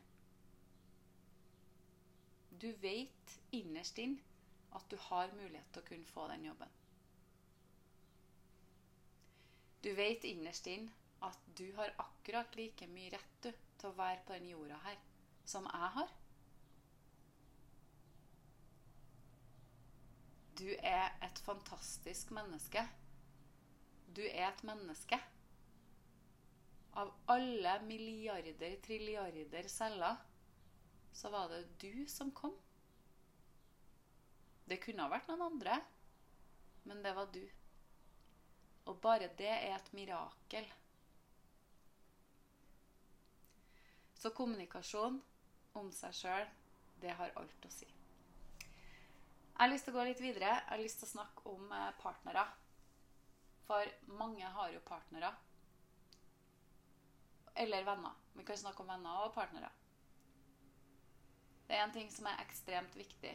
Du 2.61 2.71
vet 2.81 3.37
innerst 3.53 4.01
inn 4.01 4.17
at 4.75 4.89
du 4.89 4.97
har 5.09 5.33
mulighet 5.37 5.69
til 5.73 5.83
å 5.83 5.89
kunne 5.91 6.11
få 6.11 6.27
den 6.33 6.49
jobben. 6.49 6.73
Du 9.85 9.93
vet 9.95 10.25
innerst 10.25 10.67
inn 10.73 10.89
at 11.25 11.45
du 11.57 11.69
har 11.77 11.93
akkurat 12.01 12.57
like 12.57 12.89
mye 12.89 13.13
rett 13.13 13.37
du, 13.45 13.53
til 13.77 13.89
å 13.91 13.97
være 13.97 14.25
på 14.25 14.33
den 14.37 14.49
jorda 14.51 14.81
her 14.85 15.06
som 15.47 15.67
jeg 15.71 15.91
har. 15.95 16.13
Du 20.57 20.67
er 20.79 21.13
et 21.23 21.39
fantastisk 21.45 22.31
menneske. 22.35 22.83
Du 24.15 24.23
er 24.25 24.47
et 24.49 24.63
menneske 24.65 25.19
Av 26.97 27.11
alle 27.29 27.75
milliarder, 27.85 28.79
trilliarder 28.81 29.67
celler, 29.69 30.15
så 31.13 31.29
var 31.29 31.51
det 31.51 31.59
du 31.77 32.07
som 32.09 32.31
kom. 32.33 32.55
Det 34.65 34.79
kunne 34.81 35.05
ha 35.05 35.11
vært 35.11 35.29
noen 35.29 35.45
andre, 35.45 35.77
men 36.89 37.03
det 37.05 37.13
var 37.13 37.29
du. 37.29 37.43
Og 38.89 38.97
bare 39.03 39.29
det 39.37 39.51
er 39.51 39.75
et 39.75 39.93
mirakel. 39.93 40.65
Så 44.17 44.33
kommunikasjon 44.33 45.21
om 45.79 45.91
seg 45.93 46.15
sjøl, 46.15 46.47
det 47.01 47.13
har 47.19 47.33
alt 47.39 47.65
å 47.67 47.71
si. 47.71 47.87
Jeg 49.57 49.63
har 49.63 49.71
lyst 49.71 49.87
til 49.87 49.95
å 49.95 49.97
gå 49.97 50.03
litt 50.05 50.21
videre. 50.21 50.49
Jeg 50.53 50.69
har 50.69 50.81
lyst 50.81 50.99
til 51.01 51.07
å 51.07 51.15
snakke 51.15 51.49
om 51.49 51.71
eh, 51.73 51.89
partnere. 52.01 52.43
For 53.65 53.89
mange 54.19 54.45
har 54.53 54.69
jo 54.69 54.81
partnere. 54.85 55.31
Eller 57.57 57.87
venner. 57.87 58.13
Vi 58.37 58.45
kan 58.45 58.59
snakke 58.61 58.83
om 58.83 58.91
venner 58.93 59.23
og 59.25 59.33
partnere. 59.33 59.71
Det 61.67 61.75
er 61.75 61.83
en 61.87 61.95
ting 61.95 62.11
som 62.13 62.29
er 62.29 62.43
ekstremt 62.45 62.93
viktig. 62.95 63.33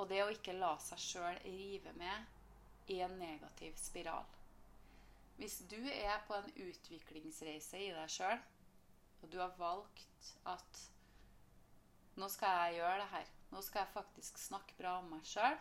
Og 0.00 0.08
det 0.08 0.22
å 0.24 0.32
ikke 0.32 0.56
la 0.56 0.72
seg 0.82 1.04
sjøl 1.04 1.38
rive 1.44 1.92
med 2.00 2.90
i 2.92 3.02
en 3.04 3.14
negativ 3.20 3.76
spiral. 3.80 4.24
Hvis 5.36 5.60
du 5.68 5.78
er 5.92 6.22
på 6.26 6.34
en 6.36 6.48
utviklingsreise 6.64 7.80
i 7.80 7.92
deg 7.92 8.12
sjøl, 8.12 8.40
og 9.26 9.32
du 9.32 9.40
har 9.42 9.54
valgt 9.58 10.28
at 10.46 10.82
nå 12.16 12.28
skal 12.30 12.52
jeg 12.60 12.76
gjøre 12.78 12.98
det 13.00 13.08
her. 13.10 13.30
Nå 13.50 13.62
skal 13.62 13.82
jeg 13.82 13.94
faktisk 13.96 14.38
snakke 14.38 14.76
bra 14.78 14.92
om 15.00 15.08
meg 15.10 15.24
sjøl. 15.26 15.56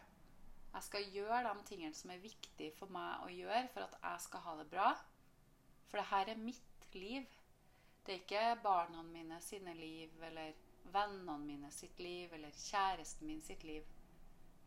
Jeg 0.75 0.85
skal 0.85 1.07
gjøre 1.15 1.41
de 1.47 1.63
tingene 1.65 1.97
som 1.97 2.11
er 2.13 2.21
viktige 2.21 2.75
for 2.77 2.93
meg 2.93 3.23
å 3.25 3.31
gjøre 3.33 3.63
for 3.73 3.87
at 3.87 3.97
jeg 4.03 4.21
skal 4.27 4.43
ha 4.45 4.53
det 4.59 4.67
bra. 4.69 4.91
For 5.89 5.97
det 5.97 6.05
her 6.11 6.31
er 6.35 6.43
mitt 6.43 6.85
liv. 6.93 7.25
Det 8.05 8.13
er 8.13 8.21
ikke 8.21 8.43
barna 8.61 9.01
mine 9.07 9.41
sine 9.41 9.73
liv, 9.79 10.13
eller 10.29 10.53
vennene 10.93 11.39
mine 11.41 11.73
sitt 11.73 11.97
liv, 11.99 12.33
eller 12.37 12.53
kjæresten 12.67 13.25
min 13.31 13.41
sitt 13.41 13.65
liv. 13.65 13.87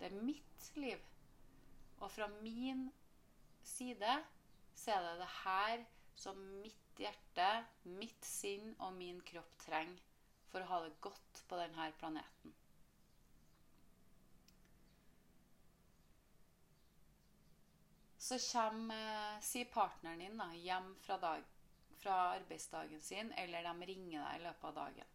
Det 0.01 0.11
er 0.11 0.19
mitt 0.27 0.73
liv. 0.75 1.07
Og 2.01 2.11
fra 2.11 2.27
min 2.41 2.89
side 3.63 4.19
så 4.75 4.97
er 4.97 5.07
det 5.07 5.17
det 5.23 5.33
her 5.45 5.87
som 6.19 6.43
mitt 6.65 6.88
hjerte, 6.99 7.49
mitt 7.99 8.25
sinn 8.27 8.73
og 8.85 8.95
min 8.99 9.21
kropp 9.27 9.59
trenger 9.63 10.05
for 10.53 10.65
å 10.65 10.71
ha 10.71 10.81
det 10.85 10.97
godt 11.05 11.43
på 11.49 11.59
denne 11.61 11.91
planeten. 12.01 12.55
Så 18.29 18.37
kommer, 18.51 19.39
sier 19.41 19.71
partneren 19.73 20.21
din 20.21 20.41
da, 20.41 20.51
hjem 20.53 20.91
fra, 21.01 21.17
dag, 21.23 21.45
fra 22.03 22.17
arbeidsdagen 22.35 23.01
sin, 23.03 23.31
eller 23.41 23.65
de 23.65 23.89
ringer 23.89 24.25
deg 24.25 24.41
i 24.41 24.45
løpet 24.45 24.69
av 24.69 24.75
dagen. 24.83 25.15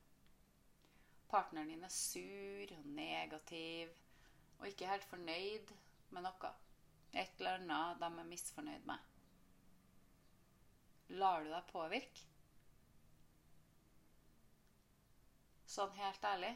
Partneren 1.30 1.70
din 1.70 1.86
er 1.86 1.94
sur 1.94 2.74
og 2.78 2.88
negativ 2.96 3.94
og 4.60 4.70
ikke 4.70 4.90
helt 4.90 5.06
fornøyd 5.12 5.74
med 6.16 6.26
noe. 6.26 6.54
Et 7.14 7.40
eller 7.42 7.60
annet 7.60 8.02
de 8.02 8.10
er 8.10 8.30
misfornøyd 8.32 8.86
med. 8.90 9.13
Lar 11.10 11.44
du 11.44 11.50
deg 11.52 11.68
påvirke? 11.72 12.30
Sånn 15.74 15.94
helt 15.98 16.26
ærlig. 16.30 16.54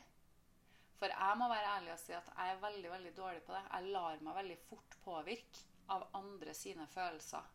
For 0.98 1.14
jeg 1.14 1.38
må 1.38 1.48
være 1.50 1.74
ærlig 1.78 1.94
og 1.94 2.02
si 2.02 2.14
at 2.18 2.30
jeg 2.32 2.54
er 2.54 2.62
veldig 2.62 2.90
veldig 2.94 3.14
dårlig 3.18 3.44
på 3.46 3.54
det. 3.54 3.64
Jeg 3.70 3.94
lar 3.94 4.24
meg 4.26 4.40
veldig 4.40 4.58
fort 4.70 4.98
påvirke 5.04 5.66
av 5.94 6.08
andre 6.18 6.54
sine 6.58 6.88
følelser. 6.90 7.54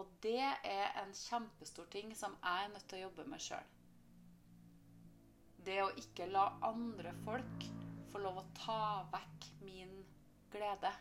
Og 0.00 0.08
det 0.24 0.40
er 0.40 0.94
en 1.02 1.12
kjempestor 1.16 1.88
ting 1.92 2.14
som 2.16 2.36
jeg 2.40 2.64
er 2.64 2.72
nødt 2.72 2.88
til 2.88 3.00
å 3.00 3.04
jobbe 3.08 3.26
med 3.28 3.44
sjøl. 3.44 3.76
Det 5.60 5.76
å 5.84 5.90
ikke 6.00 6.30
la 6.30 6.46
andre 6.64 7.12
folk 7.26 7.66
få 8.12 8.22
lov 8.24 8.40
å 8.40 8.46
ta 8.56 8.82
vekk 9.12 9.48
min 9.66 9.92
glede. 10.52 10.92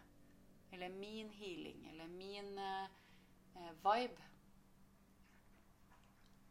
Eller 0.75 0.91
min 0.91 1.31
healing. 1.31 1.85
Eller 1.93 2.11
min 2.11 2.51
eh, 3.55 3.73
vibe. 3.85 4.23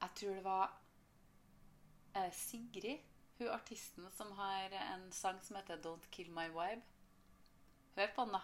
Jeg 0.01 0.11
tror 0.14 0.34
det 0.34 0.44
var 0.44 0.80
eh, 2.14 2.32
Sigrid, 2.32 2.99
hun 3.38 3.49
artisten 3.49 4.11
som 4.14 4.32
har 4.38 4.74
en 4.82 5.12
sang 5.12 5.42
som 5.42 5.57
heter 5.57 5.76
'Don't 5.76 6.11
Kill 6.11 6.30
My 6.30 6.49
Vibe'. 6.49 6.82
Hør 7.96 8.14
på 8.14 8.24
den, 8.24 8.32
da. 8.32 8.40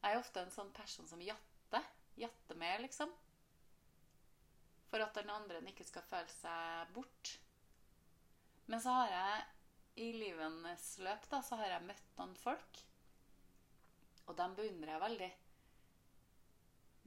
Jeg 0.04 0.12
er 0.12 0.20
ofte 0.20 0.44
en 0.44 0.54
sånn 0.54 0.72
person 0.76 1.10
som 1.10 1.24
jatter. 1.24 1.90
Jatter 2.20 2.60
med, 2.60 2.84
liksom. 2.86 3.12
For 4.92 5.04
at 5.04 5.16
den 5.18 5.32
andre 5.34 5.62
ikke 5.72 5.88
skal 5.88 6.06
føle 6.08 6.32
seg 6.32 6.94
bort. 6.96 7.34
Men 8.72 8.82
så 8.84 8.96
har 9.02 9.12
jeg 9.12 10.04
i 10.04 10.10
livets 10.16 10.98
løp 11.04 11.26
da, 11.30 11.42
så 11.46 11.58
har 11.60 11.76
jeg 11.76 11.88
møtt 11.88 12.18
noen 12.18 12.36
folk. 12.40 12.84
Og 14.28 14.38
dem 14.40 14.56
beundrer 14.58 14.96
jeg 14.96 15.04
veldig. 15.04 15.32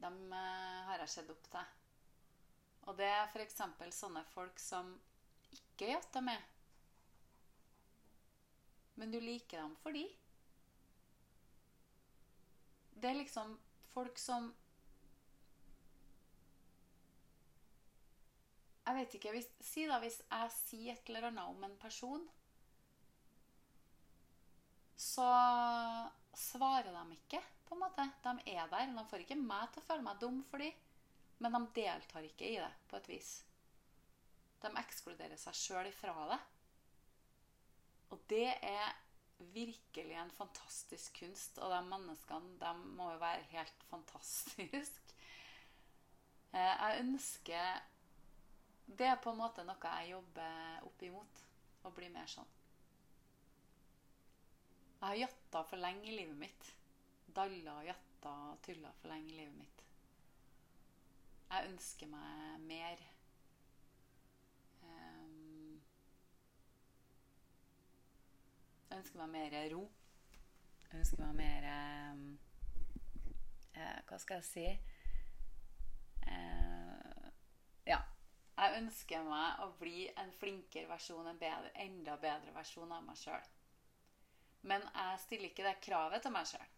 Dem 0.03 0.19
uh, 0.29 0.85
har 0.91 1.01
jeg 1.01 1.13
sett 1.15 1.31
opp 1.33 1.49
til. 1.49 1.73
Og 2.87 2.95
det 2.99 3.07
er 3.09 3.25
f.eks. 3.33 3.57
sånne 3.97 4.23
folk 4.31 4.61
som 4.61 4.93
ikke 5.57 5.89
jatter 5.91 6.23
med. 6.23 6.56
Men 8.97 9.11
du 9.13 9.19
liker 9.21 9.61
dem 9.61 9.75
fordi. 9.83 10.05
Det 12.97 13.11
er 13.11 13.19
liksom 13.21 13.57
folk 13.93 14.17
som 14.21 14.53
Jeg 18.87 18.95
vet 18.95 19.15
ikke. 19.17 19.31
Hvis, 19.35 19.47
si 19.67 19.83
da 19.83 19.97
hvis 19.99 20.21
jeg 20.23 20.51
sier 20.55 20.93
et 20.93 21.09
eller 21.11 21.27
annet 21.27 21.49
om 21.51 21.63
en 21.67 21.73
person, 21.81 22.21
så 24.95 25.27
svarer 26.31 26.93
de 26.95 27.17
ikke, 27.17 27.41
på 27.67 27.75
en 27.75 27.83
måte. 27.83 28.05
De 28.23 28.53
er 28.53 28.69
der. 28.71 28.93
De 28.95 29.03
får 29.11 29.25
ikke 29.25 29.39
meg 29.41 29.67
til 29.73 29.83
å 29.83 29.87
føle 29.89 30.05
meg 30.05 30.21
dum 30.23 30.39
for 30.47 30.63
dem, 30.63 30.79
men 31.43 31.57
de 31.57 31.81
deltar 31.81 32.29
ikke 32.29 32.47
i 32.47 32.55
det 32.61 32.71
på 32.87 33.01
et 33.01 33.11
vis. 33.11 33.33
De 34.63 34.71
ekskluderer 34.79 35.37
seg 35.41 35.59
sjøl 35.59 35.91
ifra 35.91 36.15
det. 36.31 36.39
Og 38.09 38.21
det 38.29 38.47
er 38.63 38.95
virkelig 39.53 40.15
en 40.15 40.31
fantastisk 40.31 41.19
kunst. 41.19 41.59
Og 41.59 41.71
de 41.71 41.81
menneskene, 41.89 42.55
de 42.61 42.73
må 42.97 43.11
jo 43.11 43.19
være 43.23 43.45
helt 43.55 43.87
fantastiske. 43.91 45.03
Eh, 46.55 46.63
jeg 46.63 46.99
ønsker 47.01 47.81
det 48.87 49.05
er 49.05 49.17
på 49.19 49.33
en 49.33 49.39
måte 49.41 49.65
noe 49.67 49.89
jeg 49.99 50.13
jobber 50.13 50.85
opp 50.87 51.01
imot. 51.03 51.43
å 51.83 51.91
bli 51.95 52.07
mer 52.11 52.27
sånn. 52.27 52.47
Jeg 54.97 55.03
har 55.03 55.19
jatta 55.21 55.61
for 55.69 55.79
lenge 55.79 56.07
i 56.07 56.15
livet 56.17 56.39
mitt. 56.39 56.71
Dalla 57.27 57.75
og 57.79 57.85
jatta 57.87 58.31
og 58.47 58.57
tulla 58.65 58.91
for 59.01 59.11
lenge 59.11 59.31
i 59.31 59.37
livet 59.37 59.55
mitt. 59.59 59.83
Jeg 61.51 61.69
ønsker 61.69 62.11
meg 62.11 62.65
mer. 62.67 63.05
Jeg 68.89 68.99
ønsker 69.01 69.19
meg 69.19 69.33
mer 69.33 69.55
ro. 69.73 69.81
Jeg 70.87 70.99
ønsker 71.01 71.23
meg 71.25 71.33
mer 71.35 71.65
um, 72.13 72.21
eh, 73.75 73.97
Hva 74.07 74.19
skal 74.23 74.39
jeg 74.39 74.47
si? 74.47 74.67
Eh, 76.27 77.27
ja. 77.91 77.99
Jeg 78.57 78.79
ønsker 78.79 79.27
meg 79.27 79.59
å 79.61 79.67
bli 79.77 80.07
en 80.17 80.31
flinkere 80.39 80.89
versjon, 80.89 81.27
en 81.29 81.37
bedre, 81.37 81.69
enda 81.83 82.15
bedre 82.17 82.55
versjon 82.55 82.95
av 82.95 83.03
meg 83.05 83.19
sjøl. 83.19 83.51
Men 84.67 84.81
jeg 84.87 85.19
stiller 85.21 85.51
ikke 85.51 85.67
det 85.67 85.75
kravet 85.85 86.25
til 86.25 86.33
meg 86.33 86.47
sjøl. 86.49 86.71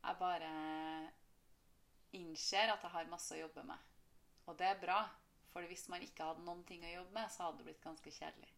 Jeg 0.00 0.16
bare 0.22 0.52
innser 2.16 2.72
at 2.72 2.86
jeg 2.86 2.94
har 2.94 3.12
masse 3.12 3.36
å 3.36 3.42
jobbe 3.42 3.66
med. 3.68 3.90
Og 4.48 4.56
det 4.58 4.70
er 4.70 4.80
bra, 4.80 5.02
for 5.52 5.68
hvis 5.68 5.84
man 5.92 6.02
ikke 6.06 6.30
hadde 6.30 6.46
noen 6.46 6.64
ting 6.66 6.86
å 6.86 6.94
jobbe 6.94 7.18
med, 7.18 7.28
så 7.30 7.46
hadde 7.46 7.60
det 7.60 7.68
blitt 7.68 7.84
ganske 7.84 8.14
kjedelig. 8.14 8.54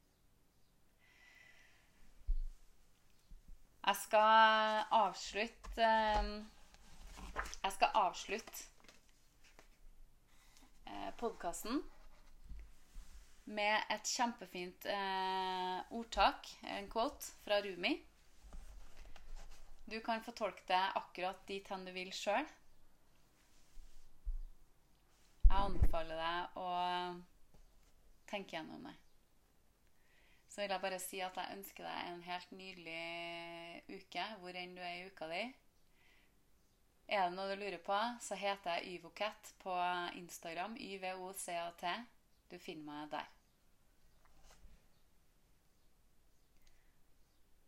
Jeg 3.82 3.98
skal 3.98 4.84
avslutte 4.94 5.86
eh, 5.86 6.34
Jeg 7.62 7.72
skal 7.78 7.96
avslutte 7.98 8.68
podkasten 11.18 11.82
med 13.44 13.90
et 13.90 14.06
kjempefint 14.06 14.86
eh, 14.86 15.78
ordtak, 15.94 16.46
en 16.62 16.88
quote, 16.90 17.32
fra 17.44 17.58
Rumi. 17.64 17.96
Du 19.90 19.98
kan 20.00 20.22
få 20.22 20.32
tolke 20.32 20.62
det 20.68 20.82
akkurat 20.98 21.42
dit 21.48 21.68
hen 21.68 21.86
du 21.86 21.92
vil 21.94 22.12
sjøl. 22.14 22.46
Jeg 25.42 25.58
anbefaler 25.58 26.22
deg 26.22 26.60
å 26.62 26.68
tenke 28.30 28.56
gjennom 28.56 28.86
det. 28.88 28.94
Så 30.52 30.60
vil 30.60 30.70
jeg 30.74 30.84
bare 30.84 30.98
si 31.00 31.18
at 31.24 31.36
jeg 31.40 31.56
ønsker 31.56 31.86
deg 31.86 32.08
en 32.10 32.24
helt 32.26 32.50
nydelig 32.52 33.02
uke, 33.88 34.24
hvor 34.42 34.56
enn 34.60 34.74
du 34.76 34.82
er 34.84 34.98
i 34.98 35.06
uka 35.08 35.28
di. 35.30 35.44
Er 37.08 37.30
det 37.30 37.36
noe 37.38 37.48
du 37.48 37.62
lurer 37.62 37.80
på, 37.80 37.96
så 38.20 38.36
heter 38.36 38.76
jeg 38.76 38.98
Yvocat 38.98 39.54
på 39.64 39.76
Instagram. 40.20 40.76
YVOCAT. 40.76 41.86
Du 42.50 42.58
finner 42.58 42.84
meg 42.84 43.10
der. 43.14 43.30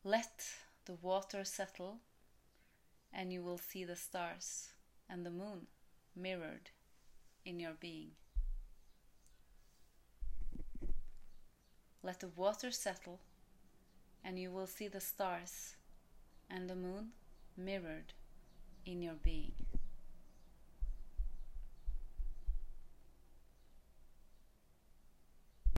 Let 0.04 0.50
the 0.84 0.98
water 1.00 1.44
settle, 1.44 2.00
and 3.12 3.32
you 3.32 3.42
will 3.42 3.58
see 3.58 3.86
the 3.86 3.96
stars 3.96 4.74
and 5.08 5.24
the 5.24 5.30
moon 5.30 5.68
mirrored 6.14 6.68
in 7.46 7.60
your 7.60 7.72
being. 7.80 8.14
Let 12.04 12.20
the 12.20 12.28
water 12.28 12.70
settle, 12.70 13.18
and 14.22 14.38
you 14.38 14.50
will 14.50 14.66
see 14.66 14.88
the 14.88 15.00
stars 15.00 15.74
and 16.50 16.68
the 16.68 16.76
moon 16.76 17.12
mirrored 17.56 18.12
in 18.84 19.00
your 19.00 19.14
being. 19.14 19.52